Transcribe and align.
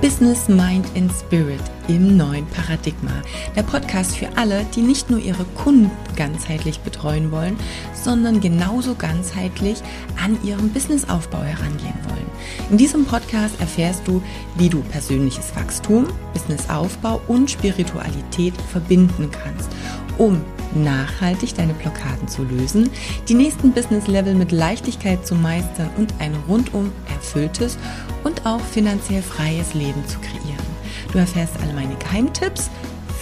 Business, 0.00 0.48
Mind 0.48 0.86
and 0.96 1.12
Spirit 1.12 1.60
im 1.86 2.16
neuen 2.16 2.46
Paradigma. 2.46 3.10
Der 3.54 3.62
Podcast 3.62 4.16
für 4.16 4.28
alle, 4.34 4.64
die 4.74 4.80
nicht 4.80 5.10
nur 5.10 5.20
ihre 5.20 5.44
Kunden 5.44 5.90
ganzheitlich 6.16 6.80
betreuen 6.80 7.30
wollen, 7.30 7.58
sondern 7.92 8.40
genauso 8.40 8.94
ganzheitlich 8.94 9.82
an 10.24 10.42
ihrem 10.42 10.70
Businessaufbau 10.70 11.42
herangehen 11.42 11.98
wollen. 12.08 12.30
In 12.70 12.78
diesem 12.78 13.04
Podcast 13.04 13.60
erfährst 13.60 14.08
du, 14.08 14.22
wie 14.56 14.70
du 14.70 14.80
persönliches 14.84 15.54
Wachstum, 15.54 16.06
Businessaufbau 16.32 17.20
und 17.28 17.50
Spiritualität 17.50 18.54
verbinden 18.72 19.30
kannst, 19.30 19.68
um 20.16 20.40
nachhaltig 20.74 21.54
deine 21.54 21.74
Blockaden 21.74 22.28
zu 22.28 22.44
lösen, 22.44 22.88
die 23.28 23.34
nächsten 23.34 23.72
Business-Level 23.72 24.34
mit 24.34 24.52
Leichtigkeit 24.52 25.26
zu 25.26 25.34
meistern 25.34 25.90
und 25.96 26.14
ein 26.20 26.34
rundum 26.48 26.92
erfülltes 27.12 27.76
und 28.24 28.29
auch 28.44 28.60
finanziell 28.60 29.22
freies 29.22 29.74
Leben 29.74 30.06
zu 30.06 30.18
kreieren. 30.20 30.70
Du 31.12 31.18
erfährst 31.18 31.54
alle 31.62 31.72
meine 31.72 31.96
Geheimtipps, 31.96 32.70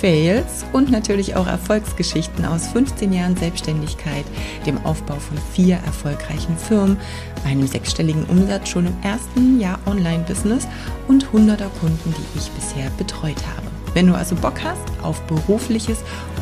Fails 0.01 0.65
und 0.73 0.91
natürlich 0.93 1.35
auch 1.35 1.47
Erfolgsgeschichten 1.49 2.45
aus 2.45 2.69
15 2.69 3.13
Jahren 3.13 3.37
Selbstständigkeit, 3.37 4.25
dem 4.65 4.79
Aufbau 4.85 5.17
von 5.17 5.37
vier 5.53 5.77
erfolgreichen 5.85 6.57
Firmen, 6.57 6.97
einem 7.45 7.67
sechsstelligen 7.67 8.25
Umsatz 8.27 8.69
schon 8.69 8.87
im 8.87 8.97
ersten 9.03 9.59
Jahr 9.59 9.79
Online-Business 9.87 10.69
und 11.09 11.33
hunderter 11.33 11.71
Kunden, 11.81 12.15
die 12.17 12.39
ich 12.39 12.51
bisher 12.53 12.91
betreut 12.91 13.43
habe. 13.57 13.67
Wenn 13.95 14.07
du 14.07 14.15
also 14.15 14.37
Bock 14.37 14.63
hast 14.63 15.03
auf 15.03 15.21
berufliches 15.23 15.99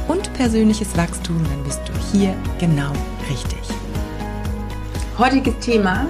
und 0.08 0.32
persönliches 0.34 0.94
Wachstum, 0.96 1.42
dann 1.44 1.64
bist 1.64 1.80
du 1.86 1.92
hier 2.12 2.34
genau 2.58 2.92
richtig. 3.30 3.60
Heutiges 5.18 5.54
Thema, 5.60 6.06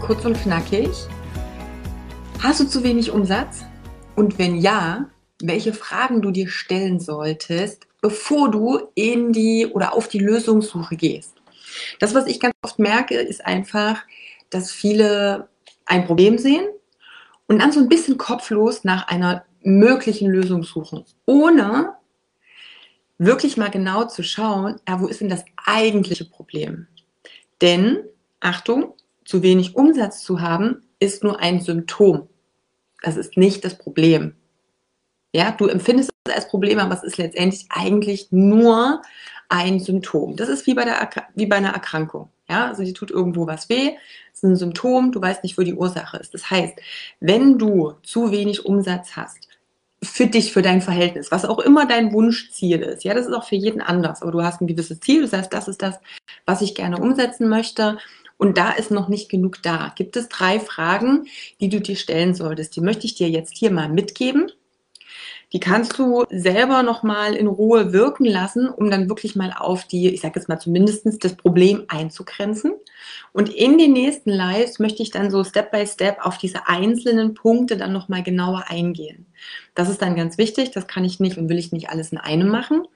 kurz 0.00 0.24
und 0.24 0.40
knackig, 0.40 0.88
Hast 2.40 2.60
du 2.60 2.64
zu 2.66 2.84
wenig 2.84 3.10
Umsatz? 3.10 3.64
Und 4.14 4.38
wenn 4.38 4.56
ja, 4.56 5.10
welche 5.42 5.72
Fragen 5.72 6.22
du 6.22 6.30
dir 6.30 6.48
stellen 6.48 7.00
solltest, 7.00 7.86
bevor 8.00 8.50
du 8.50 8.88
in 8.94 9.32
die 9.32 9.66
oder 9.66 9.94
auf 9.94 10.08
die 10.08 10.18
Lösungssuche 10.18 10.96
gehst. 10.96 11.34
Das, 11.98 12.14
was 12.14 12.26
ich 12.26 12.38
ganz 12.38 12.54
oft 12.62 12.78
merke, 12.78 13.16
ist 13.16 13.44
einfach, 13.44 14.02
dass 14.50 14.70
viele 14.70 15.48
ein 15.86 16.06
Problem 16.06 16.38
sehen 16.38 16.66
und 17.46 17.60
dann 17.60 17.72
so 17.72 17.80
ein 17.80 17.88
bisschen 17.88 18.18
kopflos 18.18 18.84
nach 18.84 19.08
einer 19.08 19.44
möglichen 19.62 20.30
Lösung 20.30 20.62
suchen, 20.62 21.04
ohne 21.24 21.94
wirklich 23.18 23.56
mal 23.56 23.70
genau 23.70 24.04
zu 24.04 24.22
schauen, 24.22 24.76
ja, 24.86 25.00
wo 25.00 25.06
ist 25.06 25.20
denn 25.20 25.28
das 25.28 25.44
eigentliche 25.64 26.26
Problem? 26.26 26.86
Denn, 27.60 28.04
Achtung, 28.40 28.94
zu 29.24 29.42
wenig 29.42 29.74
Umsatz 29.74 30.22
zu 30.22 30.40
haben, 30.40 30.85
ist 30.98 31.22
nur 31.22 31.40
ein 31.40 31.60
Symptom. 31.60 32.28
Das 33.02 33.16
ist 33.16 33.36
nicht 33.36 33.64
das 33.64 33.76
Problem. 33.76 34.34
Ja, 35.32 35.50
du 35.50 35.66
empfindest 35.66 36.10
es 36.24 36.34
als 36.34 36.48
Problem, 36.48 36.78
aber 36.78 36.94
es 36.94 37.02
ist 37.02 37.18
letztendlich 37.18 37.66
eigentlich 37.68 38.28
nur 38.30 39.02
ein 39.48 39.80
Symptom. 39.80 40.36
Das 40.36 40.48
ist 40.48 40.66
wie 40.66 40.74
bei, 40.74 40.84
der, 40.84 41.08
wie 41.34 41.46
bei 41.46 41.56
einer 41.56 41.74
Erkrankung. 41.74 42.30
Ja, 42.48 42.68
also 42.68 42.84
die 42.84 42.92
tut 42.92 43.10
irgendwo 43.10 43.46
was 43.46 43.68
weh, 43.68 43.92
das 44.30 44.38
ist 44.38 44.44
ein 44.44 44.56
Symptom, 44.56 45.10
du 45.10 45.20
weißt 45.20 45.42
nicht, 45.42 45.58
wo 45.58 45.62
die 45.62 45.74
Ursache 45.74 46.16
ist. 46.18 46.32
Das 46.32 46.48
heißt, 46.48 46.74
wenn 47.18 47.58
du 47.58 47.94
zu 48.02 48.30
wenig 48.30 48.64
Umsatz 48.64 49.16
hast, 49.16 49.48
für 50.02 50.26
dich, 50.26 50.52
für 50.52 50.62
dein 50.62 50.82
Verhältnis, 50.82 51.32
was 51.32 51.44
auch 51.44 51.58
immer 51.58 51.86
dein 51.86 52.12
Wunschziel 52.12 52.82
ist, 52.82 53.02
ja, 53.02 53.14
das 53.14 53.26
ist 53.26 53.32
auch 53.32 53.44
für 53.44 53.56
jeden 53.56 53.80
anders, 53.80 54.22
aber 54.22 54.30
du 54.30 54.42
hast 54.42 54.60
ein 54.60 54.66
gewisses 54.66 55.00
Ziel, 55.00 55.22
das 55.22 55.32
heißt, 55.32 55.52
das 55.52 55.68
ist 55.68 55.82
das, 55.82 55.98
was 56.44 56.62
ich 56.62 56.74
gerne 56.74 56.98
umsetzen 56.98 57.48
möchte 57.48 57.98
und 58.38 58.58
da 58.58 58.72
ist 58.72 58.90
noch 58.90 59.08
nicht 59.08 59.28
genug 59.28 59.62
da. 59.62 59.92
Gibt 59.96 60.16
es 60.16 60.28
drei 60.28 60.60
Fragen, 60.60 61.26
die 61.60 61.68
du 61.68 61.80
dir 61.80 61.96
stellen 61.96 62.34
solltest? 62.34 62.76
Die 62.76 62.80
möchte 62.80 63.06
ich 63.06 63.14
dir 63.14 63.28
jetzt 63.28 63.56
hier 63.56 63.70
mal 63.70 63.88
mitgeben. 63.88 64.50
Die 65.52 65.60
kannst 65.60 65.98
du 65.98 66.24
selber 66.28 66.82
nochmal 66.82 67.34
in 67.34 67.46
Ruhe 67.46 67.92
wirken 67.92 68.24
lassen, 68.24 68.68
um 68.68 68.90
dann 68.90 69.08
wirklich 69.08 69.36
mal 69.36 69.54
auf 69.56 69.84
die, 69.84 70.08
ich 70.08 70.20
sage 70.20 70.40
jetzt 70.40 70.48
mal 70.48 70.58
zumindest 70.58 71.24
das 71.24 71.36
Problem 71.36 71.84
einzugrenzen. 71.88 72.72
Und 73.32 73.48
in 73.54 73.78
den 73.78 73.92
nächsten 73.92 74.30
Lives 74.30 74.80
möchte 74.80 75.02
ich 75.02 75.10
dann 75.10 75.30
so 75.30 75.44
Step 75.44 75.70
by 75.70 75.86
Step 75.86 76.18
auf 76.20 76.36
diese 76.38 76.66
einzelnen 76.66 77.34
Punkte 77.34 77.76
dann 77.76 77.92
nochmal 77.92 78.24
genauer 78.24 78.64
eingehen. 78.68 79.26
Das 79.74 79.88
ist 79.88 80.02
dann 80.02 80.16
ganz 80.16 80.36
wichtig, 80.36 80.72
das 80.72 80.88
kann 80.88 81.04
ich 81.04 81.20
nicht 81.20 81.38
und 81.38 81.48
will 81.48 81.58
ich 81.58 81.70
nicht 81.70 81.90
alles 81.90 82.10
in 82.10 82.18
einem 82.18 82.48
machen. 82.48 82.86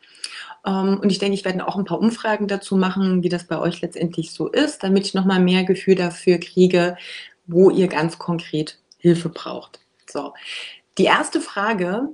Ähm, 0.67 1.01
und 1.01 1.11
ich 1.11 1.19
denke, 1.19 1.35
ich 1.35 1.45
werde 1.45 1.67
auch 1.67 1.77
ein 1.77 1.85
paar 1.85 2.01
Umfragen 2.01 2.49
dazu 2.49 2.77
machen, 2.77 3.23
wie 3.23 3.29
das 3.29 3.45
bei 3.45 3.59
euch 3.59 3.81
letztendlich 3.81 4.33
so 4.33 4.49
ist, 4.49 4.83
damit 4.83 5.07
ich 5.07 5.15
nochmal 5.15 5.41
mehr 5.41 5.65
Gefühl 5.65 5.95
dafür 5.95 6.39
kriege, 6.39 6.97
wo 7.47 7.71
ihr 7.71 7.89
ganz 7.89 8.19
konkret 8.19 8.79
Hilfe 8.99 9.29
braucht. 9.29 9.81
So. 10.09 10.35
Die 10.99 11.05
erste 11.05 11.41
Frage, 11.41 12.09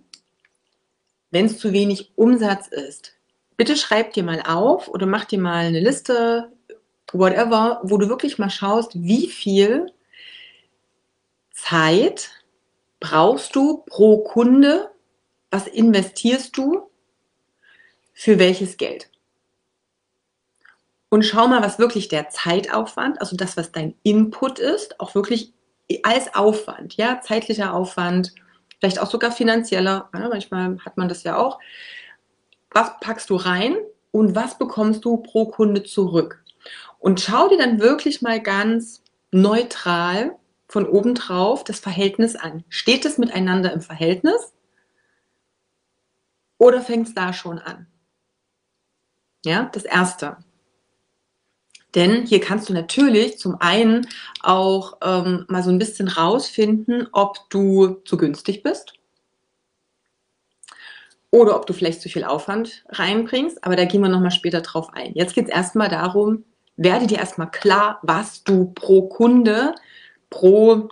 wenn 1.31 1.47
es 1.47 1.59
zu 1.59 1.73
wenig 1.73 2.13
Umsatz 2.15 2.69
ist, 2.69 3.15
bitte 3.57 3.77
schreib 3.77 4.13
dir 4.13 4.23
mal 4.23 4.43
auf 4.47 4.89
oder 4.89 5.07
mach 5.07 5.25
dir 5.25 5.41
mal 5.41 5.67
eine 5.67 5.81
Liste, 5.81 6.53
whatever, 7.13 7.81
wo 7.83 7.99
du 7.99 8.09
wirklich 8.09 8.39
mal 8.39 8.51
schaust, 8.51 8.93
wie 8.95 9.29
viel 9.29 9.93
Zeit 11.53 12.31
brauchst 13.01 13.57
du 13.57 13.79
pro 13.87 14.19
Kunde, 14.19 14.91
was 15.51 15.67
investierst 15.67 16.57
du 16.57 16.91
für 18.19 18.39
welches 18.39 18.79
Geld. 18.79 19.11
Und 21.11 21.23
schau 21.23 21.47
mal, 21.49 21.63
was 21.63 21.79
wirklich 21.79 22.09
der 22.09 22.31
Zeitaufwand, 22.31 23.21
also 23.21 23.37
das, 23.37 23.59
was 23.59 23.73
dein 23.73 23.95
Input 24.03 24.59
ist, 24.59 24.99
auch 24.99 25.15
wirklich 25.15 25.53
als 26.03 26.35
Aufwand, 26.35 26.97
ja, 26.97 27.21
zeitlicher 27.21 27.75
Aufwand, 27.75 28.33
vielleicht 28.81 29.01
auch 29.01 29.11
sogar 29.11 29.33
finanzieller, 29.33 30.09
ja, 30.15 30.29
manchmal 30.29 30.79
hat 30.85 30.97
man 30.97 31.09
das 31.11 31.25
ja 31.25 31.37
auch. 31.37 31.61
Was 32.71 32.99
packst 33.01 33.29
du 33.29 33.37
rein 33.37 33.77
und 34.13 34.35
was 34.35 34.57
bekommst 34.59 35.05
du 35.05 35.19
pro 35.19 35.47
Kunde 35.47 35.85
zurück? 35.85 36.43
Und 36.99 37.21
schau 37.21 37.49
dir 37.49 37.59
dann 37.59 37.81
wirklich 37.81 38.23
mal 38.23 38.41
ganz 38.41 39.03
neutral 39.31 40.37
von 40.69 40.89
oben 40.89 41.15
drauf 41.15 41.65
das 41.65 41.81
Verhältnis 41.81 42.35
an. 42.35 42.65
Steht 42.71 43.05
es 43.05 43.19
miteinander 43.19 43.73
im 43.75 43.83
Verhältnis 43.83 44.55
oder 46.57 46.81
fängt 46.81 47.09
es 47.09 47.15
da 47.15 47.35
schon 47.35 47.59
an? 47.59 47.87
Ja, 49.47 49.71
das 49.73 49.85
erste. 49.85 50.39
Denn 51.95 52.27
hier 52.27 52.41
kannst 52.41 52.69
du 52.69 52.73
natürlich 52.73 53.39
zum 53.39 53.61
einen 53.61 54.09
auch 54.43 54.99
ähm, 55.05 55.45
mal 55.49 55.63
so 55.63 55.71
ein 55.71 55.79
bisschen 55.79 56.09
rausfinden, 56.09 57.07
ob 57.13 57.49
du 57.49 58.03
zu 58.05 58.17
günstig 58.17 58.65
bist 58.65 58.95
oder 61.31 61.55
ob 61.55 61.65
du 61.65 61.75
vielleicht 61.75 62.03
zu 62.03 62.09
viel 62.09 62.25
Aufwand 62.25 62.83
reinbringst. 62.89 63.63
Aber 63.63 63.77
da 63.77 63.85
gehen 63.85 64.01
wir 64.03 64.09
nochmal 64.09 64.33
später 64.33 64.63
drauf 64.63 64.93
ein. 64.93 65.15
Jetzt 65.15 65.35
geht 65.35 65.45
es 65.45 65.55
erstmal 65.55 65.89
darum, 65.91 66.45
werde 66.77 67.07
dir 67.07 67.19
erstmal 67.19 67.53
klar, 67.53 68.01
was 68.03 68.43
du 68.43 68.73
pro 68.75 69.03
Kunde, 69.03 69.77
pro 70.29 70.89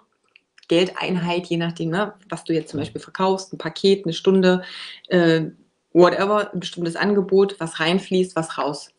Geldeinheit, 0.69 1.47
je 1.47 1.57
nachdem, 1.57 1.91
ne, 1.91 2.15
was 2.29 2.45
du 2.45 2.53
jetzt 2.53 2.71
zum 2.71 2.79
Beispiel 2.79 3.01
verkaufst, 3.01 3.53
ein 3.53 3.59
Paket, 3.59 4.07
eine 4.07 4.15
Stunde, 4.15 4.63
äh, 5.09 5.51
whatever, 5.95 6.53
ein 6.53 6.61
bestimmtes 6.61 6.97
Angebot, 6.97 7.59
was 7.59 7.81
reinfließt, 7.81 8.37
was 8.37 8.59
raus, 8.59 8.91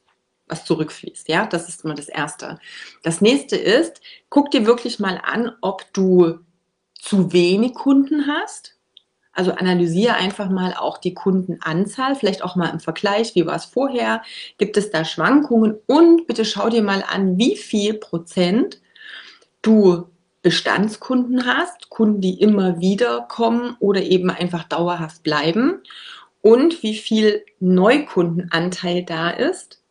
was 0.47 0.65
zurückfließt. 0.65 1.29
Ja, 1.29 1.45
das 1.45 1.69
ist 1.69 1.83
immer 1.83 1.93
das 1.93 2.09
Erste. 2.09 2.57
Das 3.03 3.21
nächste 3.21 3.57
ist, 3.57 4.01
guck 4.29 4.49
dir 4.49 4.65
wirklich 4.65 4.99
mal 4.99 5.21
an, 5.23 5.51
ob 5.61 5.85
du 5.93 6.39
zu 6.99 7.33
wenig 7.33 7.75
Kunden 7.75 8.25
hast. 8.25 8.71
Also 9.33 9.51
analysiere 9.51 10.15
einfach 10.15 10.49
mal 10.49 10.73
auch 10.73 10.97
die 10.97 11.13
Kundenanzahl, 11.13 12.15
vielleicht 12.15 12.41
auch 12.41 12.55
mal 12.55 12.69
im 12.69 12.79
Vergleich, 12.79 13.35
wie 13.35 13.45
war 13.45 13.57
es 13.57 13.65
vorher, 13.65 14.23
gibt 14.57 14.77
es 14.77 14.91
da 14.91 15.03
Schwankungen 15.03 15.75
und 15.87 16.25
bitte 16.25 16.45
schau 16.45 16.69
dir 16.69 16.81
mal 16.81 17.03
an, 17.05 17.37
wie 17.37 17.57
viel 17.57 17.95
Prozent 17.95 18.79
du 19.61 20.07
Bestandskunden 20.41 21.45
hast, 21.45 21.89
Kunden, 21.89 22.21
die 22.21 22.39
immer 22.39 22.79
wieder 22.79 23.25
kommen 23.27 23.75
oder 23.79 24.03
eben 24.03 24.29
einfach 24.29 24.63
dauerhaft 24.63 25.21
bleiben 25.21 25.81
und 26.45 26.83
wie 26.83 26.93
viel 26.93 27.43
Neukundenanteil 27.59 29.01
da 29.01 29.31
ist, 29.31 29.81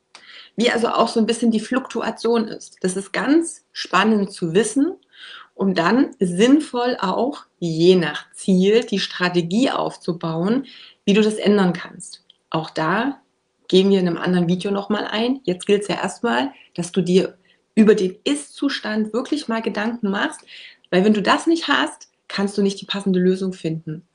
wie 0.54 0.70
also 0.70 0.86
auch 0.86 1.08
so 1.08 1.18
ein 1.18 1.26
bisschen 1.26 1.50
die 1.50 1.58
Fluktuation 1.58 2.46
ist. 2.46 2.76
Das 2.80 2.96
ist 2.96 3.12
ganz 3.12 3.64
spannend 3.72 4.30
zu 4.30 4.54
wissen, 4.54 4.92
um 5.54 5.74
dann 5.74 6.14
sinnvoll 6.20 6.96
auch 7.00 7.46
je 7.58 7.96
nach 7.96 8.30
Ziel 8.34 8.82
die 8.84 9.00
Strategie 9.00 9.72
aufzubauen, 9.72 10.66
wie 11.04 11.14
du 11.14 11.22
das 11.22 11.38
ändern 11.38 11.72
kannst. 11.72 12.22
Auch 12.50 12.70
da 12.70 13.20
gehen 13.66 13.90
wir 13.90 13.98
in 13.98 14.06
einem 14.06 14.18
anderen 14.18 14.46
Video 14.46 14.70
nochmal 14.70 15.08
ein. 15.08 15.40
Jetzt 15.42 15.66
gilt 15.66 15.82
es 15.82 15.88
ja 15.88 15.96
erstmal, 15.96 16.52
dass 16.74 16.92
du 16.92 17.00
dir 17.00 17.36
über 17.74 17.96
den 17.96 18.14
Ist-Zustand 18.22 19.12
wirklich 19.12 19.48
mal 19.48 19.60
Gedanken 19.60 20.08
machst, 20.08 20.42
weil 20.92 21.04
wenn 21.04 21.14
du 21.14 21.20
das 21.22 21.48
nicht 21.48 21.66
hast, 21.66 22.10
kannst 22.28 22.56
du 22.56 22.62
nicht 22.62 22.80
die 22.80 22.86
passende 22.86 23.18
Lösung 23.18 23.52
finden. 23.52 24.06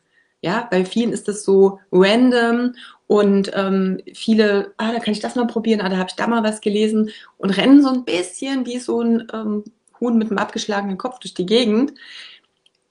Ja, 0.42 0.68
bei 0.72 0.86
vielen 0.86 1.12
ist 1.12 1.28
das 1.28 1.44
so 1.44 1.80
random 1.92 2.74
und 3.08 3.52
ähm, 3.54 4.00
viele, 4.14 4.74
ah, 4.78 4.94
da 4.94 5.00
kann 5.00 5.14
ich 5.14 5.20
das 5.20 5.36
mal 5.36 5.48
probieren, 5.48 5.82
ah, 5.82 5.90
da 5.90 5.98
habe 5.98 6.10
ich 6.10 6.16
da 6.16 6.28
mal 6.28 6.44
was 6.44 6.62
gelesen 6.62 7.10
und 7.38 7.50
rennen 7.52 7.82
so 7.82 7.90
ein 7.90 8.06
bisschen 8.06 8.66
wie 8.66 8.80
so 8.80 9.02
ein 9.02 9.28
ähm, 9.34 9.64
Huhn 10.00 10.18
mit 10.18 10.30
einem 10.30 10.38
abgeschlagenen 10.38 10.98
Kopf 10.98 11.20
durch 11.20 11.34
die 11.34 11.46
Gegend. 11.46 11.94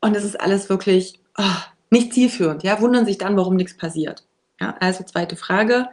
Und 0.01 0.15
das 0.15 0.25
ist 0.25 0.41
alles 0.41 0.69
wirklich 0.69 1.19
oh, 1.39 1.43
nicht 1.91 2.13
zielführend, 2.13 2.63
ja, 2.63 2.81
wundern 2.81 3.07
sich 3.07 3.19
dann, 3.19 3.37
warum 3.37 3.57
nichts 3.57 3.77
passiert. 3.77 4.25
Ja, 4.61 4.77
also 4.81 5.05
zweite 5.05 5.37
Frage, 5.37 5.89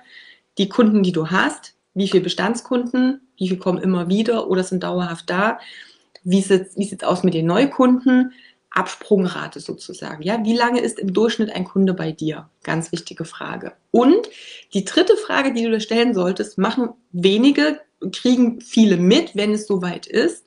die 0.58 0.70
Kunden, 0.70 1.04
die 1.04 1.12
du 1.12 1.30
hast, 1.30 1.76
wie 1.94 2.08
viele 2.10 2.24
Bestandskunden, 2.24 3.22
wie 3.38 3.48
viele 3.48 3.60
kommen 3.60 3.82
immer 3.82 4.10
wieder 4.10 4.50
oder 4.50 4.64
sind 4.64 4.84
dauerhaft 4.84 5.30
da, 5.30 5.60
wie 6.24 6.42
sieht 6.42 6.74
es 6.76 7.04
aus 7.04 7.24
mit 7.24 7.34
den 7.34 7.46
Neukunden, 7.46 8.34
Absprungrate 8.76 9.60
sozusagen. 9.60 10.22
Ja, 10.22 10.44
wie 10.44 10.56
lange 10.56 10.82
ist 10.82 11.00
im 11.00 11.14
Durchschnitt 11.14 11.50
ein 11.50 11.66
Kunde 11.66 11.94
bei 11.94 12.12
dir? 12.12 12.50
Ganz 12.64 12.92
wichtige 12.92 13.26
Frage. 13.26 13.74
Und 13.92 14.30
die 14.74 14.86
dritte 14.86 15.18
Frage, 15.18 15.54
die 15.54 15.64
du 15.64 15.72
dir 15.72 15.80
stellen 15.80 16.14
solltest, 16.14 16.58
machen 16.58 16.90
wenige, 17.12 17.80
kriegen 18.12 18.62
viele 18.62 18.98
mit, 18.98 19.36
wenn 19.36 19.54
es 19.54 19.66
soweit 19.66 20.08
ist, 20.08 20.46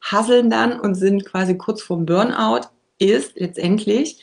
hasseln 0.00 0.50
dann 0.50 0.78
und 0.80 0.94
sind 0.94 1.24
quasi 1.24 1.56
kurz 1.56 1.80
vorm 1.82 2.04
Burnout, 2.04 2.68
ist 2.98 3.38
letztendlich, 3.38 4.22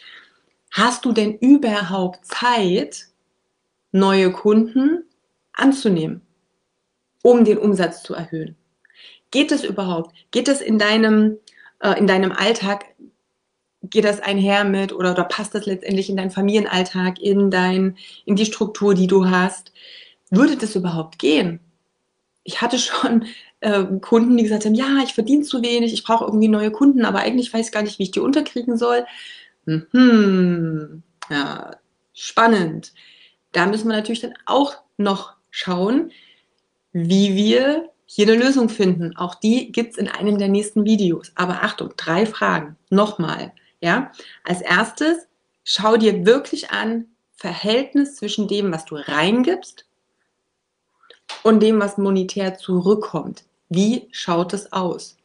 hast 0.72 1.06
du 1.06 1.12
denn 1.12 1.38
überhaupt 1.38 2.26
Zeit, 2.26 3.08
neue 3.92 4.32
Kunden 4.32 5.06
anzunehmen, 5.54 6.22
um 7.24 7.46
den 7.46 7.58
Umsatz 7.58 8.04
zu 8.04 8.14
erhöhen? 8.14 8.58
Geht 9.32 9.52
es 9.52 9.64
überhaupt? 9.64 10.14
Geht 10.32 10.48
es 10.48 10.62
in 10.62 10.78
deinem, 10.78 11.38
äh, 11.80 11.98
in 11.98 12.08
deinem 12.08 12.32
Alltag 12.32 12.86
geht 13.90 14.06
das 14.06 14.20
einher 14.20 14.64
mit 14.64 14.94
oder, 14.94 15.12
oder 15.12 15.24
passt 15.24 15.56
das 15.56 15.66
letztendlich 15.66 16.10
in 16.10 16.18
deinen 16.18 16.32
Familienalltag, 16.32 17.20
in 17.20 17.52
dein, 17.52 17.98
in 18.26 18.36
die 18.36 18.46
Struktur, 18.46 18.94
die 18.94 19.08
du 19.08 19.30
hast? 19.30 19.72
Würde 20.30 20.58
das 20.58 20.76
überhaupt 20.76 21.20
gehen? 21.20 21.60
Ich 22.44 22.62
hatte 22.62 22.78
schon 22.80 23.26
äh, 23.62 23.84
Kunden, 24.02 24.38
die 24.38 24.44
gesagt 24.44 24.66
haben, 24.66 24.76
ja, 24.76 25.00
ich 25.04 25.14
verdiene 25.14 25.44
zu 25.44 25.62
wenig, 25.62 25.94
ich 25.94 26.04
brauche 26.04 26.26
irgendwie 26.26 26.48
neue 26.48 26.72
Kunden, 26.72 27.06
aber 27.06 27.20
eigentlich 27.20 27.54
weiß 27.54 27.68
ich 27.68 27.72
gar 27.72 27.84
nicht, 27.84 28.00
wie 28.00 28.04
ich 28.04 28.12
die 28.12 28.20
unterkriegen 28.20 28.78
soll. 28.78 29.06
Mhm. 29.66 31.04
Ja, 31.30 31.72
spannend. 32.14 32.94
Da 33.52 33.66
müssen 33.66 33.88
wir 33.88 33.96
natürlich 33.96 34.22
dann 34.22 34.36
auch 34.46 34.76
noch 34.98 35.34
schauen, 35.50 36.12
wie 36.92 37.36
wir 37.36 37.90
hier 38.06 38.28
eine 38.28 38.42
Lösung 38.42 38.70
finden. 38.70 39.16
Auch 39.18 39.36
die 39.36 39.72
gibt 39.72 39.94
es 39.94 39.98
in 39.98 40.08
einem 40.08 40.38
der 40.38 40.48
nächsten 40.48 40.86
Videos. 40.86 41.32
Aber 41.36 41.64
Achtung, 41.64 41.94
drei 41.98 42.26
Fragen. 42.26 42.78
Nochmal. 42.90 43.54
Ja, 43.86 44.12
als 44.44 44.62
erstes 44.62 45.28
schau 45.64 45.96
dir 45.96 46.26
wirklich 46.26 46.72
an 46.72 47.06
Verhältnis 47.36 48.16
zwischen 48.16 48.48
dem, 48.48 48.72
was 48.72 48.86
du 48.86 48.96
reingibst 48.96 49.86
und 51.44 51.60
dem, 51.60 51.80
was 51.80 52.00
monetär 52.00 52.58
zurückkommt. 52.58 53.44
Wie 53.70 54.08
schaut 54.10 54.54
es 54.54 54.74
aus? 54.74 55.18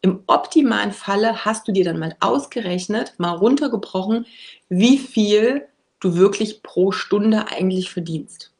Im 0.00 0.22
optimalen 0.28 0.92
Falle 0.92 1.44
hast 1.44 1.68
du 1.68 1.72
dir 1.72 1.84
dann 1.84 1.98
mal 1.98 2.16
ausgerechnet, 2.20 3.12
mal 3.18 3.36
runtergebrochen, 3.36 4.24
wie 4.70 4.96
viel 4.96 5.68
du 6.00 6.16
wirklich 6.16 6.62
pro 6.62 6.92
Stunde 6.92 7.48
eigentlich 7.48 7.90
verdienst. 7.90 8.50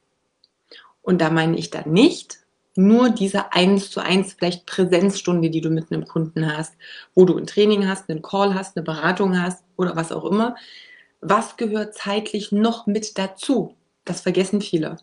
Und 1.01 1.23
da 1.23 1.31
meine 1.31 1.57
ich 1.57 1.71
dann 1.71 1.91
nicht, 1.91 2.41
nur 2.77 3.11
diese 3.11 3.53
1 3.53 3.91
zu 3.91 4.01
1 4.01 4.35
vielleicht 4.35 4.67
Präsenzstunde, 4.67 5.51
die 5.51 5.61
du 5.61 5.71
mit 5.71 5.91
einem 5.91 6.07
Kunden 6.07 6.57
hast, 6.57 6.75
wo 7.15 7.25
du 7.25 7.37
ein 7.37 7.47
Training 7.47 7.89
hast, 7.89 8.09
einen 8.11 8.23
Call 8.23 8.55
hast, 8.55 8.77
eine 8.77 8.85
Beratung 8.85 9.41
hast 9.41 9.65
oder 9.77 9.97
was 9.97 10.13
auch 10.13 10.25
immer. 10.25 10.57
Was 11.21 11.57
gehört 11.57 11.95
zeitlich 11.95 12.53
noch 12.53 12.87
mit 12.87 13.19
dazu? 13.19 13.75
Das 14.05 14.21
vergessen 14.21 14.61
viele. 14.61 14.97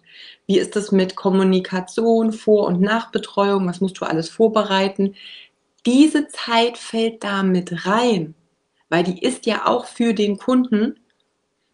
Wie 0.48 0.58
ist 0.60 0.75
es 0.78 0.92
mit 0.92 1.16
Kommunikation, 1.16 2.31
Vor- 2.31 2.68
und 2.68 2.80
Nachbetreuung? 2.81 3.68
Was 3.68 3.81
musst 3.81 4.00
du 4.00 4.06
alles 4.06 4.30
vorbereiten? 4.30 5.16
Diese 5.86 6.30
Zeit 6.30 6.78
fällt 6.78 7.24
da 7.24 7.44
mit 7.44 7.86
rein, 7.86 8.36
weil 8.90 9.04
die 9.04 9.22
ist 9.22 9.46
ja 9.46 9.68
auch 9.68 9.86
für 9.86 10.14
den 10.14 10.38
Kunden. 10.38 11.00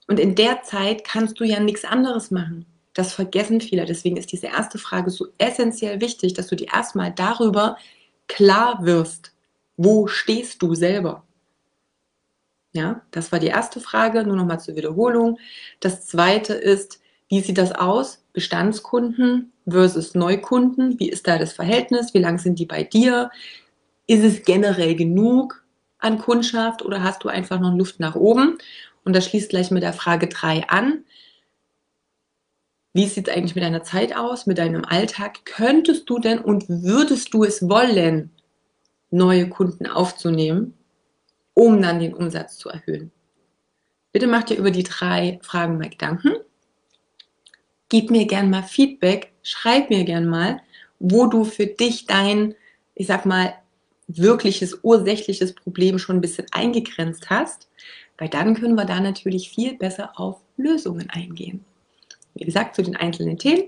Und 0.07 0.19
in 0.19 0.34
der 0.34 0.63
Zeit 0.63 1.04
kannst 1.04 1.40
du 1.40 1.44
ja 1.44 1.60
nichts 1.60 1.86
anderes 1.86 2.31
machen. 2.31 2.66
Das 3.00 3.13
vergessen 3.13 3.62
viele. 3.62 3.86
Deswegen 3.86 4.18
ist 4.18 4.34
diese 4.34 4.48
erste 4.48 4.78
Frage 4.78 5.10
so 5.10 5.28
essentiell 5.38 6.01
wichtig, 6.01 6.34
dass 6.34 6.48
du 6.48 6.57
dir 6.57 6.68
erstmal 6.74 7.13
darüber 7.13 7.78
klar 8.28 8.80
wirst, 8.81 9.31
wo 9.78 10.07
stehst 10.07 10.62
du 10.62 10.75
selber. 10.75 11.24
Ja, 12.74 13.00
das 13.12 13.31
war 13.31 13.40
die 13.40 13.48
erste 13.48 13.80
Frage, 13.80 14.25
nur 14.25 14.36
nochmal 14.36 14.60
zur 14.60 14.75
Wiederholung. 14.75 15.40
Das 15.80 16.07
zweite 16.07 16.56
ist, 16.56 17.00
wie 17.30 17.40
sieht 17.40 17.57
das 17.57 17.72
aus? 17.72 18.22
Bestandskunden 18.34 19.54
versus 19.66 20.13
Neukunden. 20.13 21.00
Wie 21.00 21.10
ist 21.10 21.25
da 21.25 21.38
das 21.38 21.54
Verhältnis? 21.54 22.13
Wie 22.13 22.19
lang 22.19 22.38
sind 22.38 22.60
die 22.60 22.66
bei 22.66 22.84
dir? 22.84 23.31
Ist 24.07 24.25
es 24.25 24.44
generell 24.44 24.95
genug 24.95 25.63
an 26.00 26.18
Kundschaft 26.18 26.84
oder 26.84 27.02
hast 27.02 27.24
du 27.24 27.30
einfach 27.30 27.62
noch 27.62 27.74
Luft 27.74 28.02
nach 28.02 28.16
oben? 28.16 28.57
Und 29.06 29.16
das 29.16 29.24
schließt 29.24 29.52
gleich 29.52 29.72
mit 29.72 29.84
der 29.84 29.94
Frage 29.94 30.28
3 30.28 30.68
an. 30.68 31.06
Wie 32.94 33.06
sieht 33.06 33.27
es 33.27 33.36
eigentlich 33.36 33.56
mit 33.56 33.63
deiner 33.63 33.83
Zeit 33.83 34.15
aus, 34.15 34.47
mit 34.47 34.57
deinem 34.57 34.83
Alltag? 34.83 35.45
Könntest 35.45 36.09
du 36.09 36.19
denn 36.19 36.39
und 36.39 36.68
würdest 36.68 37.33
du 37.33 37.44
es 37.44 37.69
wollen, 37.69 38.31
neue 39.12 39.47
Kunden 39.50 39.86
aufzunehmen, 39.86 40.74
um 41.53 41.81
dann 41.81 42.00
den 42.00 42.15
Umsatz 42.15 42.57
zu 42.57 42.69
erhöhen? 42.69 43.12
Bitte 44.12 44.25
mach 44.25 44.44
dir 44.44 44.57
über 44.57 44.71
die 44.71 44.83
drei 44.83 45.39
Fragen 45.44 45.77
mal 45.77 45.89
Gedanken. 45.89 46.33
Gib 47.89 48.09
mir 48.09 48.25
gern 48.25 48.50
mal 48.50 48.63
Feedback, 48.63 49.33
schreib 49.44 49.89
mir 49.89 50.03
gern 50.03 50.27
mal, 50.27 50.62
wo 51.00 51.27
du 51.27 51.44
für 51.44 51.68
dich 51.68 52.07
dein, 52.07 52.56
ich 52.95 53.07
sag 53.07 53.25
mal, 53.25 53.53
wirkliches 54.07 54.80
ursächliches 54.81 55.53
Problem 55.53 56.00
schon 56.00 56.18
ein 56.18 56.21
bisschen 56.21 56.47
eingegrenzt 56.51 57.30
hast, 57.30 57.69
weil 58.18 58.30
dann 58.30 58.56
können 58.56 58.75
wir 58.75 58.85
da 58.85 59.00
natürlich 59.00 59.50
viel 59.50 59.77
besser 59.77 60.19
auf 60.19 60.42
Lösungen 60.57 61.09
eingehen. 61.12 61.63
Wie 62.39 62.45
gesagt, 62.45 62.75
zu 62.75 62.83
den 62.83 62.95
einzelnen 62.95 63.38
Themen 63.38 63.65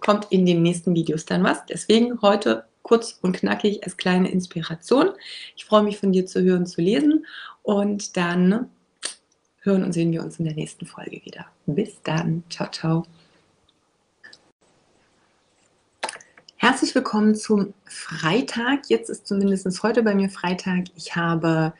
kommt 0.00 0.26
in 0.28 0.44
den 0.44 0.62
nächsten 0.62 0.94
Videos 0.94 1.24
dann 1.24 1.42
was. 1.42 1.64
Deswegen 1.64 2.20
heute 2.20 2.66
kurz 2.82 3.18
und 3.22 3.34
knackig 3.34 3.84
als 3.84 3.96
kleine 3.96 4.30
Inspiration. 4.30 5.12
Ich 5.56 5.64
freue 5.64 5.82
mich 5.82 5.96
von 5.96 6.12
dir 6.12 6.26
zu 6.26 6.42
hören, 6.42 6.66
zu 6.66 6.82
lesen 6.82 7.24
und 7.62 8.18
dann 8.18 8.70
hören 9.60 9.82
und 9.82 9.94
sehen 9.94 10.12
wir 10.12 10.22
uns 10.22 10.38
in 10.38 10.44
der 10.44 10.54
nächsten 10.54 10.84
Folge 10.84 11.22
wieder. 11.24 11.46
Bis 11.64 12.02
dann. 12.02 12.44
Ciao, 12.50 12.70
ciao. 12.70 13.06
Herzlich 16.56 16.94
willkommen 16.94 17.34
zum 17.34 17.72
Freitag. 17.86 18.90
Jetzt 18.90 19.08
ist 19.08 19.26
zumindest 19.26 19.82
heute 19.82 20.02
bei 20.02 20.14
mir 20.14 20.28
Freitag. 20.28 20.84
Ich 20.96 21.16
habe 21.16 21.72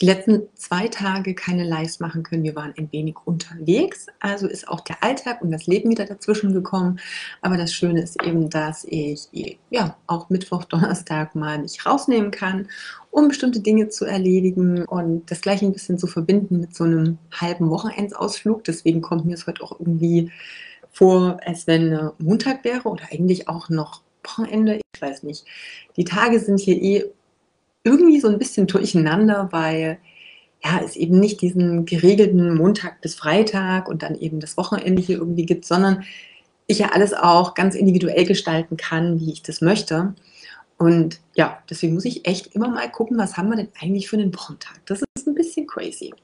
die 0.00 0.06
letzten 0.06 0.42
zwei 0.54 0.86
Tage 0.88 1.34
keine 1.34 1.64
Lives 1.64 1.98
machen 1.98 2.22
können. 2.22 2.44
Wir 2.44 2.54
waren 2.54 2.72
ein 2.78 2.90
wenig 2.92 3.16
unterwegs. 3.24 4.06
Also 4.20 4.46
ist 4.46 4.68
auch 4.68 4.80
der 4.80 5.02
Alltag 5.02 5.42
und 5.42 5.50
das 5.50 5.66
Leben 5.66 5.90
wieder 5.90 6.04
dazwischen 6.04 6.52
gekommen. 6.52 7.00
Aber 7.42 7.56
das 7.56 7.72
Schöne 7.72 8.02
ist 8.02 8.22
eben, 8.22 8.48
dass 8.48 8.84
ich 8.84 9.28
ja 9.70 9.96
auch 10.06 10.30
Mittwoch, 10.30 10.64
Donnerstag 10.64 11.34
mal 11.34 11.58
mich 11.58 11.84
rausnehmen 11.84 12.30
kann, 12.30 12.68
um 13.10 13.26
bestimmte 13.26 13.60
Dinge 13.60 13.88
zu 13.88 14.04
erledigen 14.04 14.84
und 14.84 15.28
das 15.30 15.40
gleich 15.40 15.62
ein 15.62 15.72
bisschen 15.72 15.98
zu 15.98 16.06
verbinden 16.06 16.60
mit 16.60 16.76
so 16.76 16.84
einem 16.84 17.18
halben 17.32 17.68
Wochenendsausflug. 17.68 18.62
Deswegen 18.64 19.00
kommt 19.00 19.24
mir 19.24 19.34
es 19.34 19.48
heute 19.48 19.64
auch 19.64 19.80
irgendwie 19.80 20.30
vor, 20.92 21.38
als 21.44 21.66
wenn 21.66 22.10
Montag 22.18 22.64
wäre 22.64 22.88
oder 22.88 23.04
eigentlich 23.10 23.48
auch 23.48 23.68
noch 23.68 24.02
Wochenende. 24.22 24.80
Ich 24.94 25.02
weiß 25.02 25.22
nicht. 25.24 25.44
Die 25.96 26.04
Tage 26.04 26.38
sind 26.38 26.60
hier 26.60 26.80
eh 26.80 27.04
irgendwie 27.84 28.20
so 28.20 28.28
ein 28.28 28.38
bisschen 28.38 28.66
durcheinander, 28.66 29.48
weil 29.52 29.98
ja, 30.64 30.80
es 30.84 30.96
eben 30.96 31.20
nicht 31.20 31.40
diesen 31.40 31.84
geregelten 31.86 32.56
Montag 32.56 33.00
bis 33.00 33.14
Freitag 33.14 33.88
und 33.88 34.02
dann 34.02 34.16
eben 34.16 34.40
das 34.40 34.56
Wochenende 34.56 35.00
hier 35.00 35.18
irgendwie 35.18 35.46
gibt, 35.46 35.64
sondern 35.64 36.04
ich 36.66 36.80
ja 36.80 36.90
alles 36.92 37.14
auch 37.14 37.54
ganz 37.54 37.74
individuell 37.74 38.24
gestalten 38.24 38.76
kann, 38.76 39.20
wie 39.20 39.32
ich 39.32 39.42
das 39.42 39.60
möchte. 39.60 40.14
Und 40.76 41.20
ja, 41.34 41.58
deswegen 41.68 41.94
muss 41.94 42.04
ich 42.04 42.26
echt 42.26 42.54
immer 42.54 42.68
mal 42.68 42.88
gucken, 42.90 43.18
was 43.18 43.36
haben 43.36 43.48
wir 43.48 43.56
denn 43.56 43.68
eigentlich 43.80 44.08
für 44.08 44.16
einen 44.16 44.32
Wochentag. 44.34 44.80
Das 44.86 45.02
ist 45.02 45.26
ein 45.26 45.34
bisschen 45.34 45.66
crazy. 45.66 46.14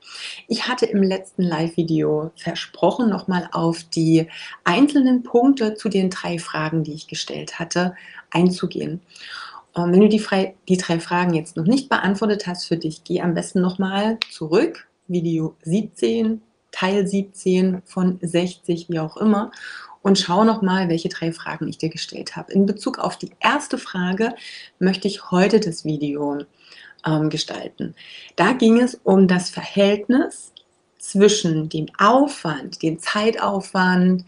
Ich 0.46 0.68
hatte 0.68 0.86
im 0.86 1.02
letzten 1.02 1.42
Live-Video 1.42 2.30
versprochen, 2.36 3.10
nochmal 3.10 3.48
auf 3.50 3.82
die 3.82 4.28
einzelnen 4.62 5.24
Punkte 5.24 5.74
zu 5.74 5.88
den 5.88 6.08
drei 6.08 6.38
Fragen, 6.38 6.84
die 6.84 6.92
ich 6.92 7.08
gestellt 7.08 7.58
hatte, 7.58 7.96
einzugehen. 8.30 9.00
Ähm, 9.76 9.92
wenn 9.92 10.00
du 10.00 10.08
die, 10.08 10.18
frei, 10.18 10.54
die 10.68 10.76
drei 10.76 11.00
Fragen 11.00 11.34
jetzt 11.34 11.56
noch 11.56 11.64
nicht 11.64 11.88
beantwortet 11.88 12.46
hast 12.46 12.66
für 12.66 12.76
dich, 12.76 13.04
geh 13.04 13.20
am 13.20 13.34
besten 13.34 13.60
nochmal 13.60 14.18
zurück, 14.30 14.86
Video 15.08 15.56
17, 15.62 16.40
Teil 16.70 17.06
17 17.06 17.82
von 17.84 18.18
60, 18.20 18.88
wie 18.88 18.98
auch 18.98 19.16
immer, 19.16 19.50
und 20.02 20.18
schau 20.18 20.44
nochmal, 20.44 20.88
welche 20.88 21.08
drei 21.08 21.32
Fragen 21.32 21.68
ich 21.68 21.78
dir 21.78 21.88
gestellt 21.88 22.36
habe. 22.36 22.52
In 22.52 22.66
Bezug 22.66 22.98
auf 22.98 23.16
die 23.16 23.30
erste 23.40 23.78
Frage 23.78 24.34
möchte 24.78 25.08
ich 25.08 25.30
heute 25.30 25.60
das 25.60 25.84
Video 25.84 26.44
ähm, 27.06 27.30
gestalten. 27.30 27.94
Da 28.36 28.52
ging 28.52 28.80
es 28.80 29.00
um 29.02 29.28
das 29.28 29.50
Verhältnis 29.50 30.53
zwischen 31.04 31.68
dem 31.68 31.86
Aufwand, 31.98 32.82
dem 32.82 32.98
Zeitaufwand, 32.98 34.24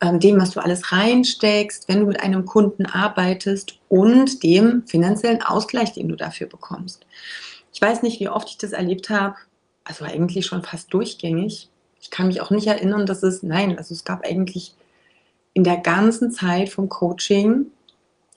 ähm, 0.00 0.20
dem, 0.20 0.40
was 0.40 0.52
du 0.52 0.60
alles 0.60 0.92
reinsteckst, 0.92 1.88
wenn 1.88 2.00
du 2.00 2.06
mit 2.06 2.20
einem 2.20 2.46
Kunden 2.46 2.86
arbeitest 2.86 3.78
und 3.88 4.42
dem 4.42 4.86
finanziellen 4.86 5.42
Ausgleich, 5.42 5.92
den 5.92 6.08
du 6.08 6.16
dafür 6.16 6.46
bekommst. 6.46 7.06
Ich 7.74 7.82
weiß 7.82 8.02
nicht, 8.02 8.20
wie 8.20 8.28
oft 8.28 8.48
ich 8.48 8.58
das 8.58 8.72
erlebt 8.72 9.10
habe. 9.10 9.36
also 9.84 10.04
eigentlich 10.04 10.46
schon 10.46 10.62
fast 10.62 10.94
durchgängig. 10.94 11.68
Ich 12.00 12.10
kann 12.10 12.28
mich 12.28 12.40
auch 12.40 12.50
nicht 12.50 12.68
erinnern, 12.68 13.04
dass 13.04 13.24
es, 13.24 13.42
nein, 13.42 13.76
also 13.76 13.92
es 13.92 14.04
gab 14.04 14.24
eigentlich 14.24 14.74
in 15.54 15.64
der 15.64 15.78
ganzen 15.78 16.30
Zeit 16.30 16.68
vom 16.68 16.88
Coaching 16.88 17.66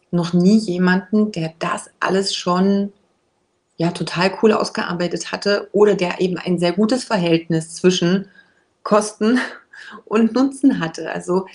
noch 0.09 0.33
nie 0.33 0.57
jemanden, 0.57 1.31
der 1.31 1.53
das 1.59 1.91
alles 1.99 2.33
schon 2.33 2.93
ja 3.77 3.91
total 3.91 4.31
cool 4.41 4.51
ausgearbeitet 4.53 5.31
hatte 5.31 5.69
oder 5.71 5.95
der 5.95 6.21
eben 6.21 6.37
ein 6.37 6.59
sehr 6.59 6.71
gutes 6.73 7.03
Verhältnis 7.03 7.75
zwischen 7.75 8.27
Kosten 8.83 9.39
und 10.05 10.33
Nutzen 10.33 10.79
hatte. 10.79 11.11
Also 11.11 11.45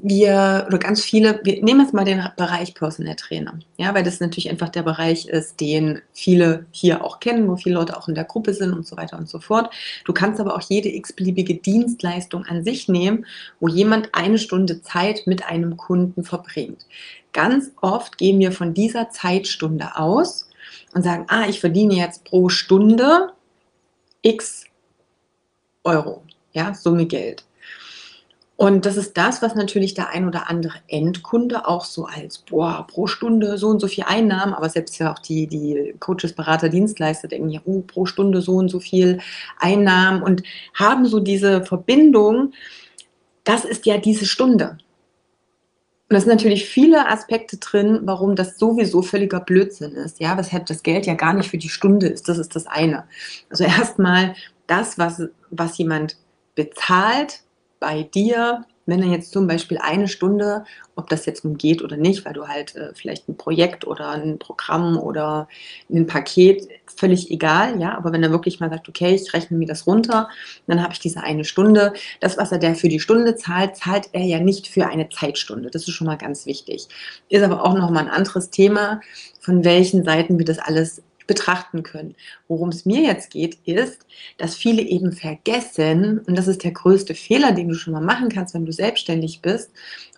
wir 0.00 0.64
oder 0.68 0.78
ganz 0.78 1.02
viele, 1.02 1.40
wir 1.44 1.62
nehmen 1.62 1.80
jetzt 1.80 1.92
mal 1.92 2.06
den 2.06 2.26
Bereich 2.38 2.74
Personal 2.74 3.14
Trainer, 3.14 3.58
ja, 3.76 3.94
weil 3.94 4.02
das 4.02 4.20
natürlich 4.20 4.48
einfach 4.48 4.70
der 4.70 4.82
Bereich 4.82 5.28
ist, 5.28 5.60
den 5.60 6.00
viele 6.14 6.64
hier 6.70 7.04
auch 7.04 7.20
kennen, 7.20 7.46
wo 7.46 7.56
viele 7.56 7.74
Leute 7.74 7.96
auch 7.96 8.08
in 8.08 8.14
der 8.14 8.24
Gruppe 8.24 8.54
sind 8.54 8.72
und 8.72 8.86
so 8.86 8.96
weiter 8.96 9.18
und 9.18 9.28
so 9.28 9.38
fort. 9.38 9.72
Du 10.06 10.14
kannst 10.14 10.40
aber 10.40 10.54
auch 10.54 10.62
jede 10.62 10.88
x-beliebige 10.88 11.56
Dienstleistung 11.56 12.46
an 12.46 12.64
sich 12.64 12.88
nehmen, 12.88 13.26
wo 13.60 13.68
jemand 13.68 14.14
eine 14.14 14.38
Stunde 14.38 14.80
Zeit 14.80 15.26
mit 15.26 15.46
einem 15.46 15.76
Kunden 15.76 16.24
verbringt. 16.24 16.86
Ganz 17.34 17.70
oft 17.82 18.16
gehen 18.16 18.38
wir 18.38 18.52
von 18.52 18.72
dieser 18.72 19.10
Zeitstunde 19.10 19.96
aus 19.96 20.48
und 20.94 21.02
sagen, 21.02 21.26
ah, 21.28 21.46
ich 21.48 21.60
verdiene 21.60 21.94
jetzt 21.94 22.24
pro 22.24 22.48
Stunde 22.48 23.32
x 24.22 24.64
Euro, 25.84 26.22
ja, 26.52 26.74
Summe 26.74 27.06
Geld. 27.06 27.44
Und 28.62 28.86
das 28.86 28.96
ist 28.96 29.16
das, 29.16 29.42
was 29.42 29.56
natürlich 29.56 29.94
der 29.94 30.10
ein 30.10 30.28
oder 30.28 30.48
andere 30.48 30.74
Endkunde 30.86 31.66
auch 31.66 31.84
so 31.84 32.04
als, 32.04 32.38
boah, 32.38 32.86
pro 32.88 33.08
Stunde 33.08 33.58
so 33.58 33.66
und 33.68 33.80
so 33.80 33.88
viel 33.88 34.04
Einnahmen, 34.06 34.54
aber 34.54 34.68
selbst 34.68 34.98
ja 34.98 35.12
auch 35.12 35.18
die, 35.18 35.48
die 35.48 35.96
Coaches, 35.98 36.32
Berater, 36.32 36.68
Dienstleister 36.68 37.26
denken 37.26 37.50
ja, 37.50 37.60
oh, 37.64 37.80
pro 37.80 38.06
Stunde 38.06 38.40
so 38.40 38.52
und 38.52 38.68
so 38.68 38.78
viel 38.78 39.18
Einnahmen 39.58 40.22
und 40.22 40.44
haben 40.74 41.06
so 41.06 41.18
diese 41.18 41.64
Verbindung, 41.64 42.52
das 43.42 43.64
ist 43.64 43.84
ja 43.86 43.98
diese 43.98 44.26
Stunde. 44.26 44.78
Und 46.12 46.16
es 46.16 46.24
sind 46.24 46.34
natürlich 46.34 46.66
viele 46.66 47.08
Aspekte 47.08 47.56
drin, 47.56 48.00
warum 48.02 48.36
das 48.36 48.58
sowieso 48.58 49.00
völliger 49.00 49.40
Blödsinn 49.40 49.92
ist. 49.92 50.20
Ja, 50.20 50.36
weshalb 50.36 50.66
das 50.66 50.82
Geld 50.82 51.06
ja 51.06 51.14
gar 51.14 51.32
nicht 51.32 51.48
für 51.48 51.56
die 51.56 51.70
Stunde 51.70 52.06
ist. 52.06 52.28
Das 52.28 52.36
ist 52.36 52.54
das 52.54 52.66
eine. 52.66 53.04
Also 53.48 53.64
erstmal 53.64 54.34
das, 54.66 54.98
was, 54.98 55.22
was 55.48 55.78
jemand 55.78 56.18
bezahlt 56.54 57.40
bei 57.80 58.02
dir, 58.02 58.66
wenn 58.86 59.02
er 59.02 59.08
jetzt 59.08 59.32
zum 59.32 59.46
Beispiel 59.46 59.78
eine 59.78 60.08
Stunde, 60.08 60.64
ob 60.96 61.08
das 61.08 61.26
jetzt 61.26 61.44
nun 61.44 61.56
geht 61.56 61.82
oder 61.82 61.96
nicht, 61.96 62.24
weil 62.24 62.32
du 62.32 62.48
halt 62.48 62.74
äh, 62.74 62.92
vielleicht 62.94 63.28
ein 63.28 63.36
Projekt 63.36 63.86
oder 63.86 64.10
ein 64.10 64.38
Programm 64.38 64.98
oder 64.98 65.48
ein 65.90 66.06
Paket, 66.06 66.68
völlig 66.96 67.30
egal, 67.30 67.80
ja, 67.80 67.96
aber 67.96 68.12
wenn 68.12 68.22
er 68.22 68.30
wirklich 68.30 68.60
mal 68.60 68.70
sagt, 68.70 68.88
okay, 68.88 69.14
ich 69.14 69.32
rechne 69.32 69.56
mir 69.56 69.66
das 69.66 69.86
runter, 69.86 70.28
dann 70.66 70.82
habe 70.82 70.92
ich 70.92 71.00
diese 71.00 71.22
eine 71.22 71.44
Stunde. 71.44 71.92
Das, 72.20 72.36
was 72.36 72.52
er 72.52 72.58
der 72.58 72.74
für 72.74 72.88
die 72.88 73.00
Stunde 73.00 73.36
zahlt, 73.36 73.76
zahlt 73.76 74.08
er 74.12 74.24
ja 74.24 74.40
nicht 74.40 74.68
für 74.68 74.86
eine 74.86 75.08
Zeitstunde. 75.08 75.70
Das 75.70 75.88
ist 75.88 75.94
schon 75.94 76.06
mal 76.06 76.18
ganz 76.18 76.46
wichtig. 76.46 76.88
Ist 77.28 77.42
aber 77.42 77.64
auch 77.64 77.74
nochmal 77.74 78.04
ein 78.04 78.10
anderes 78.10 78.50
Thema, 78.50 79.00
von 79.40 79.64
welchen 79.64 80.04
Seiten 80.04 80.38
wir 80.38 80.44
das 80.44 80.58
alles 80.58 81.02
betrachten 81.26 81.82
können. 81.82 82.14
Worum 82.48 82.70
es 82.70 82.84
mir 82.84 83.02
jetzt 83.02 83.30
geht, 83.30 83.58
ist, 83.64 84.06
dass 84.38 84.54
viele 84.54 84.82
eben 84.82 85.12
vergessen, 85.12 86.20
und 86.26 86.36
das 86.36 86.48
ist 86.48 86.64
der 86.64 86.72
größte 86.72 87.14
Fehler, 87.14 87.52
den 87.52 87.68
du 87.68 87.74
schon 87.74 87.92
mal 87.92 88.00
machen 88.00 88.28
kannst, 88.28 88.54
wenn 88.54 88.66
du 88.66 88.72
selbstständig 88.72 89.40
bist, 89.40 89.70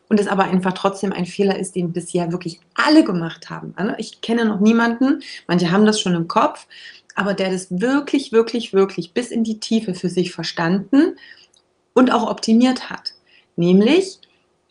und 0.08 0.20
es 0.20 0.26
aber 0.28 0.44
einfach 0.44 0.74
trotzdem 0.74 1.12
ein 1.12 1.24
Fehler 1.26 1.58
ist, 1.58 1.76
den 1.76 1.92
bisher 1.92 2.30
wirklich 2.30 2.60
alle 2.74 3.04
gemacht 3.04 3.48
haben. 3.48 3.74
Ich 3.96 4.20
kenne 4.20 4.44
noch 4.44 4.60
niemanden, 4.60 5.22
manche 5.46 5.70
haben 5.70 5.86
das 5.86 5.98
schon 6.00 6.14
im 6.14 6.28
Kopf, 6.28 6.66
aber 7.14 7.32
der 7.32 7.50
das 7.50 7.80
wirklich, 7.80 8.30
wirklich, 8.32 8.72
wirklich 8.72 9.12
bis 9.12 9.30
in 9.30 9.44
die 9.44 9.60
Tiefe 9.60 9.94
für 9.94 10.10
sich 10.10 10.32
verstanden 10.32 11.16
und 11.94 12.12
auch 12.12 12.30
optimiert 12.30 12.90
hat. 12.90 13.14
Nämlich, 13.56 14.18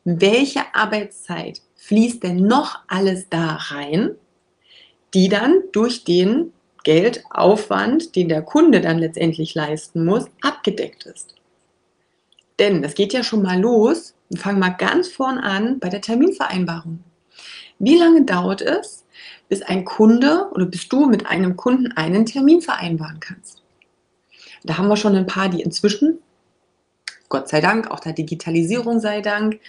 welche 0.04 0.62
Arbeitszeit 0.74 1.62
fließt 1.78 2.24
denn 2.24 2.46
noch 2.46 2.80
alles 2.88 3.28
da 3.30 3.56
rein, 3.56 4.12
die 5.14 5.30
dann 5.30 5.62
durch 5.72 6.04
den 6.04 6.54
Geldaufwand, 6.84 8.16
den 8.16 8.30
der 8.30 8.42
Kunde 8.42 8.82
dann 8.82 9.00
letztendlich 9.00 9.56
leisten 9.56 10.06
muss, 10.06 10.26
abgedeckt 10.42 11.06
ist. 11.06 11.36
Denn 12.60 12.82
das 12.82 12.94
geht 12.94 13.14
ja 13.14 13.24
schon 13.24 13.42
mal 13.42 13.60
los. 13.60 14.16
Wir 14.30 14.40
fangen 14.40 14.60
mal 14.60 14.70
ganz 14.70 15.08
vorn 15.08 15.38
an 15.38 15.80
bei 15.80 15.90
der 15.90 16.02
Terminvereinbarung. 16.02 17.04
Wie 17.80 17.98
lange 17.98 18.24
dauert 18.24 18.62
es, 18.62 19.06
bis 19.50 19.62
ein 19.62 19.86
Kunde 19.86 20.50
oder 20.52 20.66
bis 20.66 20.88
du 20.90 21.06
mit 21.06 21.26
einem 21.26 21.56
Kunden 21.56 21.92
einen 21.94 22.26
Termin 22.26 22.62
vereinbaren 22.62 23.20
kannst? 23.20 23.62
Da 24.64 24.78
haben 24.78 24.88
wir 24.88 24.98
schon 24.98 25.16
ein 25.16 25.26
paar, 25.26 25.50
die 25.50 25.62
inzwischen, 25.62 26.20
Gott 27.30 27.50
sei 27.50 27.60
Dank, 27.60 27.92
auch 27.92 28.00
der 28.00 28.14
Digitalisierung 28.14 29.00
sei 29.00 29.22
Dank, 29.22 29.60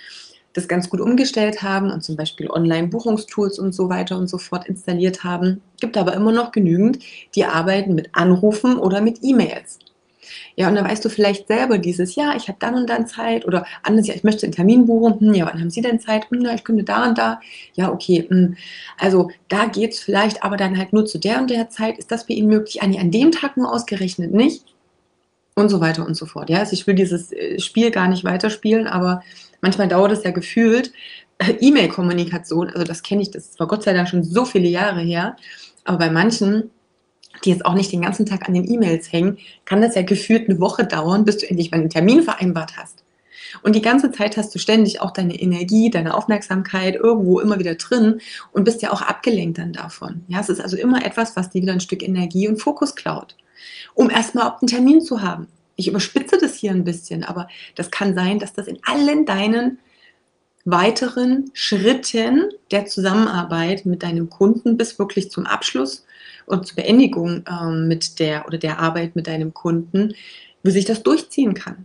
das 0.55 0.69
ganz 0.69 0.89
gut 0.89 1.01
umgestellt 1.01 1.63
haben 1.63 1.91
und 1.91 2.03
zum 2.03 2.17
Beispiel 2.17 2.49
Online-Buchungstools 2.49 3.59
und 3.59 3.75
so 3.75 3.91
weiter 3.91 4.17
und 4.17 4.29
so 4.29 4.39
fort 4.39 4.67
installiert 4.67 5.25
haben. 5.25 5.61
Gibt 5.81 5.99
aber 5.99 6.15
immer 6.15 6.33
noch 6.33 6.53
genügend, 6.53 7.01
die 7.35 7.45
arbeiten 7.45 7.95
mit 7.95 8.11
Anrufen 8.13 8.79
oder 8.79 9.01
mit 9.01 9.19
E-Mails. 9.23 9.79
Ja, 10.57 10.69
und 10.69 10.77
dann 10.77 10.85
weißt 10.85 11.05
du 11.05 11.09
vielleicht 11.09 11.49
selber 11.49 11.79
dieses, 11.79 12.15
ja, 12.15 12.35
ich 12.37 12.49
habe 12.49 12.59
dann 12.61 12.75
und 12.75 12.89
dann 12.89 13.07
Zeit 13.07 13.45
oder 13.45 13.67
anders, 13.83 14.07
ja, 14.07 14.15
ich 14.15 14.25
möchte 14.25 14.47
einen 14.47 14.55
Termin 14.55 14.87
buchen, 14.87 15.21
hm, 15.21 15.35
ja, 15.35 15.47
wann 15.47 15.61
haben 15.61 15.71
Sie 15.71 15.83
denn 15.83 16.01
Zeit? 16.01 16.31
Hm, 16.31 16.43
ja, 16.43 16.55
ich 16.55 16.65
könnte 16.65 16.85
da 16.85 17.07
und 17.09 17.19
da. 17.19 17.41
Ja, 17.75 17.91
okay, 17.93 18.27
hm. 18.29 18.57
also 18.99 19.31
da 19.49 19.67
geht 19.67 19.93
es 19.93 20.01
vielleicht, 20.01 20.43
aber 20.43 20.57
dann 20.57 20.79
halt 20.79 20.93
nur 20.93 21.07
zu 21.07 21.19
der 21.19 21.41
und 21.41 21.51
der 21.51 21.71
Zeit. 21.71 21.99
Ist 21.99 22.11
das 22.11 22.27
bei 22.27 22.35
Ihnen 22.35 22.49
möglich? 22.49 22.83
Ah, 22.83 22.87
an 22.87 23.11
dem 23.11 23.33
Tag 23.33 23.57
nur 23.57 23.73
ausgerechnet 23.73 24.33
nicht. 24.33 24.74
Und 25.57 25.69
so 25.69 25.81
weiter 25.81 26.05
und 26.05 26.15
so 26.15 26.27
fort. 26.27 26.51
Ja, 26.51 26.59
also 26.59 26.73
ich 26.73 26.87
will 26.87 26.95
dieses 26.95 27.33
äh, 27.33 27.61
Spiel 27.61 27.91
gar 27.91 28.09
nicht 28.09 28.25
weiterspielen, 28.25 28.89
aber 28.89 29.23
Manchmal 29.65 29.89
dauert 29.89 30.13
es 30.13 30.23
ja 30.25 30.31
gefühlt. 30.31 30.93
Äh, 31.39 31.53
E-Mail-Kommunikation, 31.59 32.69
also 32.69 32.85
das 32.85 33.03
kenne 33.03 33.23
ich, 33.23 33.31
das 33.31 33.59
war 33.59 33.67
Gott 33.67 33.83
sei 33.83 33.95
Dank 33.95 34.11
schon 34.11 34.23
so 34.23 34.45
viele 34.45 34.69
Jahre 34.69 35.01
her. 35.01 35.37
Aber 35.85 35.97
bei 35.97 36.11
manchen, 36.11 36.71
die 37.43 37.51
jetzt 37.51 37.65
auch 37.65 37.73
nicht 37.73 37.91
den 37.91 38.03
ganzen 38.03 38.27
Tag 38.27 38.47
an 38.47 38.53
den 38.53 38.71
E-Mails 38.71 39.11
hängen, 39.11 39.39
kann 39.65 39.81
das 39.81 39.95
ja 39.95 40.03
gefühlt 40.03 40.51
eine 40.51 40.61
Woche 40.61 40.85
dauern, 40.85 41.25
bis 41.25 41.39
du 41.39 41.49
endlich 41.49 41.71
mal 41.71 41.81
einen 41.81 41.89
Termin 41.89 42.23
vereinbart 42.23 42.77
hast. 42.77 43.04
Und 43.63 43.75
die 43.75 43.83
ganze 43.83 44.11
Zeit 44.11 44.37
hast 44.37 44.55
du 44.55 44.59
ständig 44.59 45.01
auch 45.01 45.11
deine 45.11 45.41
Energie, 45.41 45.91
deine 45.91 46.15
Aufmerksamkeit 46.15 46.97
irgendwo 46.97 47.41
immer 47.41 47.59
wieder 47.59 47.75
drin 47.75 48.21
und 48.53 48.65
bist 48.65 48.83
ja 48.83 48.93
auch 48.93 49.03
abgelenkt 49.03 49.59
dann 49.59 49.73
davon. 49.73 50.25
Ja, 50.29 50.41
es 50.41 50.49
ist 50.49 50.61
also 50.61 50.77
immer 50.77 51.05
etwas, 51.05 51.37
was 51.37 51.51
dir 51.51 51.63
wieder 51.63 51.73
ein 51.73 51.81
Stück 51.81 52.03
Energie 52.03 52.49
und 52.49 52.61
Fokus 52.61 52.95
klaut, 52.95 53.37
um 53.95 54.11
erstmal 54.11 54.55
einen 54.61 54.69
Termin 54.69 55.01
zu 55.01 55.23
haben 55.23 55.49
ich 55.77 55.89
überspitze 55.89 56.39
das 56.39 56.55
hier 56.55 56.71
ein 56.71 56.85
bisschen, 56.85 57.25
aber 57.25 57.49
das 57.75 57.91
kann 57.91 58.15
sein, 58.15 58.39
dass 58.39 58.53
das 58.53 58.67
in 58.67 58.79
allen 58.83 59.27
deinen 59.27 59.79
weiteren 60.65 61.51
Schritten 61.53 62.51
der 62.71 62.87
Zusammenarbeit 62.87 63.85
mit 63.85 64.03
deinem 64.03 64.31
Kunden 64.31 64.77
bis 64.77 64.99
wirklich 64.99 65.31
zum 65.31 65.47
Abschluss 65.47 66.07
und 66.47 66.67
zur 66.67 66.77
Beendigung 66.77 67.45
ähm, 67.49 67.87
mit 67.89 68.19
der 68.19 68.47
oder 68.47 68.57
der 68.57 68.79
Arbeit 68.79 69.15
mit 69.15 69.27
deinem 69.27 69.53
Kunden, 69.53 70.15
wie 70.63 70.71
sich 70.71 70.87
das 70.87 71.03
durchziehen 71.03 71.55
kann. 71.55 71.85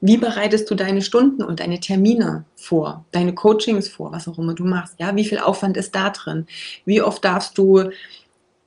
Wie 0.00 0.16
bereitest 0.16 0.70
du 0.70 0.74
deine 0.74 1.02
Stunden 1.02 1.42
und 1.42 1.60
deine 1.60 1.80
Termine 1.80 2.44
vor, 2.54 3.04
deine 3.10 3.34
Coachings 3.34 3.88
vor, 3.88 4.12
was 4.12 4.28
auch 4.28 4.38
immer 4.38 4.54
du 4.54 4.64
machst? 4.64 4.94
Ja, 4.98 5.16
wie 5.16 5.24
viel 5.24 5.38
Aufwand 5.38 5.76
ist 5.76 5.94
da 5.94 6.10
drin? 6.10 6.46
Wie 6.84 7.02
oft 7.02 7.24
darfst 7.24 7.58
du 7.58 7.90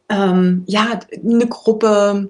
ähm, 0.09 0.63
ja 0.67 0.99
eine 1.23 1.47
Gruppe 1.47 2.29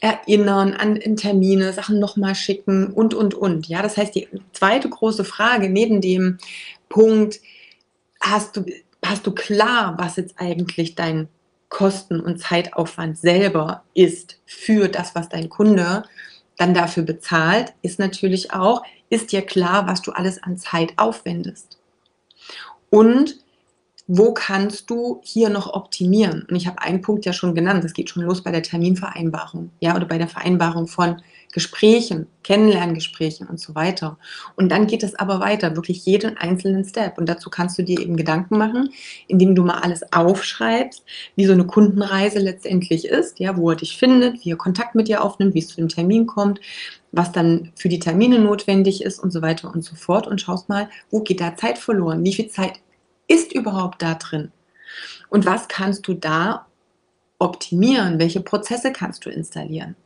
erinnern 0.00 0.74
an 0.74 1.00
Termine, 1.16 1.72
Sachen 1.72 1.98
nochmal 1.98 2.34
schicken 2.34 2.92
und, 2.92 3.14
und, 3.14 3.34
und. 3.34 3.66
Ja, 3.66 3.82
das 3.82 3.96
heißt, 3.96 4.14
die 4.14 4.28
zweite 4.52 4.88
große 4.88 5.24
Frage 5.24 5.68
neben 5.68 6.00
dem 6.00 6.38
Punkt, 6.88 7.40
hast 8.20 8.56
du, 8.56 8.64
hast 9.04 9.26
du 9.26 9.32
klar, 9.32 9.96
was 9.98 10.16
jetzt 10.16 10.36
eigentlich 10.38 10.94
dein 10.94 11.28
Kosten- 11.68 12.20
und 12.20 12.38
Zeitaufwand 12.40 13.18
selber 13.18 13.82
ist 13.92 14.40
für 14.46 14.88
das, 14.88 15.14
was 15.14 15.28
dein 15.28 15.48
Kunde 15.48 16.04
dann 16.58 16.74
dafür 16.74 17.04
bezahlt, 17.04 17.72
ist 17.82 17.98
natürlich 17.98 18.52
auch, 18.52 18.82
ist 19.08 19.32
dir 19.32 19.42
klar, 19.42 19.86
was 19.86 20.02
du 20.02 20.12
alles 20.12 20.42
an 20.42 20.58
Zeit 20.58 20.92
aufwendest. 20.96 21.78
Und 22.90 23.36
wo 24.06 24.32
kannst 24.32 24.90
du 24.90 25.20
hier 25.22 25.50
noch 25.50 25.72
optimieren? 25.72 26.46
Und 26.48 26.56
ich 26.56 26.66
habe 26.66 26.80
einen 26.82 27.02
Punkt 27.02 27.26
ja 27.26 27.32
schon 27.32 27.54
genannt, 27.54 27.84
das 27.84 27.92
geht 27.92 28.10
schon 28.10 28.22
los 28.22 28.42
bei 28.42 28.50
der 28.50 28.62
Terminvereinbarung, 28.62 29.70
ja, 29.80 29.94
oder 29.94 30.06
bei 30.06 30.18
der 30.18 30.28
Vereinbarung 30.28 30.88
von 30.88 31.22
Gesprächen, 31.52 32.26
Kennenlerngesprächen 32.42 33.46
und 33.46 33.58
so 33.58 33.74
weiter. 33.74 34.18
Und 34.56 34.70
dann 34.70 34.86
geht 34.86 35.02
es 35.02 35.14
aber 35.14 35.40
weiter, 35.40 35.76
wirklich 35.76 36.04
jeden 36.04 36.36
einzelnen 36.36 36.84
Step. 36.84 37.16
Und 37.16 37.28
dazu 37.28 37.48
kannst 37.48 37.78
du 37.78 37.82
dir 37.82 38.00
eben 38.00 38.16
Gedanken 38.16 38.58
machen, 38.58 38.90
indem 39.28 39.54
du 39.54 39.64
mal 39.64 39.78
alles 39.78 40.12
aufschreibst, 40.12 41.04
wie 41.36 41.46
so 41.46 41.52
eine 41.52 41.66
Kundenreise 41.66 42.38
letztendlich 42.38 43.06
ist, 43.06 43.40
ja, 43.40 43.56
wo 43.56 43.70
er 43.70 43.76
dich 43.76 43.96
findet, 43.96 44.44
wie 44.44 44.50
er 44.50 44.56
Kontakt 44.56 44.94
mit 44.94 45.08
dir 45.08 45.24
aufnimmt, 45.24 45.54
wie 45.54 45.60
es 45.60 45.68
zu 45.68 45.76
dem 45.76 45.88
Termin 45.88 46.26
kommt, 46.26 46.60
was 47.12 47.32
dann 47.32 47.72
für 47.74 47.88
die 47.88 47.98
Termine 47.98 48.38
notwendig 48.38 49.02
ist 49.02 49.18
und 49.18 49.32
so 49.32 49.40
weiter 49.40 49.72
und 49.72 49.82
so 49.82 49.96
fort. 49.96 50.26
Und 50.26 50.40
schaust 50.40 50.68
mal, 50.68 50.90
wo 51.10 51.20
geht 51.20 51.40
da 51.40 51.56
Zeit 51.56 51.78
verloren? 51.78 52.24
Wie 52.24 52.34
viel 52.34 52.48
Zeit 52.48 52.80
ist 53.26 53.54
überhaupt 53.54 54.02
da 54.02 54.14
drin? 54.14 54.52
Und 55.30 55.46
was 55.46 55.68
kannst 55.68 56.06
du 56.08 56.14
da 56.14 56.66
optimieren? 57.38 58.18
Welche 58.18 58.40
Prozesse 58.40 58.92
kannst 58.92 59.24
du 59.24 59.30
installieren? 59.30 59.96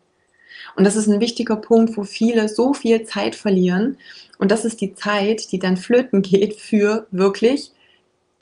Und 0.76 0.84
das 0.84 0.96
ist 0.96 1.08
ein 1.08 1.20
wichtiger 1.20 1.56
Punkt, 1.56 1.96
wo 1.96 2.04
viele 2.04 2.48
so 2.48 2.74
viel 2.74 3.04
Zeit 3.04 3.34
verlieren. 3.34 3.98
Und 4.38 4.50
das 4.50 4.64
ist 4.64 4.80
die 4.80 4.94
Zeit, 4.94 5.52
die 5.52 5.58
dann 5.58 5.76
flöten 5.76 6.22
geht 6.22 6.56
für 6.56 7.06
wirklich 7.10 7.72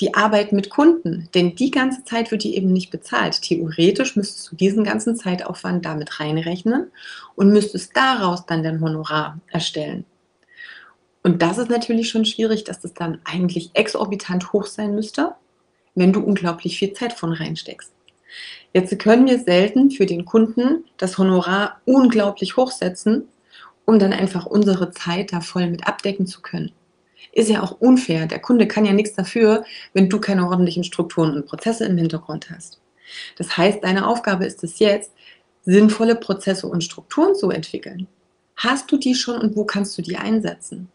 die 0.01 0.15
Arbeit 0.15 0.53
mit 0.53 0.71
Kunden. 0.71 1.29
Denn 1.35 1.55
die 1.55 1.71
ganze 1.71 2.05
Zeit 2.05 2.31
wird 2.31 2.45
die 2.45 2.57
eben 2.57 2.73
nicht 2.73 2.91
bezahlt. 2.91 3.43
Theoretisch 3.43 4.17
müsstest 4.17 4.51
du 4.51 4.57
diesen 4.57 4.85
ganzen 4.85 5.17
Zeitaufwand 5.17 5.85
damit 5.85 6.21
reinrechnen 6.21 6.91
und 7.37 7.53
müsstest 7.53 7.97
daraus 7.97 8.47
dann 8.47 8.63
dein 8.63 8.81
Honorar 8.81 9.39
erstellen. 9.49 10.05
Und 11.23 11.43
das 11.43 11.59
ist 11.59 11.71
natürlich 11.71 12.09
schon 12.09 12.25
schwierig, 12.25 12.65
dass 12.65 12.81
das 12.81 12.95
dann 12.95 13.21
eigentlich 13.25 13.71
exorbitant 13.75 14.53
hoch 14.53 14.67
sein 14.67 14.95
müsste, 14.95 15.35
wenn 15.95 16.13
du 16.13 16.21
unglaublich 16.21 16.79
viel 16.79 16.95
Zeit 16.95 17.13
von 17.13 17.33
reinsteckst. 17.33 17.93
Jetzt 18.73 18.99
können 18.99 19.27
wir 19.27 19.39
selten 19.39 19.91
für 19.91 20.07
den 20.07 20.25
Kunden 20.25 20.85
das 20.97 21.19
Honorar 21.19 21.81
unglaublich 21.85 22.57
hochsetzen, 22.57 23.29
um 23.85 23.99
dann 23.99 24.13
einfach 24.13 24.47
unsere 24.47 24.91
Zeit 24.93 25.33
da 25.33 25.41
voll 25.41 25.69
mit 25.69 25.87
abdecken 25.87 26.27
zu 26.27 26.41
können. 26.41 26.73
Ist 27.33 27.51
ja 27.51 27.63
auch 27.63 27.81
unfair. 27.81 28.27
Der 28.27 28.39
Kunde 28.41 28.67
kann 28.67 28.85
ja 28.85 28.93
nichts 28.93 29.15
dafür, 29.15 29.65
wenn 29.93 30.09
du 30.09 30.21
keine 30.21 30.47
ordentlichen 30.49 30.85
Strukturen 30.85 31.35
und 31.35 31.47
Prozesse 31.47 31.85
im 31.85 31.99
Hintergrund 31.99 32.51
hast. 32.51 32.81
Das 33.37 33.57
heißt, 33.57 33.83
deine 33.83 34.07
Aufgabe 34.07 34.47
ist 34.47 34.63
es 34.65 34.79
jetzt, 34.79 35.13
sinnvolle 35.65 36.17
Prozesse 36.17 36.67
und 36.67 36.85
Strukturen 36.85 37.35
zu 37.35 37.51
entwickeln. 37.51 38.07
Hast 38.57 38.91
du 38.91 38.97
die 38.97 39.15
schon 39.15 39.41
und 39.41 39.57
wo 39.57 39.65
kannst 39.65 39.97
du 39.99 40.03
die 40.03 40.17
einsetzen? 40.17 40.89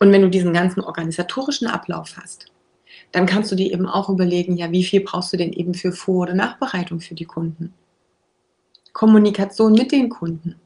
Und 0.00 0.12
wenn 0.12 0.22
du 0.22 0.30
diesen 0.30 0.52
ganzen 0.52 0.80
organisatorischen 0.80 1.66
Ablauf 1.66 2.16
hast, 2.16 2.46
dann 3.12 3.26
kannst 3.26 3.50
du 3.50 3.56
dir 3.56 3.72
eben 3.72 3.86
auch 3.86 4.08
überlegen, 4.08 4.56
ja, 4.56 4.70
wie 4.70 4.84
viel 4.84 5.00
brauchst 5.00 5.32
du 5.32 5.36
denn 5.36 5.52
eben 5.52 5.74
für 5.74 5.92
Vor- 5.92 6.22
oder 6.22 6.34
Nachbereitung 6.34 7.00
für 7.00 7.14
die 7.14 7.24
Kunden? 7.24 7.72
Kommunikation 8.92 9.72
mit 9.72 9.92
den 9.92 10.08
Kunden. 10.08 10.56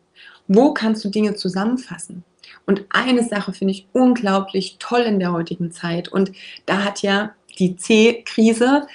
Wo 0.48 0.72
kannst 0.74 1.04
du 1.04 1.08
Dinge 1.08 1.34
zusammenfassen? 1.34 2.24
Und 2.66 2.84
eine 2.90 3.24
Sache 3.24 3.52
finde 3.52 3.72
ich 3.72 3.86
unglaublich 3.92 4.76
toll 4.78 5.02
in 5.02 5.18
der 5.18 5.32
heutigen 5.32 5.70
Zeit. 5.70 6.08
Und 6.08 6.32
da 6.66 6.84
hat 6.84 7.02
ja 7.02 7.34
die 7.58 7.76
C-Krise 7.76 8.86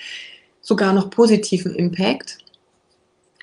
sogar 0.61 0.93
noch 0.93 1.09
positiven 1.09 1.75
Impact. 1.75 2.39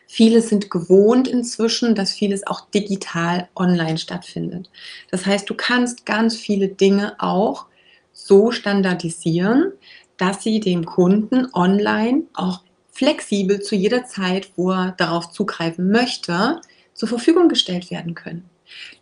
Viele 0.06 0.42
sind 0.42 0.70
gewohnt 0.70 1.26
inzwischen, 1.26 1.94
dass 1.94 2.12
vieles 2.12 2.46
auch 2.46 2.68
digital 2.70 3.49
online 3.56 3.99
stattfindet. 3.99 4.70
Das 5.11 5.26
heißt, 5.26 5.49
du 5.49 5.54
kannst 5.54 6.06
ganz 6.06 6.37
viele 6.37 6.68
Dinge 6.68 7.16
auch 7.18 7.66
so 8.14 8.50
standardisieren, 8.50 9.73
dass 10.16 10.42
sie 10.42 10.61
dem 10.61 10.87
Kunden 10.87 11.49
online 11.52 12.23
auch 12.33 12.62
flexibel 12.90 13.61
zu 13.61 13.75
jeder 13.75 14.04
Zeit, 14.04 14.52
wo 14.56 14.71
er 14.71 14.92
darauf 14.92 15.30
zugreifen 15.30 15.90
möchte, 15.90 16.61
zur 16.94 17.09
Verfügung 17.09 17.49
gestellt 17.49 17.90
werden 17.90 18.14
können. 18.14 18.49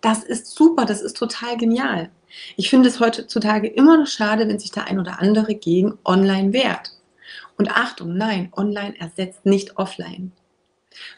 Das 0.01 0.25
ist 0.25 0.49
super, 0.49 0.87
das 0.87 1.03
ist 1.03 1.17
total 1.17 1.57
genial. 1.57 2.11
Ich 2.57 2.71
finde 2.71 2.89
es 2.89 2.99
heutzutage 2.99 3.69
immer 3.69 3.99
noch 3.99 4.07
schade, 4.07 4.49
wenn 4.49 4.59
sich 4.59 4.71
der 4.71 4.87
ein 4.87 4.99
oder 4.99 5.21
andere 5.21 5.55
gegen 5.55 5.99
online 6.05 6.53
wehrt. 6.53 6.93
Und 7.59 7.71
Achtung, 7.71 8.17
nein, 8.17 8.51
online 8.57 8.99
ersetzt 8.99 9.45
nicht 9.45 9.77
offline. 9.77 10.33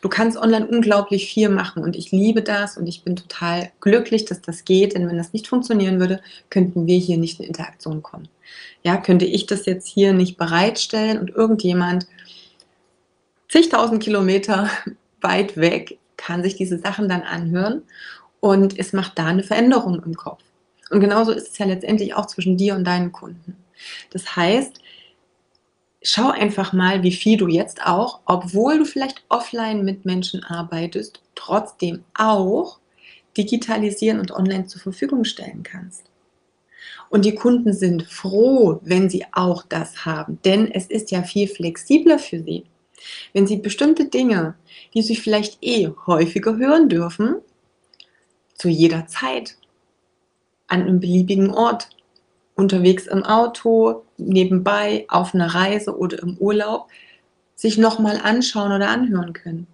Du 0.01 0.09
kannst 0.09 0.37
online 0.37 0.67
unglaublich 0.67 1.27
viel 1.29 1.49
machen 1.49 1.83
und 1.83 1.97
ich 1.97 2.11
liebe 2.11 2.43
das 2.43 2.77
und 2.77 2.87
ich 2.87 3.03
bin 3.03 3.17
total 3.17 3.71
glücklich, 3.81 4.25
dass 4.25 4.41
das 4.41 4.65
geht, 4.65 4.95
denn 4.95 5.09
wenn 5.09 5.17
das 5.17 5.33
nicht 5.33 5.47
funktionieren 5.47 6.01
würde, 6.01 6.21
könnten 6.51 6.87
wir 6.87 6.99
hier 6.99 7.19
nicht 7.19 7.41
in 7.41 7.47
Interaktion 7.47 8.03
kommen. 8.03 8.29
Ja, 8.83 8.97
könnte 8.97 9.25
ich 9.25 9.47
das 9.47 9.67
jetzt 9.67 9.87
hier 9.87 10.13
nicht 10.13 10.37
bereitstellen 10.37 11.19
und 11.19 11.31
irgendjemand 11.31 12.07
zigtausend 13.49 14.03
Kilometer 14.03 14.69
weit 15.21 15.57
weg 15.57 15.99
kann 16.17 16.43
sich 16.43 16.57
diese 16.57 16.79
Sachen 16.79 17.09
dann 17.09 17.23
anhören 17.23 17.83
und 18.41 18.79
es 18.79 18.93
macht 18.93 19.19
da 19.19 19.27
eine 19.27 19.43
Veränderung 19.43 20.03
im 20.05 20.15
Kopf. 20.15 20.43
Und 20.91 21.01
genauso 21.01 21.33
ist 21.33 21.53
es 21.53 21.59
ja 21.59 21.67
letztendlich 21.67 22.15
auch 22.15 22.27
zwischen 22.27 22.57
dir 22.57 22.75
und 22.75 22.85
deinen 22.85 23.11
Kunden. 23.11 23.57
Das 24.11 24.37
heißt, 24.37 24.81
schau 26.05 26.31
einfach 26.31 26.73
mal, 26.73 27.03
wie 27.03 27.13
viel 27.13 27.37
du 27.37 27.49
jetzt 27.49 27.85
auch, 27.85 28.21
obwohl 28.27 28.79
du 28.79 28.85
vielleicht 28.85 29.25
offline 29.29 29.85
mit 29.85 30.05
Menschen 30.05 30.45
arbeitest, 30.45 31.23
trotzdem 31.35 32.05
auch 32.15 32.79
digitalisieren 33.37 34.21
und 34.21 34.31
online 34.31 34.67
zur 34.67 34.81
Verfügung 34.81 35.25
stellen 35.25 35.65
kannst. 35.65 36.05
Und 37.09 37.25
die 37.25 37.35
Kunden 37.35 37.73
sind 37.73 38.05
froh, 38.05 38.81
wenn 38.83 39.09
sie 39.09 39.25
auch 39.33 39.65
das 39.65 40.05
haben, 40.05 40.39
denn 40.45 40.71
es 40.71 40.87
ist 40.87 41.11
ja 41.11 41.23
viel 41.23 41.49
flexibler 41.49 42.19
für 42.19 42.43
sie. 42.43 42.65
Wenn 43.33 43.47
sie 43.47 43.57
bestimmte 43.57 44.07
Dinge, 44.07 44.55
die 44.95 45.03
sie 45.03 45.17
vielleicht 45.17 45.59
eh 45.63 45.91
häufiger 46.07 46.57
hören 46.57 46.89
dürfen, 46.89 47.37
zu 48.55 48.69
jeder 48.69 49.07
Zeit 49.07 49.57
an 50.67 50.83
einem 50.83 51.01
beliebigen 51.01 51.51
Ort 51.51 51.89
unterwegs 52.55 53.07
im 53.07 53.25
Auto, 53.25 54.05
nebenbei, 54.17 55.07
auf 55.09 55.35
einer 55.35 55.55
Reise 55.55 55.97
oder 55.97 56.23
im 56.23 56.37
Urlaub 56.39 56.89
sich 57.55 57.79
nochmal 57.79 58.21
anschauen 58.23 58.73
oder 58.73 58.89
anhören 58.89 59.33
können. 59.33 59.67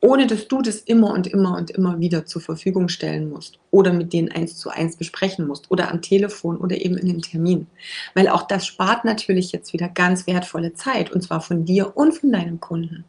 Ohne 0.00 0.26
dass 0.26 0.48
du 0.48 0.60
das 0.60 0.80
immer 0.80 1.14
und 1.14 1.26
immer 1.26 1.56
und 1.56 1.70
immer 1.70 1.98
wieder 1.98 2.26
zur 2.26 2.42
Verfügung 2.42 2.88
stellen 2.88 3.30
musst 3.30 3.58
oder 3.70 3.90
mit 3.90 4.12
denen 4.12 4.30
eins 4.30 4.58
zu 4.58 4.68
eins 4.68 4.96
besprechen 4.96 5.46
musst 5.46 5.70
oder 5.70 5.90
am 5.90 6.02
Telefon 6.02 6.58
oder 6.58 6.76
eben 6.76 6.98
in 6.98 7.08
einem 7.08 7.22
Termin. 7.22 7.68
Weil 8.14 8.28
auch 8.28 8.42
das 8.42 8.66
spart 8.66 9.06
natürlich 9.06 9.50
jetzt 9.52 9.72
wieder 9.72 9.88
ganz 9.88 10.26
wertvolle 10.26 10.74
Zeit 10.74 11.10
und 11.10 11.22
zwar 11.22 11.40
von 11.40 11.64
dir 11.64 11.96
und 11.96 12.12
von 12.12 12.32
deinem 12.32 12.60
Kunden. 12.60 13.04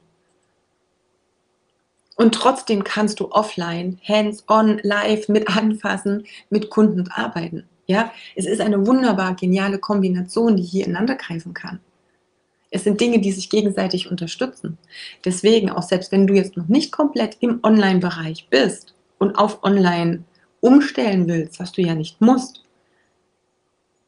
Und 2.15 2.34
trotzdem 2.34 2.86
kannst 2.86 3.19
du 3.19 3.29
offline, 3.29 3.99
hands-on, 4.08 4.79
live 4.81 5.27
mit 5.27 5.49
anfassen, 5.49 6.25
mit 6.49 6.69
Kunden 6.69 7.10
arbeiten. 7.12 7.67
Ja, 7.87 8.11
es 8.35 8.45
ist 8.45 8.61
eine 8.61 8.87
wunderbar 8.87 9.35
geniale 9.35 9.77
Kombination, 9.77 10.57
die 10.57 10.63
hier 10.63 10.85
ineinander 10.85 11.15
greifen 11.15 11.53
kann. 11.53 11.79
Es 12.71 12.83
sind 12.83 12.99
Dinge, 12.99 13.19
die 13.19 13.31
sich 13.31 13.49
gegenseitig 13.49 14.09
unterstützen. 14.09 14.77
Deswegen, 15.23 15.69
auch 15.69 15.83
selbst 15.83 16.11
wenn 16.11 16.27
du 16.27 16.33
jetzt 16.33 16.57
noch 16.57 16.67
nicht 16.67 16.91
komplett 16.91 17.37
im 17.39 17.59
Online-Bereich 17.63 18.47
bist 18.49 18.95
und 19.19 19.37
auf 19.37 19.63
Online 19.63 20.23
umstellen 20.61 21.27
willst, 21.27 21.59
was 21.59 21.71
du 21.71 21.81
ja 21.81 21.93
nicht 21.93 22.19
musst, 22.21 22.63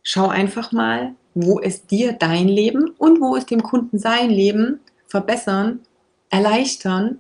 schau 0.02 0.28
einfach 0.28 0.72
mal, 0.72 1.14
wo 1.36 1.60
es 1.60 1.86
dir 1.86 2.14
dein 2.14 2.48
Leben 2.48 2.90
und 2.98 3.22
wo 3.22 3.36
es 3.36 3.46
dem 3.46 3.62
Kunden 3.62 4.00
sein 4.00 4.32
Leben 4.32 4.80
verbessern, 5.06 5.82
erleichtern, 6.30 7.20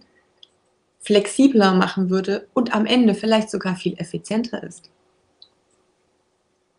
flexibler 1.00 1.74
machen 1.76 2.10
würde 2.10 2.48
und 2.54 2.76
am 2.76 2.86
Ende 2.86 3.14
vielleicht 3.14 3.52
sogar 3.52 3.76
viel 3.76 3.94
effizienter 3.98 4.64
ist. 4.64 4.90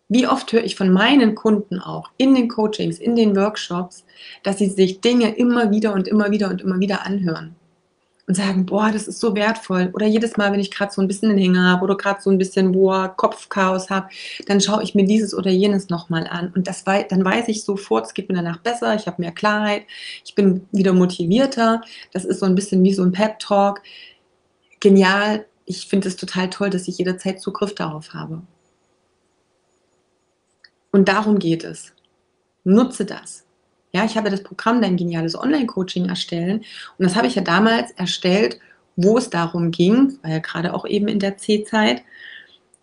Wie 0.09 0.27
oft 0.27 0.53
höre 0.53 0.65
ich 0.65 0.77
von 0.77 0.91
meinen 0.91 1.35
Kunden 1.35 1.79
auch 1.79 2.11
in 2.17 2.35
den 2.35 2.49
Coachings, 2.49 2.99
in 2.99 3.15
den 3.15 3.37
Workshops, 3.37 4.05
dass 4.43 4.59
sie 4.59 4.69
sich 4.69 5.01
Dinge 5.01 5.35
immer 5.37 5.71
wieder 5.71 5.93
und 5.93 6.09
immer 6.09 6.31
wieder 6.31 6.49
und 6.49 6.63
immer 6.63 6.81
wieder 6.81 7.05
anhören 7.05 7.55
und 8.29 8.35
sagen, 8.35 8.67
boah, 8.67 8.93
das 8.93 9.09
ist 9.09 9.21
so 9.21 9.35
wertvoll. 9.35 9.91
Oder 9.95 10.07
jedes 10.07 10.37
Mal, 10.37 10.53
wenn 10.53 10.61
ich 10.61 10.71
gerade 10.71 10.93
so 10.93 11.01
ein 11.01 11.09
bisschen 11.09 11.31
einen 11.31 11.39
Hänger 11.39 11.65
habe 11.65 11.83
oder 11.85 11.97
gerade 11.97 12.21
so 12.21 12.31
ein 12.31 12.37
bisschen, 12.37 12.73
boah, 12.73 13.09
Kopfchaos 13.09 13.89
habe, 13.89 14.11
dann 14.47 14.61
schaue 14.61 14.83
ich 14.83 14.95
mir 14.95 15.05
dieses 15.07 15.35
oder 15.35 15.51
jenes 15.51 15.89
nochmal 15.89 16.27
an. 16.27 16.53
Und 16.55 16.69
das, 16.69 16.85
dann 16.85 17.25
weiß 17.25 17.49
ich 17.49 17.65
sofort, 17.65 18.07
es 18.07 18.15
geht 18.15 18.29
mir 18.29 18.37
danach 18.37 18.59
besser, 18.59 18.95
ich 18.95 19.07
habe 19.07 19.23
mehr 19.23 19.33
Klarheit, 19.33 19.85
ich 20.27 20.35
bin 20.35 20.67
wieder 20.73 20.93
motivierter. 20.93 21.81
Das 22.13 22.27
ist 22.27 22.41
so 22.41 22.47
ein 22.47 22.55
bisschen 22.55 22.85
wie 22.85 22.93
so 22.93 23.03
ein 23.03 23.13
Pep-Talk. 23.13 23.83
Genial. 24.81 25.47
Ich 25.65 25.87
finde 25.87 26.09
es 26.09 26.17
total 26.17 26.51
toll, 26.51 26.69
dass 26.71 26.87
ich 26.87 26.99
jederzeit 26.99 27.41
Zugriff 27.41 27.75
darauf 27.75 28.13
habe. 28.13 28.43
Und 30.91 31.09
darum 31.09 31.39
geht 31.39 31.65
es. 31.65 31.93
Nutze 32.65 33.05
das. 33.05 33.45
Ja, 33.93 34.05
ich 34.05 34.17
habe 34.17 34.31
das 34.31 34.43
Programm 34.43 34.83
Dein 34.83 34.97
geniales 34.97 35.39
Online-Coaching 35.39 36.09
erstellen 36.09 36.59
und 36.99 37.05
das 37.05 37.17
habe 37.17 37.27
ich 37.27 37.35
ja 37.35 37.43
damals 37.43 37.91
erstellt, 37.93 38.59
wo 38.97 39.17
es 39.17 39.31
darum 39.31 39.71
ging, 39.71 40.19
weil 40.23 40.33
ja 40.33 40.39
gerade 40.39 40.75
auch 40.75 40.87
eben 40.87 41.09
in 41.09 41.21
der 41.21 41.39
C-Zeit, 41.39 42.03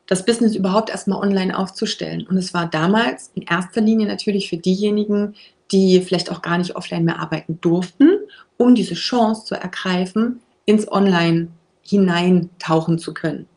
das 0.07 0.25
Business 0.25 0.55
überhaupt 0.55 0.89
erstmal 0.89 1.19
online 1.19 1.57
aufzustellen. 1.57 2.25
Und 2.27 2.37
es 2.37 2.53
war 2.53 2.67
damals 2.67 3.31
in 3.33 3.43
erster 3.43 3.81
Linie 3.81 4.07
natürlich 4.07 4.49
für 4.49 4.57
diejenigen, 4.57 5.35
die 5.71 5.99
vielleicht 6.01 6.31
auch 6.31 6.41
gar 6.41 6.57
nicht 6.57 6.75
offline 6.75 7.05
mehr 7.05 7.19
arbeiten 7.19 7.59
durften, 7.59 8.09
um 8.57 8.75
diese 8.75 8.93
Chance 8.93 9.45
zu 9.45 9.55
ergreifen, 9.55 10.41
ins 10.65 10.91
Online 10.91 11.47
hineintauchen 11.81 12.99
zu 12.99 13.13
können. 13.13 13.47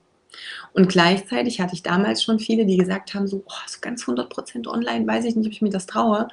Und 0.73 0.89
gleichzeitig 0.89 1.61
hatte 1.61 1.75
ich 1.75 1.83
damals 1.83 2.23
schon 2.23 2.39
viele, 2.39 2.67
die 2.67 2.77
gesagt 2.77 3.15
haben, 3.15 3.27
so, 3.27 3.43
oh, 3.47 3.67
so 3.67 3.79
ganz 3.81 4.05
100% 4.05 4.67
online, 4.69 5.07
weiß 5.07 5.25
ich 5.25 5.37
nicht, 5.37 5.47
ob 5.47 5.53
ich 5.53 5.63
mir 5.63 5.71
das 5.71 5.87
traue, 5.87 6.29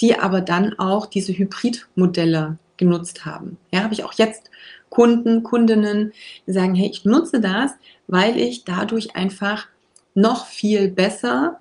die 0.00 0.18
aber 0.18 0.40
dann 0.40 0.78
auch 0.78 1.06
diese 1.06 1.32
Hybridmodelle 1.32 2.58
genutzt 2.76 3.24
haben. 3.24 3.58
Ja, 3.72 3.82
habe 3.82 3.94
ich 3.94 4.04
auch 4.04 4.14
jetzt 4.14 4.50
Kunden, 4.88 5.42
Kundinnen, 5.42 6.12
die 6.46 6.52
sagen, 6.52 6.74
hey, 6.74 6.88
ich 6.90 7.04
nutze 7.04 7.40
das, 7.40 7.72
weil 8.08 8.36
ich 8.38 8.64
dadurch 8.64 9.14
einfach 9.14 9.68
noch 10.14 10.46
viel 10.46 10.88
besser 10.88 11.60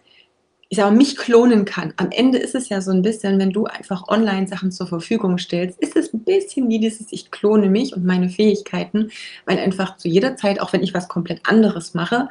ich 0.72 0.78
sage, 0.78 0.96
mich 0.96 1.18
klonen 1.18 1.66
kann. 1.66 1.94
Am 1.98 2.12
Ende 2.12 2.38
ist 2.38 2.54
es 2.54 2.70
ja 2.70 2.80
so 2.80 2.92
ein 2.92 3.02
bisschen, 3.02 3.40
wenn 3.40 3.50
du 3.50 3.66
einfach 3.66 4.08
online 4.08 4.48
Sachen 4.48 4.72
zur 4.72 4.86
Verfügung 4.86 5.40
stellst, 5.40 5.80
ist 5.80 5.96
es 5.96 6.14
ein 6.14 6.24
bisschen 6.24 6.70
wie 6.70 6.80
dieses, 6.80 7.08
ich 7.12 7.32
klone 7.32 7.70
mich 7.70 7.96
und 7.96 8.06
meine 8.06 8.30
Fähigkeiten, 8.30 9.10
weil 9.46 9.58
einfach 9.58 9.98
zu 9.98 10.08
jeder 10.08 10.36
Zeit, 10.36 10.62
auch 10.62 10.72
wenn 10.72 10.84
ich 10.84 10.94
was 10.94 11.08
komplett 11.08 11.42
anderes 11.46 11.96
mache, 11.96 12.30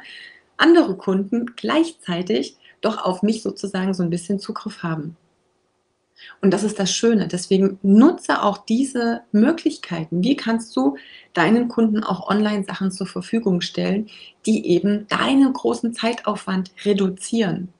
andere 0.55 0.95
Kunden 0.95 1.47
gleichzeitig 1.57 2.55
doch 2.79 3.03
auf 3.03 3.23
mich 3.23 3.43
sozusagen 3.43 3.93
so 3.93 4.03
ein 4.03 4.09
bisschen 4.09 4.39
Zugriff 4.39 4.83
haben. 4.83 5.17
Und 6.41 6.51
das 6.51 6.63
ist 6.63 6.79
das 6.79 6.91
Schöne. 6.93 7.27
Deswegen 7.27 7.77
nutze 7.81 8.41
auch 8.41 8.59
diese 8.59 9.21
Möglichkeiten. 9.33 10.23
Wie 10.23 10.37
kannst 10.37 10.75
du 10.77 10.95
deinen 11.33 11.67
Kunden 11.67 12.05
auch 12.05 12.29
online 12.29 12.63
Sachen 12.63 12.91
zur 12.91 13.07
Verfügung 13.07 13.59
stellen, 13.59 14.07
die 14.45 14.65
eben 14.67 15.07
deinen 15.07 15.51
großen 15.51 15.93
Zeitaufwand 15.93 16.71
reduzieren? 16.85 17.73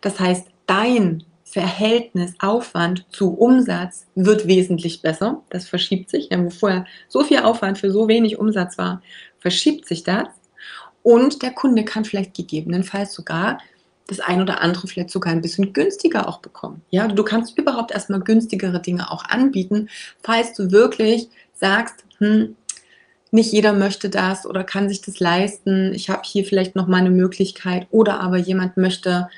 Das 0.00 0.20
heißt, 0.20 0.46
dein 0.66 1.24
Verhältnis 1.44 2.34
Aufwand 2.40 3.06
zu 3.10 3.34
Umsatz 3.34 4.06
wird 4.14 4.48
wesentlich 4.48 5.02
besser. 5.02 5.42
Das 5.50 5.68
verschiebt 5.68 6.10
sich. 6.10 6.28
Wo 6.32 6.50
vorher 6.50 6.84
so 7.08 7.22
viel 7.22 7.38
Aufwand 7.38 7.78
für 7.78 7.92
so 7.92 8.08
wenig 8.08 8.38
Umsatz 8.38 8.76
war, 8.76 9.02
verschiebt 9.38 9.86
sich 9.86 10.02
das. 10.02 10.26
Und 11.04 11.42
der 11.42 11.52
Kunde 11.52 11.84
kann 11.84 12.04
vielleicht 12.04 12.34
gegebenenfalls 12.34 13.12
sogar 13.12 13.58
das 14.06 14.20
ein 14.20 14.40
oder 14.40 14.60
andere 14.60 14.86
vielleicht 14.86 15.10
sogar 15.10 15.32
ein 15.32 15.40
bisschen 15.40 15.72
günstiger 15.72 16.28
auch 16.28 16.40
bekommen. 16.40 16.82
Ja, 16.90 17.06
du 17.06 17.22
kannst 17.22 17.56
überhaupt 17.56 17.92
erstmal 17.92 18.20
günstigere 18.20 18.80
Dinge 18.80 19.10
auch 19.10 19.24
anbieten, 19.24 19.88
falls 20.22 20.54
du 20.54 20.72
wirklich 20.72 21.28
sagst, 21.54 22.04
hm, 22.18 22.56
nicht 23.30 23.52
jeder 23.52 23.72
möchte 23.72 24.10
das 24.10 24.46
oder 24.46 24.62
kann 24.62 24.88
sich 24.88 25.02
das 25.02 25.18
leisten. 25.20 25.92
Ich 25.92 26.08
habe 26.08 26.22
hier 26.24 26.44
vielleicht 26.44 26.76
noch 26.76 26.86
mal 26.86 26.98
eine 26.98 27.10
Möglichkeit 27.10 27.86
oder 27.90 28.20
aber 28.20 28.36
jemand 28.36 28.76
möchte 28.76 29.28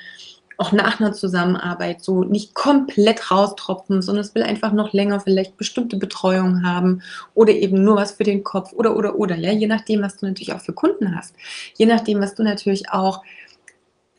auch 0.57 0.71
nach 0.71 0.99
einer 0.99 1.13
Zusammenarbeit 1.13 2.03
so 2.03 2.23
nicht 2.23 2.55
komplett 2.55 3.29
raustropfen, 3.31 4.01
sondern 4.01 4.25
es 4.25 4.33
will 4.33 4.43
einfach 4.43 4.73
noch 4.73 4.91
länger 4.91 5.19
vielleicht 5.19 5.55
bestimmte 5.55 5.97
Betreuung 5.97 6.63
haben 6.63 7.03
oder 7.35 7.53
eben 7.53 7.83
nur 7.83 7.97
was 7.97 8.13
für 8.13 8.23
den 8.23 8.43
Kopf 8.43 8.73
oder 8.73 8.95
oder 8.95 9.15
oder 9.15 9.35
ja, 9.35 9.51
je 9.51 9.67
nachdem, 9.67 10.01
was 10.01 10.17
du 10.17 10.25
natürlich 10.25 10.53
auch 10.53 10.61
für 10.61 10.73
Kunden 10.73 11.15
hast, 11.15 11.35
je 11.77 11.85
nachdem, 11.85 12.19
was 12.19 12.33
du 12.33 12.43
natürlich 12.43 12.89
auch 12.89 13.23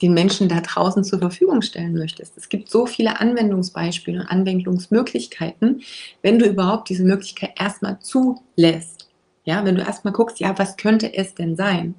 den 0.00 0.14
Menschen 0.14 0.48
da 0.48 0.60
draußen 0.60 1.02
zur 1.02 1.18
Verfügung 1.18 1.60
stellen 1.60 1.94
möchtest. 1.94 2.36
Es 2.36 2.48
gibt 2.48 2.70
so 2.70 2.86
viele 2.86 3.20
Anwendungsbeispiele 3.20 4.20
und 4.20 4.26
Anwendungsmöglichkeiten, 4.26 5.82
wenn 6.22 6.38
du 6.38 6.46
überhaupt 6.46 6.88
diese 6.88 7.02
Möglichkeit 7.02 7.54
erstmal 7.58 7.98
zulässt. 7.98 9.08
Ja, 9.44 9.64
wenn 9.64 9.74
du 9.74 9.82
erstmal 9.82 10.12
guckst, 10.12 10.38
ja, 10.40 10.56
was 10.58 10.76
könnte 10.76 11.12
es 11.12 11.34
denn 11.34 11.56
sein? 11.56 11.94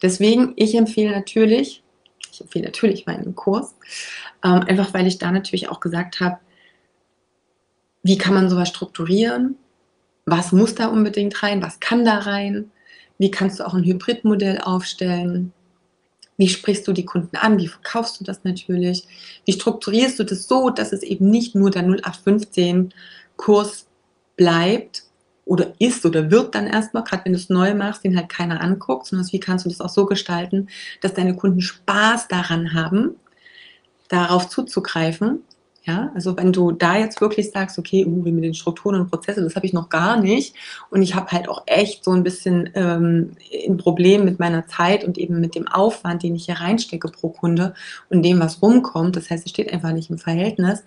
Deswegen, 0.00 0.52
ich 0.56 0.74
empfehle 0.74 1.10
natürlich, 1.10 1.82
ich 2.38 2.44
empfehle 2.44 2.66
natürlich 2.66 3.06
meinen 3.06 3.34
Kurs, 3.34 3.74
ähm, 4.44 4.62
einfach 4.66 4.94
weil 4.94 5.06
ich 5.06 5.18
da 5.18 5.30
natürlich 5.30 5.68
auch 5.68 5.80
gesagt 5.80 6.20
habe, 6.20 6.38
wie 8.02 8.18
kann 8.18 8.34
man 8.34 8.48
sowas 8.48 8.68
strukturieren? 8.68 9.56
Was 10.24 10.52
muss 10.52 10.74
da 10.74 10.86
unbedingt 10.86 11.42
rein? 11.42 11.62
Was 11.62 11.80
kann 11.80 12.04
da 12.04 12.18
rein? 12.18 12.70
Wie 13.18 13.30
kannst 13.30 13.58
du 13.58 13.66
auch 13.66 13.74
ein 13.74 13.84
Hybridmodell 13.84 14.60
aufstellen? 14.60 15.52
Wie 16.36 16.48
sprichst 16.48 16.86
du 16.86 16.92
die 16.92 17.04
Kunden 17.04 17.36
an? 17.36 17.58
Wie 17.58 17.66
verkaufst 17.66 18.20
du 18.20 18.24
das 18.24 18.44
natürlich? 18.44 19.08
Wie 19.44 19.52
strukturierst 19.52 20.18
du 20.18 20.24
das 20.24 20.46
so, 20.46 20.70
dass 20.70 20.92
es 20.92 21.02
eben 21.02 21.28
nicht 21.28 21.56
nur 21.56 21.70
der 21.70 21.82
0815 21.82 22.94
Kurs 23.36 23.86
bleibt 24.36 25.07
oder 25.48 25.72
ist 25.78 26.04
oder 26.04 26.30
wird 26.30 26.54
dann 26.54 26.66
erstmal, 26.66 27.04
gerade 27.04 27.24
wenn 27.24 27.32
du 27.32 27.38
es 27.38 27.48
neu 27.48 27.74
machst, 27.74 28.04
den 28.04 28.16
halt 28.16 28.28
keiner 28.28 28.60
anguckt, 28.60 29.06
sondern 29.06 29.26
wie 29.32 29.40
kannst 29.40 29.64
du 29.64 29.70
das 29.70 29.80
auch 29.80 29.88
so 29.88 30.04
gestalten, 30.04 30.68
dass 31.00 31.14
deine 31.14 31.34
Kunden 31.34 31.62
Spaß 31.62 32.28
daran 32.28 32.74
haben, 32.74 33.16
darauf 34.08 34.48
zuzugreifen? 34.48 35.40
Ja, 35.84 36.12
also 36.14 36.36
wenn 36.36 36.52
du 36.52 36.70
da 36.72 36.98
jetzt 36.98 37.22
wirklich 37.22 37.50
sagst, 37.50 37.78
okay, 37.78 38.04
uh, 38.04 38.10
mit 38.10 38.44
den 38.44 38.52
Strukturen 38.52 39.00
und 39.00 39.10
Prozessen, 39.10 39.44
das 39.44 39.56
habe 39.56 39.64
ich 39.64 39.72
noch 39.72 39.88
gar 39.88 40.20
nicht. 40.20 40.54
Und 40.90 41.00
ich 41.00 41.14
habe 41.14 41.32
halt 41.32 41.48
auch 41.48 41.62
echt 41.64 42.04
so 42.04 42.10
ein 42.10 42.22
bisschen 42.22 42.68
ähm, 42.74 43.32
ein 43.66 43.78
Problem 43.78 44.26
mit 44.26 44.38
meiner 44.38 44.66
Zeit 44.66 45.02
und 45.02 45.16
eben 45.16 45.40
mit 45.40 45.54
dem 45.54 45.66
Aufwand, 45.66 46.22
den 46.22 46.34
ich 46.34 46.44
hier 46.44 46.56
reinstecke 46.56 47.08
pro 47.08 47.30
Kunde 47.30 47.72
und 48.10 48.22
dem, 48.22 48.38
was 48.38 48.60
rumkommt, 48.60 49.16
das 49.16 49.30
heißt, 49.30 49.46
es 49.46 49.50
steht 49.50 49.72
einfach 49.72 49.92
nicht 49.92 50.10
im 50.10 50.18
Verhältnis, 50.18 50.84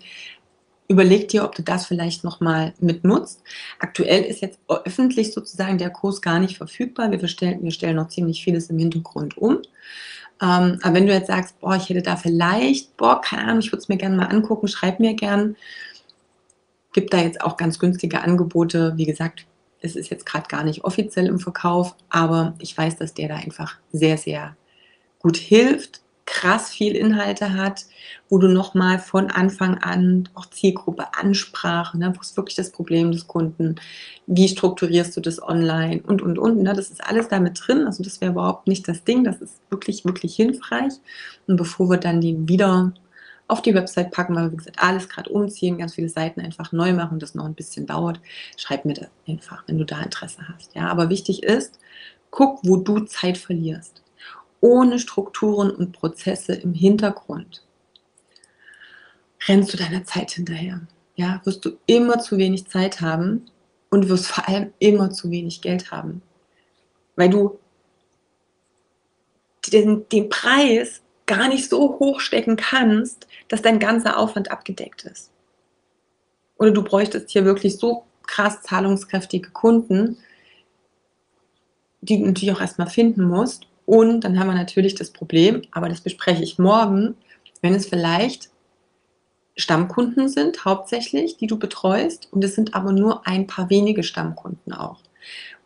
überleg 0.92 1.28
dir, 1.28 1.44
ob 1.44 1.54
du 1.54 1.62
das 1.62 1.86
vielleicht 1.86 2.22
nochmal 2.22 2.74
mitnutzt. 2.78 3.42
Aktuell 3.78 4.22
ist 4.24 4.42
jetzt 4.42 4.58
öffentlich 4.68 5.32
sozusagen 5.32 5.78
der 5.78 5.90
Kurs 5.90 6.22
gar 6.22 6.38
nicht 6.38 6.58
verfügbar. 6.58 7.10
Wir, 7.10 7.28
stellen, 7.28 7.62
wir 7.62 7.70
stellen 7.70 7.96
noch 7.96 8.08
ziemlich 8.08 8.44
vieles 8.44 8.70
im 8.70 8.78
Hintergrund 8.78 9.36
um. 9.38 9.62
Ähm, 10.40 10.78
aber 10.82 10.94
wenn 10.94 11.06
du 11.06 11.12
jetzt 11.12 11.28
sagst, 11.28 11.58
boah, 11.60 11.76
ich 11.76 11.88
hätte 11.88 12.02
da 12.02 12.16
vielleicht, 12.16 12.96
boah, 12.96 13.20
keine 13.20 13.44
Ahnung, 13.44 13.60
ich 13.60 13.72
würde 13.72 13.78
es 13.78 13.88
mir 13.88 13.96
gerne 13.96 14.16
mal 14.16 14.26
angucken, 14.26 14.68
schreib 14.68 15.00
mir 15.00 15.14
gern. 15.14 15.56
Gibt 16.92 17.14
da 17.14 17.18
jetzt 17.18 17.40
auch 17.40 17.56
ganz 17.56 17.78
günstige 17.78 18.20
Angebote. 18.20 18.92
Wie 18.96 19.06
gesagt, 19.06 19.46
es 19.80 19.96
ist 19.96 20.10
jetzt 20.10 20.26
gerade 20.26 20.48
gar 20.48 20.62
nicht 20.62 20.84
offiziell 20.84 21.26
im 21.26 21.40
Verkauf, 21.40 21.96
aber 22.10 22.54
ich 22.58 22.76
weiß, 22.76 22.96
dass 22.96 23.14
der 23.14 23.28
da 23.28 23.36
einfach 23.36 23.78
sehr, 23.92 24.18
sehr 24.18 24.56
gut 25.18 25.36
hilft 25.36 26.01
krass 26.26 26.70
viel 26.70 26.94
Inhalte 26.94 27.54
hat, 27.54 27.86
wo 28.28 28.38
du 28.38 28.48
nochmal 28.48 28.98
von 28.98 29.30
Anfang 29.30 29.78
an 29.78 30.28
auch 30.34 30.46
Zielgruppe 30.46 31.14
Ansprache, 31.14 31.98
ne, 31.98 32.12
wo 32.14 32.20
ist 32.20 32.36
wirklich 32.36 32.56
das 32.56 32.70
Problem 32.70 33.12
des 33.12 33.26
Kunden, 33.26 33.76
wie 34.26 34.48
strukturierst 34.48 35.16
du 35.16 35.20
das 35.20 35.42
online 35.42 36.02
und, 36.06 36.22
und, 36.22 36.38
und. 36.38 36.62
Ne, 36.62 36.72
das 36.74 36.90
ist 36.90 37.04
alles 37.04 37.28
damit 37.28 37.60
drin, 37.64 37.86
also 37.86 38.02
das 38.02 38.20
wäre 38.20 38.32
überhaupt 38.32 38.68
nicht 38.68 38.86
das 38.88 39.04
Ding, 39.04 39.24
das 39.24 39.40
ist 39.40 39.60
wirklich, 39.70 40.04
wirklich 40.04 40.36
hilfreich. 40.36 40.94
Und 41.46 41.56
bevor 41.56 41.90
wir 41.90 41.98
dann 41.98 42.20
die 42.20 42.48
wieder 42.48 42.92
auf 43.48 43.60
die 43.60 43.74
Website 43.74 44.12
packen, 44.12 44.34
weil 44.34 44.44
wir, 44.44 44.52
wie 44.52 44.56
gesagt, 44.56 44.78
alles 44.78 45.08
gerade 45.08 45.30
umziehen, 45.30 45.78
ganz 45.78 45.94
viele 45.94 46.08
Seiten 46.08 46.40
einfach 46.40 46.72
neu 46.72 46.92
machen, 46.92 47.18
das 47.18 47.34
noch 47.34 47.44
ein 47.44 47.54
bisschen 47.54 47.86
dauert, 47.86 48.20
schreib 48.56 48.84
mir 48.84 48.94
das 48.94 49.08
einfach, 49.28 49.64
wenn 49.66 49.78
du 49.78 49.84
da 49.84 50.00
Interesse 50.00 50.48
hast. 50.48 50.74
Ja, 50.74 50.88
aber 50.88 51.10
wichtig 51.10 51.42
ist, 51.42 51.78
guck, 52.30 52.60
wo 52.62 52.76
du 52.76 53.00
Zeit 53.00 53.36
verlierst 53.36 54.01
ohne 54.62 54.98
Strukturen 55.00 55.70
und 55.70 55.92
Prozesse 55.92 56.54
im 56.54 56.72
Hintergrund, 56.72 57.62
rennst 59.46 59.74
du 59.74 59.76
deiner 59.76 60.04
Zeit 60.04 60.30
hinterher. 60.30 60.80
Ja, 61.16 61.42
wirst 61.44 61.64
du 61.64 61.76
immer 61.86 62.20
zu 62.20 62.38
wenig 62.38 62.68
Zeit 62.68 63.02
haben 63.02 63.50
und 63.90 64.08
wirst 64.08 64.28
vor 64.28 64.48
allem 64.48 64.72
immer 64.78 65.10
zu 65.10 65.30
wenig 65.30 65.60
Geld 65.60 65.90
haben. 65.90 66.22
Weil 67.16 67.28
du 67.28 67.58
den, 69.70 70.08
den 70.08 70.28
Preis 70.28 71.02
gar 71.26 71.48
nicht 71.48 71.68
so 71.68 71.98
hoch 71.98 72.20
stecken 72.20 72.56
kannst, 72.56 73.26
dass 73.48 73.62
dein 73.62 73.78
ganzer 73.78 74.16
Aufwand 74.16 74.50
abgedeckt 74.50 75.04
ist. 75.04 75.30
Oder 76.56 76.70
du 76.70 76.82
bräuchtest 76.82 77.30
hier 77.30 77.44
wirklich 77.44 77.76
so 77.78 78.04
krass 78.26 78.62
zahlungskräftige 78.62 79.50
Kunden, 79.50 80.18
die 82.00 82.18
du 82.18 82.26
natürlich 82.26 82.54
auch 82.54 82.60
erstmal 82.60 82.88
finden 82.88 83.24
musst. 83.24 83.66
Und 83.86 84.22
dann 84.22 84.38
haben 84.38 84.48
wir 84.48 84.54
natürlich 84.54 84.94
das 84.94 85.10
Problem, 85.10 85.62
aber 85.72 85.88
das 85.88 86.00
bespreche 86.00 86.42
ich 86.42 86.58
morgen, 86.58 87.16
wenn 87.60 87.74
es 87.74 87.86
vielleicht 87.86 88.50
Stammkunden 89.56 90.28
sind, 90.28 90.64
hauptsächlich, 90.64 91.36
die 91.36 91.46
du 91.46 91.58
betreust, 91.58 92.28
und 92.30 92.42
es 92.42 92.54
sind 92.54 92.74
aber 92.74 92.92
nur 92.92 93.26
ein 93.26 93.46
paar 93.46 93.68
wenige 93.70 94.02
Stammkunden 94.02 94.72
auch. 94.72 95.00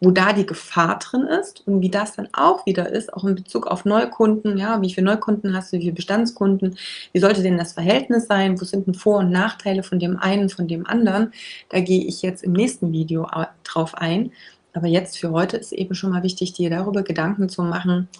Wo 0.01 0.11
da 0.11 0.35
die 0.35 0.45
Gefahr 0.45 0.99
drin 0.99 1.23
ist 1.23 1.67
und 1.67 1.81
wie 1.81 1.89
das 1.89 2.15
dann 2.15 2.29
auch 2.35 2.67
wieder 2.67 2.91
ist, 2.91 3.15
auch 3.15 3.25
in 3.25 3.35
Bezug 3.35 3.67
auf 3.67 3.87
Neukunden, 3.87 4.59
ja, 4.59 4.83
wie 4.83 4.93
viele 4.93 5.07
Neukunden 5.07 5.57
hast 5.57 5.73
du, 5.73 5.79
wie 5.79 5.83
viele 5.83 5.95
Bestandskunden, 5.95 6.77
wie 7.13 7.21
sollte 7.21 7.43
denn 7.43 7.57
das 7.57 7.73
Verhältnis 7.73 8.27
sein, 8.27 8.61
wo 8.61 8.65
sind 8.67 8.87
denn 8.87 8.95
Vor- 8.95 9.21
und 9.21 9.31
Nachteile 9.31 9.83
von 9.83 9.99
dem 9.99 10.19
einen, 10.19 10.51
von 10.51 10.69
dem 10.69 10.87
anderen, 10.87 11.33
da 11.71 11.81
gehe 11.81 12.05
ich 12.05 12.21
jetzt 12.21 12.45
im 12.45 12.53
nächsten 12.53 12.93
Video 12.93 13.27
drauf 13.65 13.95
ein. 13.95 14.33
Aber 14.77 14.89
jetzt 14.89 15.19
für 15.19 15.31
heute 15.31 15.57
ist 15.57 15.73
eben 15.73 15.95
schon 15.95 16.11
mal 16.11 16.23
wichtig, 16.23 16.53
dir 16.53 16.69
darüber 16.69 17.03
Gedanken 17.03 17.49
zu 17.49 17.63
machen, 17.63 18.11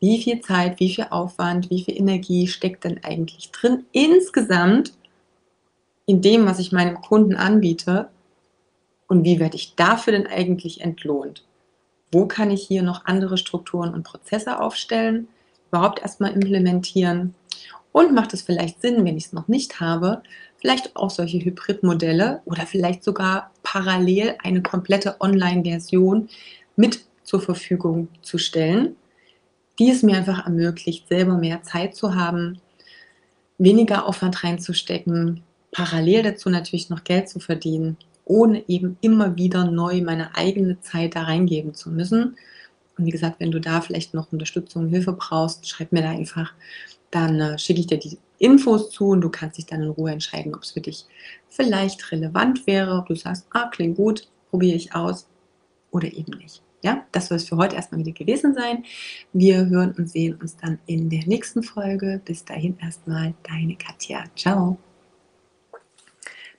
wie 0.00 0.22
viel 0.22 0.40
Zeit, 0.40 0.80
wie 0.80 0.88
viel 0.88 1.08
Aufwand, 1.10 1.68
wie 1.68 1.84
viel 1.84 1.94
Energie 1.94 2.48
steckt 2.48 2.84
denn 2.84 3.04
eigentlich 3.04 3.50
drin 3.52 3.84
insgesamt 3.92 4.94
in 6.06 6.22
dem, 6.22 6.46
was 6.46 6.58
ich 6.58 6.72
meinem 6.72 7.02
Kunden 7.02 7.36
anbiete 7.36 8.08
und 9.08 9.24
wie 9.24 9.38
werde 9.38 9.56
ich 9.56 9.74
dafür 9.76 10.14
denn 10.14 10.26
eigentlich 10.26 10.80
entlohnt? 10.80 11.44
Wo 12.10 12.24
kann 12.24 12.50
ich 12.50 12.66
hier 12.66 12.82
noch 12.82 13.04
andere 13.04 13.36
Strukturen 13.36 13.92
und 13.92 14.04
Prozesse 14.04 14.58
aufstellen, 14.58 15.28
überhaupt 15.68 16.00
erstmal 16.00 16.32
implementieren? 16.32 17.34
Und 17.92 18.14
macht 18.14 18.32
es 18.32 18.40
vielleicht 18.40 18.80
Sinn, 18.80 19.04
wenn 19.04 19.18
ich 19.18 19.26
es 19.26 19.32
noch 19.34 19.48
nicht 19.48 19.80
habe, 19.80 20.22
vielleicht 20.58 20.96
auch 20.96 21.10
solche 21.10 21.38
Hybridmodelle 21.38 22.42
oder 22.44 22.66
vielleicht 22.66 23.04
sogar 23.04 23.50
parallel 23.62 24.36
eine 24.42 24.62
komplette 24.62 25.16
Online-Version 25.20 26.28
mit 26.76 27.04
zur 27.22 27.40
Verfügung 27.40 28.08
zu 28.22 28.38
stellen, 28.38 28.96
die 29.78 29.90
es 29.90 30.02
mir 30.02 30.16
einfach 30.16 30.46
ermöglicht, 30.46 31.08
selber 31.08 31.36
mehr 31.36 31.62
Zeit 31.62 31.94
zu 31.94 32.14
haben, 32.14 32.60
weniger 33.58 34.06
Aufwand 34.06 34.42
reinzustecken, 34.44 35.42
parallel 35.72 36.22
dazu 36.22 36.48
natürlich 36.48 36.88
noch 36.88 37.04
Geld 37.04 37.28
zu 37.28 37.40
verdienen, 37.40 37.96
ohne 38.24 38.64
eben 38.68 38.96
immer 39.00 39.36
wieder 39.36 39.70
neu 39.70 40.00
meine 40.02 40.34
eigene 40.36 40.80
Zeit 40.80 41.16
da 41.16 41.22
reingeben 41.22 41.74
zu 41.74 41.90
müssen. 41.90 42.36
Und 42.98 43.04
wie 43.04 43.10
gesagt, 43.10 43.40
wenn 43.40 43.50
du 43.50 43.60
da 43.60 43.80
vielleicht 43.80 44.14
noch 44.14 44.32
Unterstützung, 44.32 44.88
Hilfe 44.88 45.12
brauchst, 45.12 45.68
schreib 45.68 45.92
mir 45.92 46.02
da 46.02 46.10
einfach 46.10 46.54
dann 47.10 47.40
äh, 47.40 47.58
schicke 47.58 47.80
ich 47.80 47.86
dir 47.86 47.98
die 47.98 48.18
Infos 48.38 48.90
zu 48.90 49.08
und 49.08 49.20
du 49.20 49.30
kannst 49.30 49.58
dich 49.58 49.66
dann 49.66 49.82
in 49.82 49.90
Ruhe 49.90 50.10
entscheiden, 50.10 50.54
ob 50.54 50.62
es 50.62 50.72
für 50.72 50.80
dich 50.80 51.06
vielleicht 51.48 52.12
relevant 52.12 52.66
wäre, 52.66 52.98
ob 52.98 53.06
du 53.06 53.14
sagst, 53.14 53.46
ah, 53.50 53.68
klingt 53.68 53.96
gut, 53.96 54.28
probiere 54.50 54.76
ich 54.76 54.94
aus 54.94 55.28
oder 55.90 56.12
eben 56.12 56.38
nicht. 56.38 56.62
Ja, 56.82 57.04
das 57.10 57.28
soll 57.28 57.38
es 57.38 57.48
für 57.48 57.56
heute 57.56 57.74
erstmal 57.74 58.00
wieder 58.00 58.12
gewesen 58.12 58.54
sein. 58.54 58.84
Wir 59.32 59.66
hören 59.66 59.94
und 59.96 60.08
sehen 60.08 60.38
uns 60.40 60.56
dann 60.56 60.78
in 60.86 61.08
der 61.08 61.26
nächsten 61.26 61.62
Folge. 61.62 62.20
Bis 62.24 62.44
dahin 62.44 62.78
erstmal 62.80 63.34
deine 63.42 63.76
Katja. 63.76 64.24
Ciao. 64.36 64.78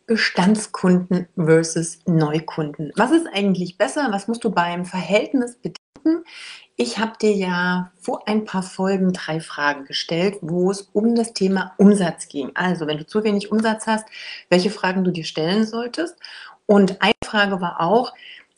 Bestandskunden 0.06 1.28
versus 1.36 2.00
Neukunden. 2.06 2.92
Was 2.96 3.12
ist 3.12 3.28
eigentlich 3.32 3.78
besser? 3.78 4.08
Was 4.12 4.28
musst 4.28 4.44
du 4.44 4.50
beim 4.50 4.86
Verhältnis 4.86 5.56
bedenken? 5.56 6.26
Ich 6.80 7.00
habe 7.00 7.13
dir 7.20 7.34
ja 7.34 7.92
vor 8.00 8.28
ein 8.28 8.46
paar 8.46 8.62
Folgen 8.62 9.12
drei 9.12 9.40
Fragen 9.40 9.86
gestellt, 9.86 10.38
wo 10.42 10.70
es 10.70 10.82
um 10.94 11.16
das 11.16 11.34
Thema 11.34 11.74
Umsatz 11.80 12.28
ging. 12.28 12.52
Also, 12.54 12.86
wenn 12.86 13.00
du 13.00 13.06
zu 13.08 13.24
wenig 13.24 13.52
Umsatz 13.52 13.88
hast, 13.88 14.06
welche 14.52 14.70
Fragen 14.70 15.04
du 15.04 15.10
dir 15.10 15.24
stellen 15.24 15.66
solltest. 15.66 16.16
Und 16.68 17.02
eine 17.02 17.13
Frage 17.26 17.62
war 17.62 17.82
auch, 17.82 18.13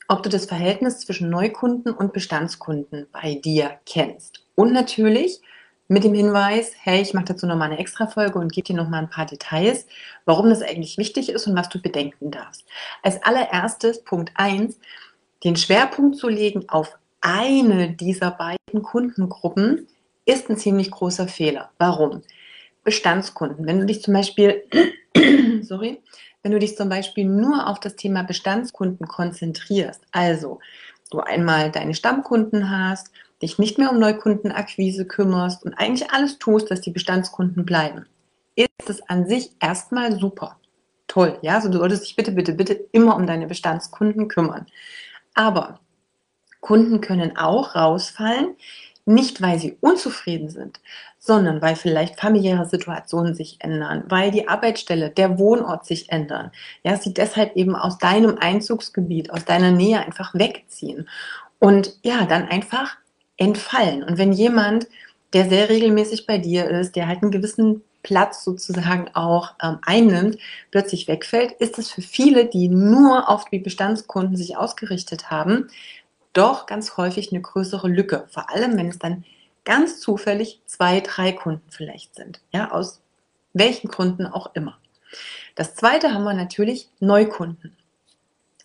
ob 0.10 0.22
du 0.22 0.28
das 0.28 0.48
Verhältnis 0.48 1.00
zwischen 1.00 1.30
Neukunden 1.30 1.94
und 1.94 2.12
Bestandskunden 2.12 3.08
bei 3.14 3.36
dir 3.36 3.80
kennst. 3.86 4.44
Und 4.54 4.74
natürlich 4.74 5.40
mit 5.88 6.04
dem 6.04 6.14
Hinweis, 6.14 6.74
hey, 6.82 7.02
ich 7.02 7.14
mache 7.14 7.26
dazu 7.26 7.48
nochmal 7.48 7.72
eine 7.72 7.80
extra 7.80 8.06
Folge 8.06 8.38
und 8.38 8.52
gebe 8.52 8.68
dir 8.68 8.76
nochmal 8.76 9.04
ein 9.04 9.10
paar 9.10 9.28
Details, 9.28 9.88
warum 10.26 10.50
das 10.50 10.62
eigentlich 10.62 10.98
wichtig 10.98 11.30
ist 11.30 11.48
und 11.48 11.56
was 11.56 11.70
du 11.70 11.82
bedenken 11.82 12.32
darfst. 12.32 12.66
Als 13.02 13.24
allererstes 13.24 14.04
Punkt 14.04 14.34
eins, 14.36 14.78
den 15.46 15.56
Schwerpunkt 15.56 16.18
zu 16.18 16.28
legen 16.28 16.68
auf 16.68 16.99
eine 17.22 17.92
dieser 17.92 18.32
beiden 18.32 18.84
Kundengruppen 18.84 19.88
ist 20.26 20.50
ein 20.50 20.58
ziemlich 20.58 20.92
großer 20.92 21.28
Fehler. 21.28 21.72
Warum? 21.78 22.22
Bestandskunden. 22.84 23.66
Wenn 23.66 23.80
du 23.80 23.86
dich 23.86 24.02
zum 24.02 24.14
Beispiel, 24.14 24.64
sorry, 25.62 26.02
wenn 26.44 26.52
du 26.52 26.60
dich 26.60 26.78
zum 26.78 26.90
Beispiel 26.90 27.26
nur 27.26 27.68
auf 27.68 27.80
das 27.80 27.96
Thema 27.96 28.24
Bestandskunden 28.24 29.08
konzentrierst, 29.08 30.02
also 30.12 30.60
du 31.12 31.20
einmal 31.20 31.72
deine 31.72 31.94
Stammkunden 31.94 32.70
hast, 32.70 33.12
dich 33.42 33.58
nicht 33.58 33.78
mehr 33.78 33.92
um 33.92 34.00
Neukundenakquise 34.00 35.06
kümmerst 35.06 35.64
und 35.64 35.74
eigentlich 35.74 36.12
alles 36.12 36.40
tust, 36.40 36.72
dass 36.72 36.82
die 36.82 36.92
Bestandskunden 36.92 37.66
bleiben, 37.66 38.06
ist 38.56 38.90
es 38.90 39.02
an 39.10 39.28
sich 39.28 39.52
erstmal 39.60 40.18
super. 40.18 40.58
Toll, 41.08 41.40
ja, 41.42 41.56
also 41.56 41.70
du 41.70 41.80
solltest 41.80 42.04
dich 42.04 42.16
bitte, 42.16 42.32
bitte, 42.32 42.54
bitte 42.54 42.74
immer 42.92 43.16
um 43.16 43.26
deine 43.26 43.48
Bestandskunden 43.48 44.28
kümmern. 44.28 44.68
Aber 45.34 45.80
Kunden 46.60 47.02
können 47.02 47.38
auch 47.38 47.76
rausfallen, 47.76 48.56
nicht 49.06 49.42
weil 49.42 49.58
sie 49.58 49.78
unzufrieden 49.82 50.50
sind, 50.50 50.80
sondern 51.18 51.62
weil 51.62 51.76
vielleicht 51.76 52.20
familiäre 52.20 52.66
Situationen 52.66 53.34
sich 53.34 53.58
ändern, 53.60 54.04
weil 54.08 54.32
die 54.32 54.48
Arbeitsstelle, 54.48 55.10
der 55.10 55.40
Wohnort 55.40 55.86
sich 55.86 56.12
ändern. 56.12 56.52
Ja, 56.84 56.96
sie 56.96 57.14
deshalb 57.14 57.56
eben 57.56 57.76
aus 57.76 57.98
deinem 57.98 58.38
Einzugsgebiet, 58.40 59.32
aus 59.32 59.46
deiner 59.46 59.72
Nähe 59.72 60.00
einfach 60.00 60.34
wegziehen 60.36 61.10
und 61.60 61.98
ja, 62.04 62.26
dann 62.26 62.48
einfach 62.48 62.98
entfallen. 63.38 64.04
Und 64.04 64.18
wenn 64.18 64.32
jemand, 64.32 64.88
der 65.34 65.50
sehr 65.50 65.70
regelmäßig 65.70 66.26
bei 66.26 66.38
dir 66.38 66.70
ist, 66.70 66.96
der 66.96 67.08
halt 67.08 67.22
einen 67.22 67.32
gewissen 67.32 67.82
Platz 68.02 68.44
sozusagen 68.44 69.10
auch 69.14 69.56
ähm, 69.62 69.80
einnimmt, 69.86 70.38
plötzlich 70.72 71.08
wegfällt, 71.08 71.52
ist 71.54 71.78
es 71.78 71.92
für 71.92 72.02
viele, 72.02 72.46
die 72.46 72.70
nur 72.70 73.30
auf 73.30 73.46
die 73.46 73.60
Bestandskunden 73.60 74.38
sich 74.38 74.56
ausgerichtet 74.58 75.30
haben, 75.30 75.68
doch 76.34 76.66
ganz 76.66 76.98
häufig 76.98 77.32
eine 77.32 77.42
größere 77.42 77.88
Lücke. 77.88 78.26
Vor 78.30 78.50
allem, 78.50 78.78
wenn 78.78 78.90
es 78.90 79.00
dann 79.00 79.24
ganz 79.66 80.00
zufällig 80.00 80.62
zwei, 80.66 81.00
drei 81.00 81.32
Kunden 81.32 81.70
vielleicht 81.70 82.16
sind. 82.16 82.42
Ja, 82.52 82.72
aus 82.72 83.02
welchen 83.54 83.90
Gründen 83.90 84.26
auch 84.26 84.54
immer. 84.56 84.78
Das 85.56 85.76
zweite 85.76 86.14
haben 86.14 86.24
wir 86.24 86.34
natürlich 86.34 86.90
Neukunden. 87.00 87.76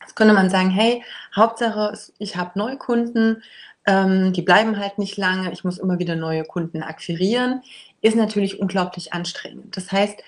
Jetzt 0.00 0.16
könnte 0.16 0.34
man 0.34 0.50
sagen, 0.50 0.70
hey, 0.70 1.02
Hauptsache, 1.34 1.98
ich 2.18 2.36
habe 2.36 2.58
Neukunden, 2.58 3.42
ähm, 3.86 4.32
die 4.32 4.42
bleiben 4.42 4.78
halt 4.78 4.98
nicht 4.98 5.16
lange, 5.16 5.50
ich 5.52 5.64
muss 5.64 5.78
immer 5.78 5.98
wieder 5.98 6.14
neue 6.16 6.44
Kunden 6.44 6.82
akquirieren, 6.82 7.62
ist 8.02 8.16
natürlich 8.16 8.60
unglaublich 8.60 9.12
anstrengend. 9.14 9.76
Das 9.76 9.92
heißt, 9.92 10.18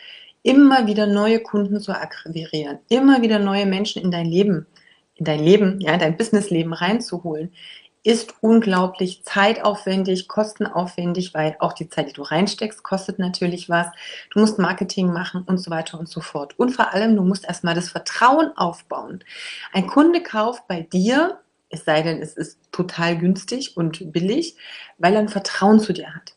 immer 0.43 0.87
wieder 0.87 1.07
neue 1.07 1.41
Kunden 1.41 1.81
zu 1.81 1.93
akquirieren, 1.93 2.79
immer 2.89 3.21
wieder 3.21 3.39
neue 3.39 3.67
Menschen 3.67 4.03
in 4.03 4.11
dein 4.11 4.27
Leben 4.27 4.67
in 5.17 5.25
dein 5.25 5.43
Leben, 5.43 5.81
ja, 5.81 5.93
in 5.95 6.01
dein 6.01 6.17
Businessleben 6.17 6.73
reinzuholen, 6.73 7.53
ist 8.07 8.35
unglaublich 8.41 9.25
zeitaufwendig, 9.25 10.29
kostenaufwendig, 10.29 11.35
weil 11.35 11.57
auch 11.59 11.73
die 11.73 11.89
Zeit, 11.89 12.09
die 12.09 12.13
du 12.13 12.23
reinsteckst, 12.23 12.85
kostet 12.85 13.19
natürlich 13.19 13.69
was. 13.69 13.89
Du 14.31 14.39
musst 14.39 14.61
Marketing 14.61 15.13
machen 15.13 15.43
und 15.43 15.59
so 15.59 15.73
weiter 15.73 15.99
und 15.99 16.09
so 16.09 16.21
fort. 16.21 16.57
Und 16.57 16.71
vor 16.71 16.95
allem, 16.95 17.17
du 17.17 17.23
musst 17.23 17.45
erstmal 17.45 17.75
das 17.75 17.89
Vertrauen 17.89 18.57
aufbauen. 18.57 19.25
Ein 19.73 19.89
Kunde 19.89 20.23
kauft 20.23 20.69
bei 20.69 20.83
dir, 20.83 21.41
es 21.69 21.85
sei 21.85 22.03
denn, 22.03 22.23
es 22.23 22.35
ist 22.35 22.61
total 22.71 23.19
günstig 23.19 23.77
und 23.77 24.13
billig, 24.13 24.57
weil 24.99 25.15
er 25.15 25.19
ein 25.19 25.29
Vertrauen 25.29 25.81
zu 25.81 25.93
dir 25.93 26.15
hat. 26.15 26.37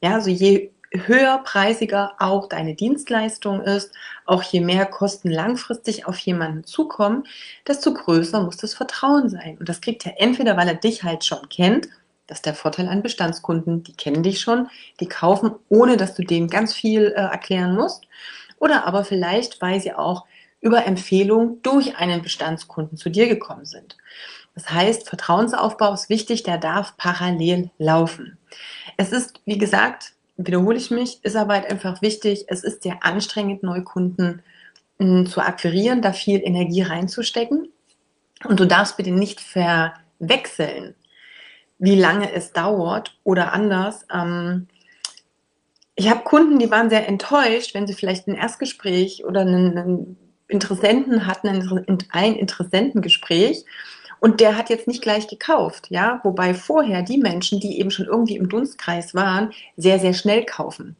Ja, 0.00 0.14
also 0.14 0.30
je 0.30 0.70
höherpreisiger 0.92 2.14
auch 2.18 2.48
deine 2.48 2.74
Dienstleistung 2.74 3.60
ist, 3.62 3.92
auch 4.24 4.42
je 4.42 4.60
mehr 4.60 4.86
Kosten 4.86 5.30
langfristig 5.30 6.06
auf 6.06 6.18
jemanden 6.18 6.64
zukommen, 6.64 7.24
desto 7.66 7.92
größer 7.92 8.42
muss 8.42 8.56
das 8.56 8.74
Vertrauen 8.74 9.28
sein. 9.28 9.58
Und 9.58 9.68
das 9.68 9.80
kriegt 9.80 10.06
er 10.06 10.20
entweder, 10.20 10.56
weil 10.56 10.68
er 10.68 10.74
dich 10.74 11.02
halt 11.02 11.24
schon 11.24 11.48
kennt, 11.48 11.88
das 12.26 12.38
ist 12.38 12.46
der 12.46 12.54
Vorteil 12.54 12.88
an 12.88 13.02
Bestandskunden, 13.02 13.82
die 13.82 13.94
kennen 13.94 14.22
dich 14.22 14.40
schon, 14.40 14.68
die 15.00 15.08
kaufen, 15.08 15.52
ohne 15.68 15.96
dass 15.96 16.14
du 16.14 16.22
denen 16.22 16.48
ganz 16.48 16.74
viel 16.74 17.06
äh, 17.16 17.20
erklären 17.20 17.74
musst, 17.74 18.06
oder 18.58 18.86
aber 18.86 19.04
vielleicht, 19.04 19.62
weil 19.62 19.80
sie 19.80 19.94
auch 19.94 20.26
über 20.60 20.84
Empfehlung 20.86 21.62
durch 21.62 21.96
einen 21.96 22.20
Bestandskunden 22.22 22.98
zu 22.98 23.10
dir 23.10 23.28
gekommen 23.28 23.64
sind. 23.64 23.96
Das 24.54 24.70
heißt, 24.70 25.08
Vertrauensaufbau 25.08 25.94
ist 25.94 26.08
wichtig, 26.08 26.42
der 26.42 26.58
darf 26.58 26.96
parallel 26.96 27.70
laufen. 27.78 28.38
Es 28.96 29.12
ist, 29.12 29.40
wie 29.44 29.56
gesagt, 29.56 30.14
wiederhole 30.38 30.78
ich 30.78 30.90
mich, 30.90 31.18
ist 31.22 31.36
aber 31.36 31.54
halt 31.54 31.66
einfach 31.66 32.00
wichtig, 32.00 32.46
es 32.48 32.64
ist 32.64 32.82
sehr 32.82 33.04
anstrengend, 33.04 33.62
Neukunden 33.62 34.42
mh, 34.98 35.06
hm, 35.06 35.26
zu 35.26 35.40
akquirieren, 35.40 36.00
da 36.00 36.12
viel 36.12 36.40
Energie 36.42 36.82
reinzustecken. 36.82 37.68
Und 38.44 38.60
du 38.60 38.66
darfst 38.66 38.96
bitte 38.96 39.10
nicht 39.10 39.40
verwechseln, 39.40 40.94
wie 41.78 41.96
lange 41.96 42.32
es 42.32 42.52
dauert 42.52 43.18
oder 43.24 43.52
anders. 43.52 44.06
Ähm, 44.14 44.68
ich 45.96 46.08
habe 46.08 46.22
Kunden, 46.22 46.60
die 46.60 46.70
waren 46.70 46.88
sehr 46.88 47.08
enttäuscht, 47.08 47.74
wenn 47.74 47.88
sie 47.88 47.94
vielleicht 47.94 48.28
ein 48.28 48.36
Erstgespräch 48.36 49.24
oder 49.24 49.40
einen, 49.40 49.76
einen 49.76 50.16
Interessenten 50.46 51.26
hatten, 51.26 51.98
ein 52.10 52.36
Interessentengespräch 52.36 53.64
und 54.20 54.40
der 54.40 54.56
hat 54.56 54.70
jetzt 54.70 54.88
nicht 54.88 55.02
gleich 55.02 55.28
gekauft, 55.28 55.86
ja, 55.90 56.20
wobei 56.24 56.54
vorher 56.54 57.02
die 57.02 57.18
Menschen, 57.18 57.60
die 57.60 57.78
eben 57.78 57.90
schon 57.90 58.06
irgendwie 58.06 58.36
im 58.36 58.48
Dunstkreis 58.48 59.14
waren, 59.14 59.52
sehr, 59.76 59.98
sehr 59.98 60.14
schnell 60.14 60.44
kaufen. 60.44 60.96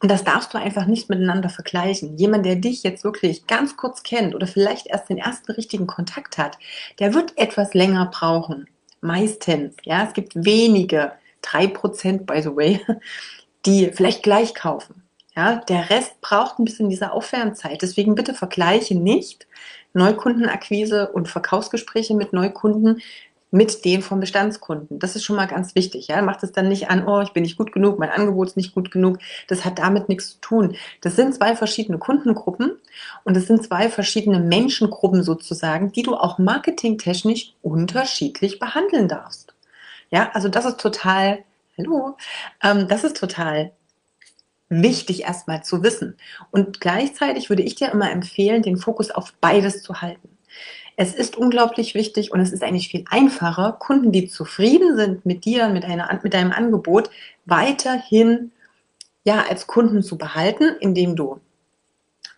Und 0.00 0.10
das 0.10 0.24
darfst 0.24 0.54
du 0.54 0.58
einfach 0.58 0.86
nicht 0.86 1.08
miteinander 1.08 1.48
vergleichen. 1.48 2.16
Jemand, 2.16 2.46
der 2.46 2.56
dich 2.56 2.82
jetzt 2.82 3.04
wirklich 3.04 3.46
ganz 3.46 3.76
kurz 3.76 4.02
kennt 4.02 4.34
oder 4.34 4.46
vielleicht 4.46 4.86
erst 4.86 5.08
den 5.08 5.18
ersten 5.18 5.52
richtigen 5.52 5.86
Kontakt 5.86 6.38
hat, 6.38 6.58
der 6.98 7.14
wird 7.14 7.36
etwas 7.36 7.74
länger 7.74 8.06
brauchen. 8.06 8.68
Meistens, 9.00 9.76
ja, 9.84 10.04
es 10.04 10.14
gibt 10.14 10.32
wenige, 10.34 11.12
drei 11.42 11.66
Prozent, 11.66 12.26
by 12.26 12.40
the 12.40 12.54
way, 12.54 12.80
die 13.66 13.90
vielleicht 13.92 14.22
gleich 14.22 14.54
kaufen. 14.54 15.02
Ja, 15.34 15.56
der 15.56 15.88
Rest 15.88 16.20
braucht 16.20 16.58
ein 16.58 16.66
bisschen 16.66 16.90
diese 16.90 17.12
Aufwärmzeit. 17.12 17.80
Deswegen 17.80 18.14
bitte 18.14 18.34
vergleiche 18.34 18.94
nicht 18.94 19.46
Neukundenakquise 19.94 21.08
und 21.08 21.28
Verkaufsgespräche 21.28 22.14
mit 22.14 22.32
Neukunden 22.32 23.02
mit 23.54 23.84
denen 23.84 24.02
von 24.02 24.18
Bestandskunden. 24.18 24.98
Das 24.98 25.14
ist 25.14 25.24
schon 25.24 25.36
mal 25.36 25.46
ganz 25.46 25.74
wichtig. 25.74 26.08
Ja? 26.08 26.22
Macht 26.22 26.42
es 26.42 26.52
dann 26.52 26.68
nicht 26.68 26.88
an, 26.88 27.06
oh, 27.06 27.20
ich 27.20 27.34
bin 27.34 27.42
nicht 27.42 27.58
gut 27.58 27.70
genug, 27.70 27.98
mein 27.98 28.08
Angebot 28.08 28.48
ist 28.48 28.56
nicht 28.56 28.74
gut 28.74 28.90
genug. 28.90 29.18
Das 29.46 29.66
hat 29.66 29.78
damit 29.78 30.08
nichts 30.08 30.32
zu 30.32 30.40
tun. 30.40 30.76
Das 31.02 31.16
sind 31.16 31.34
zwei 31.34 31.54
verschiedene 31.54 31.98
Kundengruppen 31.98 32.78
und 33.24 33.36
es 33.36 33.46
sind 33.46 33.62
zwei 33.62 33.90
verschiedene 33.90 34.40
Menschengruppen 34.40 35.22
sozusagen, 35.22 35.92
die 35.92 36.02
du 36.02 36.14
auch 36.16 36.38
marketingtechnisch 36.38 37.52
unterschiedlich 37.60 38.58
behandeln 38.58 39.06
darfst. 39.06 39.54
Ja, 40.10 40.30
also 40.32 40.48
das 40.48 40.64
ist 40.64 40.80
total, 40.80 41.40
hallo, 41.76 42.16
ähm, 42.62 42.88
das 42.88 43.04
ist 43.04 43.18
total 43.18 43.72
wichtig 44.72 45.22
erstmal 45.22 45.62
zu 45.62 45.82
wissen. 45.82 46.16
Und 46.50 46.80
gleichzeitig 46.80 47.50
würde 47.50 47.62
ich 47.62 47.74
dir 47.74 47.92
immer 47.92 48.10
empfehlen, 48.10 48.62
den 48.62 48.76
Fokus 48.76 49.10
auf 49.10 49.34
beides 49.40 49.82
zu 49.82 50.00
halten. 50.00 50.28
Es 50.96 51.14
ist 51.14 51.36
unglaublich 51.36 51.94
wichtig 51.94 52.32
und 52.32 52.40
es 52.40 52.52
ist 52.52 52.62
eigentlich 52.62 52.88
viel 52.88 53.04
einfacher, 53.10 53.76
Kunden, 53.78 54.12
die 54.12 54.28
zufrieden 54.28 54.96
sind 54.96 55.24
mit 55.24 55.44
dir, 55.44 55.68
mit, 55.68 55.84
einer, 55.84 56.20
mit 56.22 56.34
deinem 56.34 56.52
Angebot, 56.52 57.10
weiterhin 57.46 58.52
ja, 59.24 59.44
als 59.48 59.66
Kunden 59.66 60.02
zu 60.02 60.18
behalten, 60.18 60.76
indem 60.80 61.16
du 61.16 61.40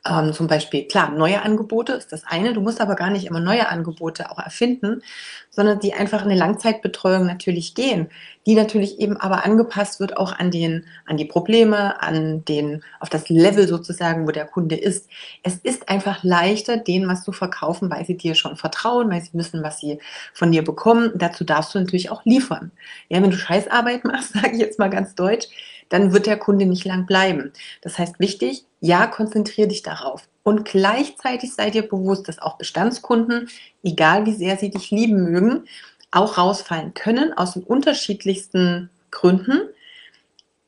ähm, 0.06 0.34
zum 0.34 0.48
Beispiel, 0.48 0.86
klar, 0.86 1.10
neue 1.10 1.42
Angebote 1.42 1.94
ist 1.94 2.12
das 2.12 2.24
eine, 2.24 2.52
du 2.52 2.60
musst 2.60 2.80
aber 2.80 2.94
gar 2.94 3.08
nicht 3.08 3.24
immer 3.24 3.40
neue 3.40 3.68
Angebote 3.68 4.30
auch 4.30 4.38
erfinden, 4.38 5.02
sondern 5.48 5.80
die 5.80 5.94
einfach 5.94 6.22
in 6.22 6.30
eine 6.30 6.38
Langzeitbetreuung 6.38 7.24
natürlich 7.24 7.74
gehen, 7.74 8.08
die 8.46 8.54
natürlich 8.54 8.98
eben 9.00 9.16
aber 9.16 9.46
angepasst 9.46 10.00
wird 10.00 10.18
auch 10.18 10.32
an 10.38 10.50
den, 10.50 10.84
an 11.06 11.16
die 11.16 11.24
Probleme, 11.24 12.02
an 12.02 12.44
den, 12.44 12.82
auf 13.00 13.08
das 13.08 13.30
Level 13.30 13.66
sozusagen, 13.66 14.26
wo 14.26 14.30
der 14.30 14.44
Kunde 14.44 14.76
ist. 14.76 15.08
Es 15.42 15.56
ist 15.56 15.88
einfach 15.88 16.22
leichter, 16.22 16.76
denen 16.76 17.08
was 17.08 17.24
zu 17.24 17.32
verkaufen, 17.32 17.90
weil 17.90 18.04
sie 18.04 18.16
dir 18.16 18.34
schon 18.34 18.56
vertrauen, 18.56 19.10
weil 19.10 19.22
sie 19.22 19.32
wissen, 19.32 19.62
was 19.62 19.80
sie 19.80 20.00
von 20.34 20.52
dir 20.52 20.62
bekommen. 20.64 21.12
Dazu 21.14 21.44
darfst 21.44 21.74
du 21.74 21.78
natürlich 21.78 22.10
auch 22.10 22.24
liefern. 22.26 22.72
Ja, 23.08 23.22
wenn 23.22 23.30
du 23.30 23.38
Scheißarbeit 23.38 24.04
machst, 24.04 24.32
sage 24.34 24.52
ich 24.52 24.58
jetzt 24.58 24.78
mal 24.78 24.90
ganz 24.90 25.14
deutsch, 25.14 25.46
dann 25.88 26.12
wird 26.12 26.26
der 26.26 26.38
Kunde 26.38 26.66
nicht 26.66 26.84
lang 26.84 27.06
bleiben. 27.06 27.52
Das 27.82 27.98
heißt, 27.98 28.18
wichtig, 28.18 28.64
ja, 28.80 29.06
konzentriere 29.06 29.68
dich 29.68 29.82
darauf. 29.82 30.28
Und 30.42 30.64
gleichzeitig 30.64 31.54
sei 31.54 31.70
dir 31.70 31.88
bewusst, 31.88 32.28
dass 32.28 32.38
auch 32.38 32.58
Bestandskunden, 32.58 33.48
egal 33.82 34.26
wie 34.26 34.34
sehr 34.34 34.56
sie 34.56 34.70
dich 34.70 34.90
lieben 34.90 35.30
mögen, 35.30 35.64
auch 36.10 36.38
rausfallen 36.38 36.94
können 36.94 37.32
aus 37.32 37.54
den 37.54 37.62
unterschiedlichsten 37.62 38.90
Gründen. 39.10 39.60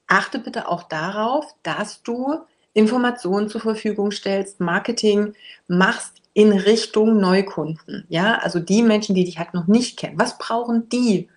Achte 0.07 0.38
bitte 0.38 0.68
auch 0.68 0.85
darauf, 0.85 1.55
dass 1.62 2.02
du 2.02 2.40
Informationen 2.72 3.48
zur 3.48 3.61
Verfügung 3.61 4.11
stellst, 4.11 4.61
Marketing 4.61 5.35
machst 5.66 6.22
in 6.35 6.52
Richtung 6.52 7.18
Neukunden. 7.18 8.05
Ja, 8.09 8.37
also 8.37 8.61
die 8.61 8.83
Menschen, 8.83 9.14
die 9.14 9.24
dich 9.24 9.38
halt 9.38 9.55
noch 9.55 9.66
nicht 9.66 9.98
kennen. 9.98 10.18
Was 10.18 10.37
brauchen 10.37 10.88
die, 10.90 11.29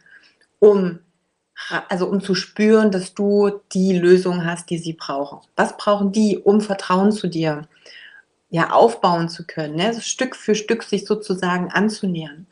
um 0.60 1.00
also 1.88 2.08
um 2.08 2.22
zu 2.22 2.36
spüren, 2.36 2.92
dass 2.92 3.14
du 3.14 3.62
die 3.74 3.98
Lösung 3.98 4.46
hast, 4.46 4.70
die 4.70 4.78
sie 4.78 4.94
brauchen. 4.94 5.40
Was 5.56 5.78
brauchen 5.78 6.12
die, 6.12 6.38
um 6.38 6.62
Vertrauen 6.62 7.12
zu 7.12 7.28
dir 7.28 7.68
ja 8.50 8.72
aufbauen 8.72 9.30
zu 9.30 9.46
können, 9.46 9.76
ne? 9.76 9.88
Also 9.88 10.02
Stück 10.02 10.36
für 10.36 10.56
Stück 10.56 10.84
sich 10.84 11.06
sozusagen 11.06 11.70
anzunähern. 11.72 12.48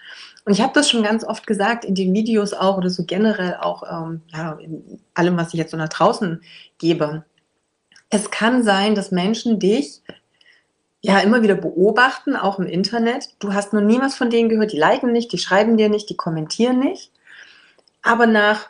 Und 0.46 0.54
ich 0.54 0.62
habe 0.62 0.74
das 0.74 0.90
schon 0.90 1.04
ganz 1.04 1.24
oft 1.24 1.48
gesagt 1.48 1.84
in 1.84 1.96
den 1.96 2.14
Videos 2.14 2.54
auch 2.54 2.78
oder 2.78 2.90
so 2.90 3.04
generell 3.04 3.56
auch 3.56 3.84
ähm, 3.84 4.22
ja, 4.28 4.54
in 4.54 5.02
allem, 5.14 5.38
was 5.38 5.54
ich 5.54 5.56
jetzt 5.56 5.72
so 5.72 5.78
nach 5.78 5.90
draußen 5.90 6.42
gebe. 6.78 7.26
Es 8.10 8.32
kann 8.32 8.64
sein, 8.64 8.96
dass 8.96 9.12
Menschen 9.12 9.60
dich 9.60 10.02
ja 11.02 11.20
immer 11.20 11.42
wieder 11.42 11.56
beobachten, 11.56 12.36
auch 12.36 12.60
im 12.60 12.68
Internet. 12.68 13.30
Du 13.40 13.54
hast 13.54 13.74
noch 13.74 13.82
nie 13.82 14.00
was 14.00 14.16
von 14.16 14.30
denen 14.30 14.50
gehört, 14.50 14.72
die 14.72 14.78
liken 14.78 15.12
nicht, 15.12 15.34
die 15.34 15.38
schreiben 15.38 15.78
dir 15.78 15.90
nicht, 15.90 16.10
die 16.10 16.18
kommentieren 16.18 16.80
nicht. 16.80 17.12
Aber 18.02 18.28
nach 18.28 18.70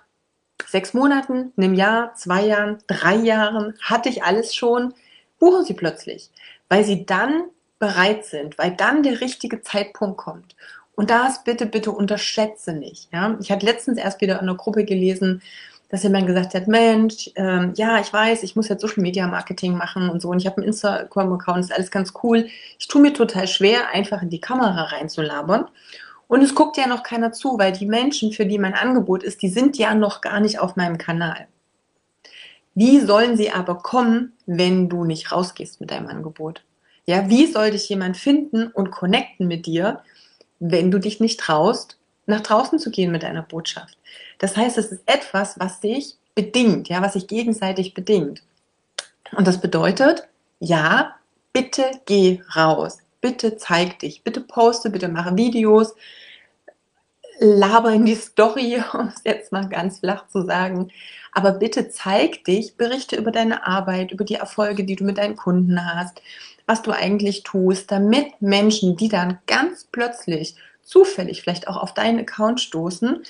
sechs 0.66 0.94
Monaten, 0.94 1.54
einem 1.58 1.74
Jahr, 1.74 2.14
zwei 2.16 2.46
Jahren, 2.46 2.78
drei 2.88 3.16
Jahren, 3.16 3.74
hatte 3.82 4.10
ich 4.10 4.24
alles 4.24 4.56
schon, 4.56 4.94
buchen 5.40 5.66
sie 5.66 5.74
plötzlich, 5.74 6.30
weil 6.70 6.84
sie 6.84 7.06
dann 7.06 7.44
bereit 7.80 8.26
sind, 8.26 8.58
weil 8.58 8.72
dann 8.72 9.04
der 9.04 9.22
richtige 9.22 9.62
Zeitpunkt 9.62 10.18
kommt. 10.18 10.56
Und 10.96 11.12
das 11.12 11.44
bitte, 11.44 11.68
bitte 11.68 11.92
unterschätze 11.92 12.74
nicht. 12.74 13.10
Ja? 13.14 13.38
Ich 13.40 13.52
hatte 13.52 13.66
letztens 13.66 14.00
erst 14.00 14.20
wieder 14.20 14.36
in 14.36 14.42
einer 14.42 14.56
Gruppe 14.56 14.84
gelesen, 14.84 15.44
dass 15.90 16.04
jemand 16.04 16.28
gesagt 16.28 16.54
hat, 16.54 16.68
Mensch, 16.68 17.32
ähm, 17.36 17.74
ja, 17.76 18.00
ich 18.00 18.12
weiß, 18.12 18.44
ich 18.44 18.56
muss 18.56 18.68
jetzt 18.68 18.82
Social 18.82 19.02
Media 19.02 19.28
Marketing 19.28 19.78
machen 19.78 20.10
und 20.10 20.22
so 20.22 20.30
und 20.30 20.40
ich 20.40 20.46
habe 20.46 20.58
einen 20.58 20.68
Instagram-Account, 20.68 21.60
ist 21.60 21.74
alles 21.74 21.92
ganz 21.92 22.14
cool. 22.24 22.48
Ich 22.78 22.88
tue 22.88 23.02
mir 23.02 23.14
total 23.14 23.48
schwer, 23.48 23.90
einfach 23.94 24.22
in 24.22 24.30
die 24.30 24.42
Kamera 24.42 24.84
reinzulabern. 24.84 25.68
Und 26.28 26.42
es 26.42 26.56
guckt 26.56 26.78
ja 26.78 26.88
noch 26.88 27.04
keiner 27.04 27.32
zu, 27.32 27.58
weil 27.58 27.72
die 27.72 27.86
Menschen, 27.86 28.34
für 28.34 28.46
die 28.46 28.60
mein 28.60 28.74
Angebot 28.74 29.24
ist, 29.24 29.42
die 29.42 29.50
sind 29.50 29.78
ja 29.78 29.96
noch 29.96 30.22
gar 30.22 30.40
nicht 30.40 30.60
auf 30.60 30.76
meinem 30.76 30.98
Kanal. 30.98 31.48
Wie 32.76 33.00
sollen 33.00 33.38
sie 33.38 33.52
aber 33.52 33.76
kommen, 33.76 34.34
wenn 34.46 34.90
du 34.90 35.04
nicht 35.04 35.32
rausgehst 35.32 35.80
mit 35.80 35.90
deinem 35.90 36.08
Angebot? 36.08 36.64
Ja, 37.06 37.30
wie 37.30 37.48
soll 37.48 37.72
dich 37.72 37.88
jemand 37.88 38.18
finden 38.18 38.68
und 38.68 38.92
connecten 38.92 39.48
mit 39.48 39.66
dir, 39.66 40.04
wenn 40.60 40.92
du 40.92 41.00
dich 41.00 41.20
nicht 41.20 41.40
traust, 41.40 41.98
nach 42.26 42.42
draußen 42.42 42.78
zu 42.78 42.92
gehen 42.92 43.12
mit 43.12 43.24
deiner 43.24 43.42
Botschaft? 43.42 43.98
Das 44.38 44.58
heißt, 44.58 44.78
es 44.78 44.92
ist 44.92 45.04
etwas, 45.06 45.58
was 45.60 45.82
sich 45.82 46.18
bedingt, 46.36 46.90
ja, 46.90 47.02
was 47.02 47.14
sich 47.14 47.28
gegenseitig 47.28 47.94
bedingt. 47.94 48.44
Und 49.32 49.48
das 49.48 49.60
bedeutet, 49.62 50.28
ja, 50.60 51.16
bitte 51.54 51.84
geh 52.06 52.42
raus 52.56 53.00
bitte 53.28 53.58
zeig 53.58 54.00
dich, 54.00 54.24
bitte 54.24 54.40
poste, 54.40 54.90
bitte 54.90 55.10
mache 55.10 55.36
Videos, 55.36 55.96
laber 57.40 57.92
in 57.92 58.06
die 58.06 58.16
Story, 58.16 58.82
um 58.94 59.10
es 59.10 59.22
jetzt 59.26 59.52
mal 59.52 59.68
ganz 59.68 60.00
flach 60.00 60.28
zu 60.28 60.44
sagen. 60.46 60.92
Aber 61.34 61.52
bitte 61.52 61.90
zeig 61.90 62.46
dich, 62.46 62.78
berichte 62.78 63.18
über 63.18 63.32
deine 63.32 63.68
Arbeit, 63.68 64.12
über 64.12 64.24
die 64.24 64.36
Erfolge, 64.36 64.86
die 64.86 64.96
du 64.96 65.04
mit 65.04 65.18
deinen 65.18 65.36
Kunden 65.36 65.84
hast, 65.86 66.22
was 66.66 66.82
du 66.82 66.92
eigentlich 66.92 67.44
tust, 67.44 67.92
damit 67.92 68.42
Menschen, 68.42 68.96
die 68.96 69.10
dann 69.10 69.40
ganz 69.46 69.86
plötzlich 69.92 70.56
zufällig 70.84 71.42
vielleicht 71.42 71.68
auch 71.68 71.78
auf 71.78 71.94
deinen 71.94 72.20
Account 72.20 72.62
stoßen, 72.62 73.24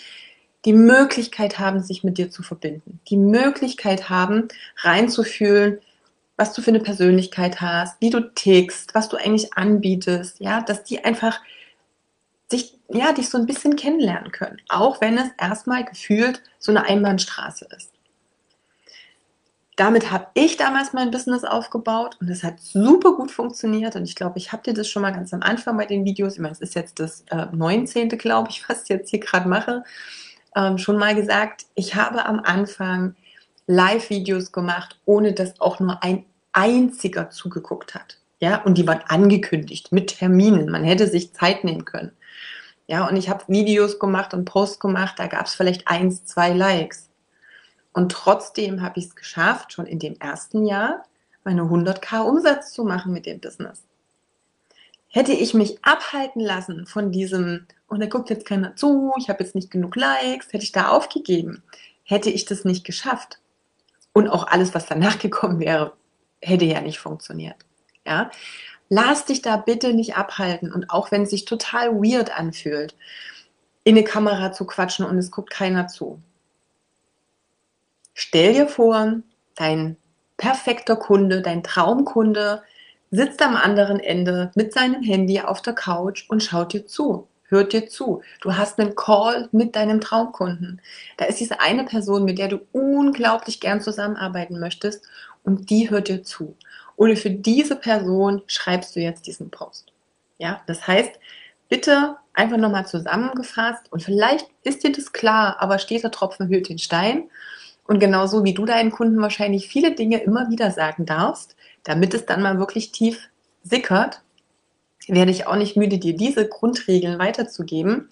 die 0.65 0.73
Möglichkeit 0.73 1.57
haben, 1.57 1.81
sich 1.81 2.03
mit 2.03 2.17
dir 2.19 2.29
zu 2.29 2.43
verbinden, 2.43 2.99
die 3.09 3.17
Möglichkeit 3.17 4.09
haben, 4.09 4.47
reinzufühlen, 4.77 5.79
was 6.37 6.53
du 6.53 6.61
für 6.61 6.69
eine 6.69 6.79
Persönlichkeit 6.79 7.59
hast, 7.59 7.99
wie 7.99 8.11
du 8.11 8.21
tickst, 8.33 8.93
was 8.95 9.09
du 9.09 9.17
eigentlich 9.17 9.53
anbietest, 9.53 10.39
ja, 10.39 10.61
dass 10.61 10.83
die 10.83 11.03
einfach 11.03 11.39
sich, 12.49 12.79
ja, 12.89 13.11
dich 13.11 13.29
so 13.29 13.37
ein 13.37 13.47
bisschen 13.47 13.75
kennenlernen 13.75 14.31
können, 14.31 14.61
auch 14.69 15.01
wenn 15.01 15.17
es 15.17 15.29
erstmal 15.37 15.83
gefühlt 15.83 16.41
so 16.59 16.71
eine 16.71 16.85
Einbahnstraße 16.85 17.67
ist. 17.75 17.91
Damit 19.75 20.09
habe 20.11 20.27
ich 20.33 20.57
damals 20.57 20.93
mein 20.93 21.11
Business 21.11 21.43
aufgebaut 21.43 22.17
und 22.19 22.29
es 22.29 22.43
hat 22.43 22.59
super 22.59 23.13
gut 23.13 23.29
funktioniert. 23.29 23.95
Und 23.95 24.05
ich 24.05 24.15
glaube, 24.15 24.39
ich 24.39 24.51
habe 24.51 24.63
dir 24.63 24.73
das 24.73 24.89
schon 24.89 25.03
mal 25.03 25.11
ganz 25.11 25.33
am 25.35 25.43
Anfang 25.43 25.77
bei 25.77 25.85
den 25.85 26.03
Videos, 26.03 26.33
ich 26.33 26.39
meine, 26.39 26.53
es 26.53 26.61
ist 26.61 26.73
jetzt 26.73 26.99
das 26.99 27.23
äh, 27.29 27.45
19. 27.51 28.09
glaube 28.09 28.49
ich, 28.49 28.67
was 28.67 28.83
ich 28.83 28.89
jetzt 28.89 29.09
hier 29.11 29.19
gerade 29.19 29.47
mache, 29.47 29.83
ähm, 30.55 30.79
schon 30.79 30.97
mal 30.97 31.13
gesagt. 31.13 31.67
Ich 31.75 31.93
habe 31.93 32.25
am 32.25 32.39
Anfang 32.39 33.15
Live-Videos 33.67 34.51
gemacht, 34.51 34.99
ohne 35.05 35.33
dass 35.33 35.59
auch 35.61 35.79
nur 35.79 36.01
ein 36.03 36.25
einziger 36.53 37.29
zugeguckt 37.29 37.93
hat. 37.93 38.17
Ja, 38.39 38.63
und 38.63 38.77
die 38.77 38.87
waren 38.87 39.01
angekündigt 39.07 39.91
mit 39.91 40.17
Terminen. 40.17 40.69
Man 40.69 40.83
hätte 40.83 41.07
sich 41.07 41.33
Zeit 41.33 41.63
nehmen 41.63 41.85
können. 41.85 42.11
Ja, 42.87 43.07
und 43.07 43.17
ich 43.17 43.29
habe 43.29 43.43
Videos 43.47 43.99
gemacht 43.99 44.33
und 44.33 44.45
Posts 44.45 44.79
gemacht, 44.79 45.15
da 45.17 45.27
gab 45.27 45.45
es 45.45 45.55
vielleicht 45.55 45.87
eins, 45.87 46.25
zwei 46.25 46.53
Likes. 46.53 47.09
Und 47.93 48.11
trotzdem 48.11 48.81
habe 48.81 48.99
ich 48.99 49.07
es 49.07 49.15
geschafft, 49.15 49.73
schon 49.73 49.85
in 49.85 49.99
dem 49.99 50.15
ersten 50.19 50.65
Jahr 50.65 51.03
meine 51.43 51.63
100k 51.63 52.21
Umsatz 52.21 52.71
zu 52.71 52.83
machen 52.83 53.11
mit 53.11 53.25
dem 53.25 53.39
Business. 53.39 53.83
Hätte 55.09 55.31
ich 55.31 55.53
mich 55.53 55.83
abhalten 55.83 56.41
lassen 56.41 56.85
von 56.85 57.11
diesem, 57.11 57.65
und 57.87 57.97
oh, 57.97 57.99
da 57.99 58.05
guckt 58.05 58.29
jetzt 58.29 58.45
keiner 58.45 58.75
zu, 58.75 59.13
ich 59.17 59.29
habe 59.29 59.43
jetzt 59.43 59.55
nicht 59.55 59.71
genug 59.71 59.95
Likes, 59.95 60.47
hätte 60.53 60.63
ich 60.63 60.71
da 60.71 60.89
aufgegeben, 60.89 61.63
hätte 62.03 62.29
ich 62.29 62.45
das 62.45 62.65
nicht 62.65 62.85
geschafft. 62.85 63.39
Und 64.17 64.29
auch 64.29 64.47
alles, 64.47 64.73
was 64.73 64.87
danach 64.87 65.19
gekommen 65.27 65.59
wäre, 65.59 65.93
hätte 66.41 66.65
ja 66.65 66.81
nicht 66.81 66.97
funktioniert. 66.97 67.55
Ja? 68.03 68.31
Lass 68.89 69.25
dich 69.25 69.43
da 69.43 69.57
bitte 69.57 69.93
nicht 69.93 70.17
abhalten 70.17 70.73
und 70.73 70.89
auch 70.89 71.11
wenn 71.11 71.21
es 71.21 71.29
sich 71.29 71.45
total 71.45 71.93
weird 71.97 72.35
anfühlt, 72.35 72.95
in 73.83 73.95
eine 73.95 74.03
Kamera 74.03 74.51
zu 74.51 74.65
quatschen 74.65 75.05
und 75.05 75.19
es 75.19 75.29
guckt 75.29 75.51
keiner 75.51 75.87
zu. 75.87 76.19
Stell 78.15 78.53
dir 78.53 78.67
vor, 78.67 79.17
dein 79.53 79.97
perfekter 80.35 80.95
Kunde, 80.95 81.43
dein 81.43 81.61
Traumkunde 81.61 82.63
sitzt 83.11 83.43
am 83.43 83.55
anderen 83.55 83.99
Ende 83.99 84.49
mit 84.55 84.73
seinem 84.73 85.03
Handy 85.03 85.41
auf 85.41 85.61
der 85.61 85.73
Couch 85.73 86.25
und 86.27 86.41
schaut 86.41 86.73
dir 86.73 86.87
zu 86.87 87.27
hört 87.47 87.73
dir 87.73 87.87
zu. 87.87 88.21
Du 88.41 88.55
hast 88.55 88.79
einen 88.79 88.95
Call 88.95 89.49
mit 89.51 89.75
deinem 89.75 90.01
Traumkunden. 90.01 90.81
Da 91.17 91.25
ist 91.25 91.39
diese 91.39 91.59
eine 91.59 91.83
Person, 91.83 92.25
mit 92.25 92.37
der 92.37 92.47
du 92.47 92.59
unglaublich 92.71 93.59
gern 93.59 93.81
zusammenarbeiten 93.81 94.59
möchtest 94.59 95.05
und 95.43 95.69
die 95.69 95.89
hört 95.89 96.09
dir 96.09 96.23
zu. 96.23 96.55
Oder 96.95 97.15
für 97.15 97.29
diese 97.29 97.75
Person 97.75 98.41
schreibst 98.47 98.95
du 98.95 98.99
jetzt 98.99 99.27
diesen 99.27 99.49
Post. 99.49 99.93
Ja, 100.39 100.61
das 100.67 100.87
heißt, 100.87 101.11
bitte 101.69 102.17
einfach 102.33 102.57
nochmal 102.57 102.85
zusammengefasst 102.85 103.91
und 103.91 104.03
vielleicht 104.03 104.47
ist 104.63 104.83
dir 104.83 104.91
das 104.91 105.13
klar, 105.13 105.57
aber 105.59 105.79
steht 105.79 106.03
der 106.03 106.11
Tropfen 106.11 106.47
hüllt 106.47 106.69
den 106.69 106.79
Stein. 106.79 107.29
Und 107.85 107.99
genauso 107.99 108.43
wie 108.43 108.53
du 108.53 108.65
deinen 108.65 108.91
Kunden 108.91 109.21
wahrscheinlich 109.21 109.67
viele 109.69 109.95
Dinge 109.95 110.17
immer 110.17 110.49
wieder 110.49 110.71
sagen 110.71 111.05
darfst, 111.05 111.55
damit 111.83 112.13
es 112.13 112.25
dann 112.25 112.41
mal 112.41 112.59
wirklich 112.59 112.91
tief 112.91 113.29
sickert, 113.63 114.21
werde 115.07 115.31
ich 115.31 115.47
auch 115.47 115.55
nicht 115.55 115.77
müde, 115.77 115.97
dir 115.97 116.15
diese 116.15 116.47
Grundregeln 116.47 117.19
weiterzugeben. 117.19 118.09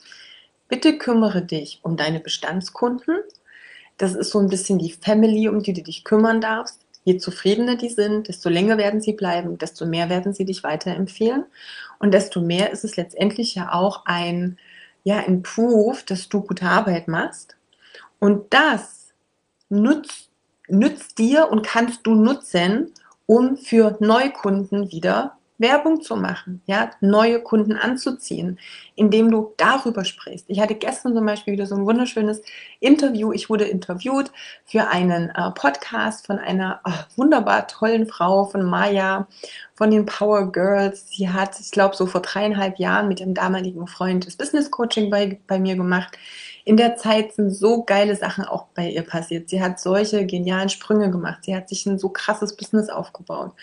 Bitte 0.67 0.97
kümmere 0.97 1.41
dich 1.41 1.79
um 1.83 1.97
deine 1.97 2.19
Bestandskunden. 2.19 3.17
Das 3.97 4.13
ist 4.13 4.31
so 4.31 4.39
ein 4.39 4.49
bisschen 4.49 4.79
die 4.79 4.91
Family, 4.91 5.47
um 5.47 5.61
die 5.61 5.73
du 5.73 5.81
dich 5.81 6.03
kümmern 6.03 6.41
darfst. 6.41 6.81
Je 7.03 7.17
zufriedener 7.17 7.75
die 7.75 7.89
sind, 7.89 8.27
desto 8.27 8.49
länger 8.49 8.77
werden 8.77 8.99
sie 8.99 9.13
bleiben, 9.13 9.57
desto 9.59 9.85
mehr 9.85 10.09
werden 10.09 10.33
sie 10.33 10.43
dich 10.43 10.63
weiterempfehlen. 10.63 11.45
Und 11.99 12.13
desto 12.13 12.41
mehr 12.41 12.71
ist 12.71 12.83
es 12.83 12.95
letztendlich 12.95 13.55
ja 13.55 13.71
auch 13.73 14.05
ein, 14.05 14.57
ja, 15.03 15.17
ein 15.17 15.43
Proof, 15.43 16.03
dass 16.03 16.29
du 16.29 16.41
gute 16.41 16.65
Arbeit 16.65 17.07
machst. 17.07 17.55
Und 18.19 18.53
das 18.53 19.13
nützt, 19.69 20.29
nützt 20.67 21.19
dir 21.19 21.49
und 21.51 21.65
kannst 21.65 22.07
du 22.07 22.15
nutzen, 22.15 22.91
um 23.27 23.55
für 23.55 23.97
Neukunden 23.99 24.91
wieder 24.91 25.37
Werbung 25.57 26.01
zu 26.01 26.15
machen, 26.15 26.61
ja, 26.65 26.91
neue 26.99 27.41
Kunden 27.41 27.73
anzuziehen, 27.77 28.59
indem 28.95 29.31
du 29.31 29.53
darüber 29.57 30.03
sprichst. 30.03 30.45
Ich 30.49 30.59
hatte 30.59 30.75
gestern 30.75 31.15
zum 31.15 31.25
Beispiel 31.25 31.53
wieder 31.53 31.65
so 31.65 31.75
ein 31.75 31.85
wunderschönes 31.85 32.41
Interview. 32.79 33.31
Ich 33.31 33.49
wurde 33.49 33.63
interviewt 33.65 34.31
für 34.65 34.87
einen 34.87 35.29
äh, 35.29 35.51
Podcast 35.51 36.27
von 36.27 36.39
einer 36.39 36.81
oh, 36.83 36.91
wunderbar 37.15 37.67
tollen 37.67 38.05
Frau, 38.07 38.45
von 38.45 38.63
Maya, 38.63 39.27
von 39.75 39.91
den 39.91 40.05
Power 40.05 40.51
Girls. 40.51 41.07
Sie 41.09 41.29
hat, 41.29 41.59
ich 41.59 41.71
glaube, 41.71 41.95
so 41.95 42.05
vor 42.05 42.21
dreieinhalb 42.21 42.77
Jahren 42.77 43.07
mit 43.07 43.21
ihrem 43.21 43.33
damaligen 43.33 43.87
Freund 43.87 44.27
das 44.27 44.35
Business 44.35 44.71
Coaching 44.71 45.09
bei, 45.09 45.39
bei 45.47 45.57
mir 45.59 45.75
gemacht. 45.75 46.17
In 46.65 46.77
der 46.77 46.97
Zeit 46.97 47.33
sind 47.33 47.51
so 47.51 47.83
geile 47.83 48.15
Sachen 48.15 48.43
auch 48.43 48.65
bei 48.73 48.89
ihr 48.89 49.03
passiert. 49.03 49.49
Sie 49.49 49.61
hat 49.61 49.79
solche 49.79 50.25
genialen 50.25 50.69
Sprünge 50.69 51.11
gemacht. 51.11 51.43
Sie 51.43 51.55
hat 51.55 51.69
sich 51.69 51.85
ein 51.85 51.99
so 51.99 52.09
krasses 52.09 52.57
Business 52.57 52.89
aufgebaut. 52.89 53.53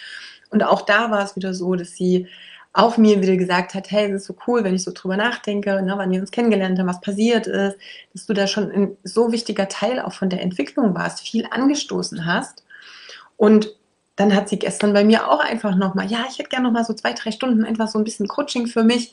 Und 0.53 0.62
auch 0.62 0.82
da 0.82 1.11
war 1.11 1.24
es 1.24 1.34
wieder 1.34 1.55
so, 1.55 1.74
dass 1.74 1.92
sie 1.92 2.28
auf 2.74 2.96
mir 2.96 3.20
wieder 3.20 3.36
gesagt 3.36 3.74
hat, 3.74 3.90
hey, 3.90 4.11
es 4.11 4.22
ist 4.22 4.26
so 4.26 4.36
cool, 4.46 4.64
wenn 4.64 4.74
ich 4.74 4.82
so 4.82 4.92
drüber 4.94 5.16
nachdenke, 5.16 5.82
ne, 5.82 5.94
wann 5.96 6.11
wir 6.11 6.20
uns 6.20 6.30
kennengelernt 6.30 6.78
haben, 6.78 6.86
was 6.86 7.00
passiert 7.00 7.46
ist, 7.46 7.76
dass 8.14 8.26
du 8.26 8.32
da 8.32 8.46
schon 8.46 8.70
ein 8.70 8.96
so 9.03 9.32
wichtiger 9.32 9.68
Teil 9.68 10.00
auch 10.00 10.12
von 10.12 10.30
der 10.30 10.40
Entwicklung 10.40 10.94
warst, 10.94 11.20
viel 11.20 11.46
angestoßen 11.50 12.24
hast. 12.24 12.64
Und 13.36 13.76
dann 14.16 14.34
hat 14.34 14.48
sie 14.48 14.59
gestern 14.59 14.92
bei 14.92 15.05
mir 15.05 15.28
auch 15.30 15.40
einfach 15.40 15.74
nochmal, 15.74 16.07
ja, 16.07 16.24
ich 16.30 16.38
hätte 16.38 16.48
gerne 16.48 16.66
nochmal 16.66 16.84
so 16.84 16.94
zwei, 16.94 17.12
drei 17.12 17.30
Stunden 17.30 17.64
einfach 17.64 17.88
so 17.88 17.98
ein 17.98 18.05
bisschen 18.05 18.28
Coaching 18.28 18.66
für 18.66 18.84
mich 18.84 19.12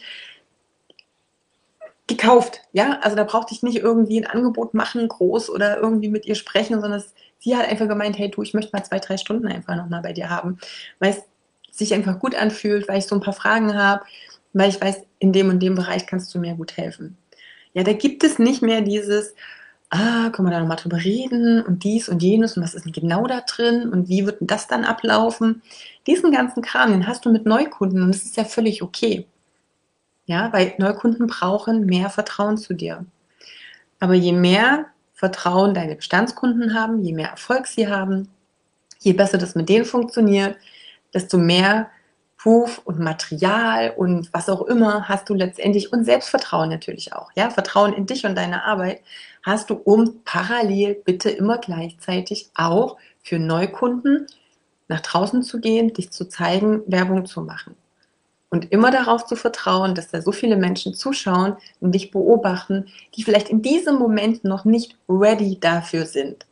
gekauft. 2.07 2.61
Ja, 2.73 2.99
also 3.01 3.15
da 3.15 3.23
brauchte 3.23 3.53
ich 3.53 3.63
nicht 3.63 3.77
irgendwie 3.77 4.19
ein 4.19 4.27
Angebot 4.27 4.73
machen, 4.73 5.07
groß 5.07 5.49
oder 5.49 5.77
irgendwie 5.77 6.09
mit 6.09 6.25
ihr 6.25 6.35
sprechen, 6.35 6.81
sondern 6.81 7.03
sie 7.39 7.55
hat 7.55 7.67
einfach 7.67 7.87
gemeint, 7.87 8.17
hey 8.17 8.29
du, 8.29 8.43
ich 8.43 8.53
möchte 8.53 8.71
mal 8.73 8.83
zwei, 8.83 8.99
drei 8.99 9.17
Stunden 9.17 9.47
einfach 9.47 9.75
nochmal 9.75 10.01
bei 10.01 10.13
dir 10.13 10.29
haben, 10.29 10.57
weil 10.99 11.11
es 11.11 11.23
sich 11.71 11.93
einfach 11.93 12.19
gut 12.19 12.35
anfühlt, 12.35 12.87
weil 12.87 12.99
ich 12.99 13.07
so 13.07 13.15
ein 13.15 13.21
paar 13.21 13.33
Fragen 13.33 13.75
habe, 13.75 14.03
weil 14.53 14.69
ich 14.69 14.81
weiß, 14.81 15.01
in 15.19 15.33
dem 15.33 15.49
und 15.49 15.59
dem 15.59 15.75
Bereich 15.75 16.05
kannst 16.05 16.33
du 16.33 16.39
mir 16.39 16.53
gut 16.55 16.77
helfen. 16.77 17.17
Ja, 17.73 17.83
da 17.83 17.93
gibt 17.93 18.23
es 18.23 18.39
nicht 18.39 18.61
mehr 18.61 18.81
dieses, 18.81 19.35
ah, 19.89 20.29
können 20.29 20.47
wir 20.47 20.51
da 20.51 20.59
nochmal 20.59 20.77
drüber 20.77 20.97
reden 20.97 21.61
und 21.63 21.83
dies 21.83 22.09
und 22.09 22.21
jenes 22.21 22.57
und 22.57 22.63
was 22.63 22.73
ist 22.73 22.85
denn 22.85 22.93
genau 22.93 23.27
da 23.27 23.41
drin 23.41 23.89
und 23.89 24.09
wie 24.09 24.25
wird 24.25 24.41
denn 24.41 24.47
das 24.47 24.67
dann 24.67 24.85
ablaufen? 24.85 25.61
Diesen 26.07 26.31
ganzen 26.31 26.61
Kram, 26.61 26.91
den 26.91 27.07
hast 27.07 27.25
du 27.25 27.31
mit 27.31 27.45
Neukunden 27.45 28.03
und 28.03 28.13
das 28.13 28.23
ist 28.23 28.37
ja 28.37 28.43
völlig 28.43 28.81
okay. 28.81 29.27
Ja, 30.25 30.51
weil 30.53 30.73
Neukunden 30.77 31.27
brauchen 31.27 31.85
mehr 31.85 32.09
Vertrauen 32.09 32.57
zu 32.57 32.73
dir. 32.73 33.05
Aber 33.99 34.13
je 34.13 34.31
mehr 34.31 34.85
Vertrauen 35.19 35.73
deine 35.73 35.97
Bestandskunden 35.97 36.73
haben, 36.73 37.03
je 37.03 37.11
mehr 37.11 37.31
Erfolg 37.31 37.67
sie 37.67 37.89
haben, 37.89 38.29
je 38.99 39.11
besser 39.11 39.37
das 39.37 39.53
mit 39.53 39.67
denen 39.67 39.83
funktioniert, 39.83 40.55
desto 41.13 41.37
mehr 41.37 41.89
Ruf 42.45 42.81
und 42.85 42.99
Material 42.99 43.93
und 43.97 44.33
was 44.33 44.47
auch 44.47 44.61
immer 44.61 45.09
hast 45.09 45.27
du 45.27 45.33
letztendlich 45.33 45.91
und 45.91 46.05
Selbstvertrauen 46.05 46.69
natürlich 46.69 47.11
auch. 47.11 47.31
Ja, 47.35 47.49
Vertrauen 47.49 47.91
in 47.91 48.05
dich 48.05 48.25
und 48.25 48.35
deine 48.35 48.63
Arbeit 48.63 49.01
hast 49.43 49.69
du, 49.69 49.73
um 49.73 50.21
parallel 50.23 50.95
bitte 51.03 51.29
immer 51.29 51.57
gleichzeitig 51.57 52.49
auch 52.55 52.95
für 53.21 53.39
Neukunden 53.39 54.25
nach 54.87 55.01
draußen 55.01 55.43
zu 55.43 55.59
gehen, 55.59 55.91
dich 55.91 56.11
zu 56.11 56.29
zeigen, 56.29 56.81
Werbung 56.87 57.25
zu 57.25 57.41
machen. 57.41 57.75
Und 58.51 58.71
immer 58.71 58.89
darauf 58.89 59.25
zu 59.25 59.35
vertrauen, 59.35 59.93
dass 59.93 60.09
da 60.09 60.21
so 60.21 60.31
viele 60.31 60.57
Menschen 60.57 60.95
zuschauen 60.95 61.55
und 61.79 61.93
dich 61.93 62.09
beobachten, 62.09 62.87
die 63.15 63.23
vielleicht 63.23 63.49
in 63.49 63.61
diesem 63.61 63.95
Moment 63.97 64.43
noch 64.43 64.65
nicht 64.65 64.97
ready 65.07 65.59
dafür 65.59 66.05
sind. 66.05 66.47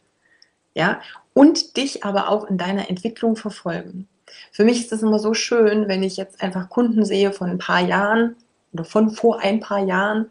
Ja, 0.76 1.02
und 1.34 1.76
dich 1.76 2.04
aber 2.04 2.30
auch 2.30 2.46
in 2.46 2.58
deiner 2.60 2.90
Entwicklung 2.90 3.36
verfolgen. 3.36 4.08
Für 4.52 4.64
mich 4.64 4.80
ist 4.80 4.94
es 4.94 5.02
immer 5.02 5.20
so 5.20 5.34
schön, 5.34 5.88
wenn 5.88 6.04
ich 6.04 6.18
jetzt 6.18 6.42
einfach 6.42 6.70
Kunden 6.70 7.04
sehe 7.04 7.32
von 7.32 7.50
ein 7.50 7.58
paar 7.58 7.82
Jahren 7.82 8.36
oder 8.74 8.86
von 8.86 9.10
vor 9.10 9.40
ein 9.42 9.60
paar 9.60 9.84
Jahren, 9.84 10.30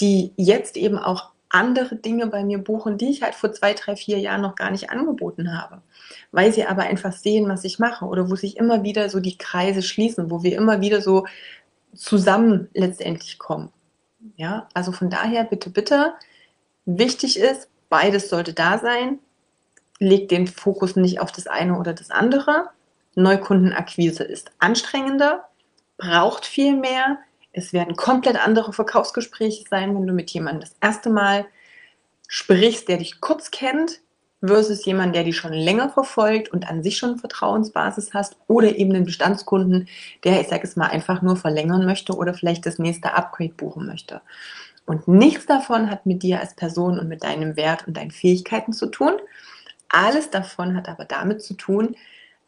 die 0.00 0.32
jetzt 0.36 0.76
eben 0.76 0.98
auch 0.98 1.29
andere 1.50 1.96
Dinge 1.96 2.28
bei 2.28 2.44
mir 2.44 2.58
buchen, 2.58 2.96
die 2.96 3.10
ich 3.10 3.22
halt 3.22 3.34
vor 3.34 3.52
zwei, 3.52 3.74
drei, 3.74 3.96
vier 3.96 4.18
Jahren 4.18 4.40
noch 4.40 4.54
gar 4.54 4.70
nicht 4.70 4.90
angeboten 4.90 5.56
habe. 5.56 5.82
Weil 6.32 6.52
sie 6.52 6.64
aber 6.64 6.82
einfach 6.82 7.12
sehen, 7.12 7.48
was 7.48 7.64
ich 7.64 7.78
mache 7.78 8.06
oder 8.06 8.30
wo 8.30 8.36
sich 8.36 8.56
immer 8.56 8.82
wieder 8.82 9.10
so 9.10 9.20
die 9.20 9.36
Kreise 9.36 9.82
schließen, 9.82 10.30
wo 10.30 10.42
wir 10.42 10.56
immer 10.56 10.80
wieder 10.80 11.00
so 11.02 11.26
zusammen 11.94 12.68
letztendlich 12.72 13.38
kommen. 13.38 13.70
Ja, 14.36 14.68
also 14.74 14.92
von 14.92 15.10
daher 15.10 15.44
bitte, 15.44 15.70
bitte, 15.70 16.14
wichtig 16.84 17.38
ist, 17.38 17.68
beides 17.88 18.30
sollte 18.30 18.52
da 18.52 18.78
sein. 18.78 19.18
Leg 19.98 20.28
den 20.28 20.46
Fokus 20.46 20.96
nicht 20.96 21.20
auf 21.20 21.32
das 21.32 21.46
eine 21.46 21.78
oder 21.78 21.92
das 21.92 22.10
andere. 22.10 22.70
Neukundenakquise 23.16 24.24
ist 24.24 24.52
anstrengender, 24.60 25.48
braucht 25.98 26.46
viel 26.46 26.76
mehr, 26.76 27.18
es 27.52 27.72
werden 27.72 27.96
komplett 27.96 28.36
andere 28.44 28.72
Verkaufsgespräche 28.72 29.64
sein, 29.68 29.94
wenn 29.94 30.06
du 30.06 30.12
mit 30.12 30.30
jemandem 30.30 30.60
das 30.60 30.76
erste 30.80 31.10
Mal 31.10 31.46
sprichst, 32.28 32.88
der 32.88 32.98
dich 32.98 33.20
kurz 33.20 33.50
kennt, 33.50 34.00
versus 34.42 34.84
jemand, 34.86 35.14
der 35.14 35.24
dich 35.24 35.36
schon 35.36 35.52
länger 35.52 35.90
verfolgt 35.90 36.50
und 36.50 36.68
an 36.68 36.82
sich 36.82 36.96
schon 36.96 37.18
Vertrauensbasis 37.18 38.14
hast 38.14 38.36
oder 38.46 38.74
eben 38.74 38.94
einen 38.94 39.04
Bestandskunden, 39.04 39.88
der, 40.24 40.40
ich 40.40 40.48
sage 40.48 40.62
es 40.64 40.76
mal, 40.76 40.88
einfach 40.88 41.20
nur 41.20 41.36
verlängern 41.36 41.84
möchte 41.84 42.14
oder 42.14 42.32
vielleicht 42.32 42.64
das 42.64 42.78
nächste 42.78 43.12
Upgrade 43.12 43.52
buchen 43.52 43.86
möchte. 43.86 44.22
Und 44.86 45.08
nichts 45.08 45.46
davon 45.46 45.90
hat 45.90 46.06
mit 46.06 46.22
dir 46.22 46.40
als 46.40 46.54
Person 46.54 46.98
und 46.98 47.08
mit 47.08 47.22
deinem 47.22 47.56
Wert 47.56 47.86
und 47.86 47.96
deinen 47.96 48.10
Fähigkeiten 48.10 48.72
zu 48.72 48.86
tun. 48.86 49.12
Alles 49.88 50.30
davon 50.30 50.74
hat 50.74 50.88
aber 50.88 51.04
damit 51.04 51.42
zu 51.42 51.54
tun, 51.54 51.94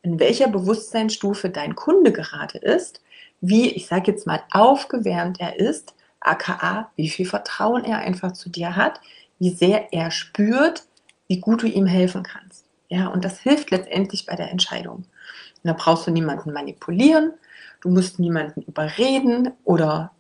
in 0.01 0.19
welcher 0.19 0.49
Bewusstseinsstufe 0.49 1.51
dein 1.51 1.77
Kunde 1.77 2.11
gerade 2.11 2.59
ist 2.59 3.03
wie, 3.43 3.71
ich 3.71 3.89
sage 3.89 4.13
jetzt 4.13 4.27
mal, 4.27 4.43
aufgewärmt 4.53 5.41
er 5.41 5.59
ist, 5.59 5.95
aka 6.21 6.91
wie 6.97 7.11
viel 7.11 7.27
Vertrauen 7.27 7.85
er 7.85 7.99
einfach 7.99 8.33
zu 8.33 8.49
dir 8.49 8.77
hat, 8.77 9.01
wie 9.39 9.51
sehr 9.51 9.93
er 9.93 10.13
spürt, 10.13 10.85
wie 11.27 11.41
gut 11.41 11.63
du 11.63 11.67
ihm 11.67 11.87
helfen 11.87 12.23
kannst. 12.23 12.65
Ja, 12.89 13.09
und 13.09 13.25
das 13.25 13.41
hilft 13.41 13.73
letztendlich 13.73 14.27
bei 14.27 14.37
der 14.37 14.51
Entscheidung. 14.51 14.99
Und 14.99 15.65
da 15.65 15.73
brauchst 15.73 16.07
du 16.07 16.13
niemanden 16.13 16.53
manipulieren, 16.53 17.33
du 17.81 17.91
musst 17.91 18.21
niemanden 18.21 18.63
überreden 18.63 19.51
oder 19.65 20.13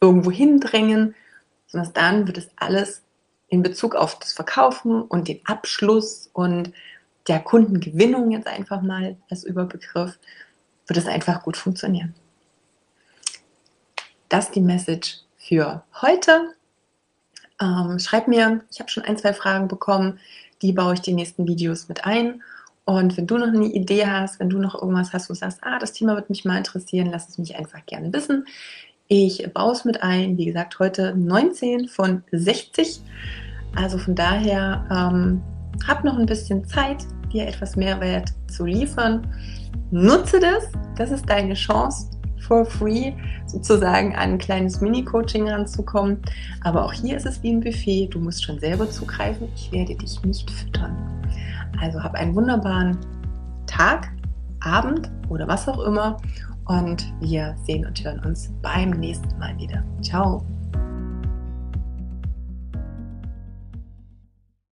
irgendwo 0.00 0.30
hindrängen, 0.30 1.14
sondern 1.66 1.92
dann 1.94 2.26
wird 2.26 2.36
es 2.36 2.50
alles 2.56 3.02
in 3.48 3.62
Bezug 3.62 3.94
auf 3.94 4.18
das 4.18 4.34
Verkaufen 4.34 5.00
und 5.00 5.28
den 5.28 5.40
Abschluss 5.46 6.28
und 6.34 6.72
der 7.26 7.40
Kundengewinnung 7.40 8.32
jetzt 8.32 8.48
einfach 8.48 8.82
mal 8.82 9.16
als 9.30 9.44
Überbegriff, 9.44 10.18
wird 10.86 10.98
es 10.98 11.06
einfach 11.06 11.42
gut 11.42 11.56
funktionieren 11.56 12.14
das 14.28 14.50
die 14.50 14.60
Message 14.60 15.18
für 15.36 15.82
heute. 16.02 16.52
Ähm, 17.60 17.98
schreib 17.98 18.28
mir, 18.28 18.62
ich 18.70 18.80
habe 18.80 18.90
schon 18.90 19.04
ein, 19.04 19.16
zwei 19.16 19.32
Fragen 19.32 19.68
bekommen, 19.68 20.18
die 20.62 20.72
baue 20.72 20.94
ich 20.94 21.00
die 21.00 21.14
nächsten 21.14 21.46
Videos 21.46 21.88
mit 21.88 22.04
ein. 22.04 22.42
Und 22.84 23.16
wenn 23.16 23.26
du 23.26 23.36
noch 23.36 23.48
eine 23.48 23.66
Idee 23.66 24.06
hast, 24.06 24.38
wenn 24.38 24.50
du 24.50 24.58
noch 24.58 24.80
irgendwas 24.80 25.12
hast, 25.12 25.28
wo 25.28 25.34
du 25.34 25.38
sagst, 25.38 25.58
ah, 25.62 25.78
das 25.78 25.92
Thema 25.92 26.14
wird 26.14 26.30
mich 26.30 26.44
mal 26.44 26.58
interessieren, 26.58 27.10
lass 27.10 27.28
es 27.28 27.38
mich 27.38 27.56
einfach 27.56 27.84
gerne 27.86 28.12
wissen. 28.12 28.46
Ich 29.08 29.48
baue 29.52 29.72
es 29.72 29.84
mit 29.84 30.02
ein, 30.02 30.36
wie 30.36 30.46
gesagt, 30.46 30.78
heute 30.78 31.14
19 31.16 31.88
von 31.88 32.22
60. 32.32 33.00
Also 33.74 33.98
von 33.98 34.14
daher, 34.14 34.84
ähm, 34.90 35.42
hab 35.86 36.04
noch 36.04 36.18
ein 36.18 36.26
bisschen 36.26 36.64
Zeit, 36.64 37.04
dir 37.32 37.46
etwas 37.46 37.76
Mehrwert 37.76 38.30
zu 38.48 38.64
liefern. 38.64 39.26
Nutze 39.90 40.40
das, 40.40 40.64
das 40.96 41.10
ist 41.10 41.28
deine 41.28 41.54
Chance 41.54 42.10
for 42.46 42.64
free 42.64 43.12
sozusagen 43.46 44.14
an 44.14 44.32
ein 44.32 44.38
kleines 44.38 44.80
Mini-Coaching 44.80 45.48
ranzukommen. 45.48 46.18
Aber 46.62 46.84
auch 46.84 46.92
hier 46.92 47.16
ist 47.16 47.26
es 47.26 47.42
wie 47.42 47.52
ein 47.52 47.60
Buffet. 47.60 48.08
Du 48.10 48.20
musst 48.20 48.44
schon 48.44 48.58
selber 48.58 48.88
zugreifen. 48.90 49.48
Ich 49.54 49.70
werde 49.72 49.94
dich 49.94 50.22
nicht 50.22 50.50
füttern. 50.50 50.96
Also 51.80 52.02
hab 52.02 52.14
einen 52.14 52.34
wunderbaren 52.34 52.98
Tag, 53.66 54.12
Abend 54.60 55.10
oder 55.28 55.46
was 55.46 55.68
auch 55.68 55.80
immer. 55.80 56.16
Und 56.66 57.12
wir 57.20 57.54
sehen 57.64 57.86
und 57.86 58.02
hören 58.02 58.20
uns 58.24 58.50
beim 58.62 58.90
nächsten 58.90 59.38
Mal 59.38 59.56
wieder. 59.58 59.84
Ciao. 60.02 60.44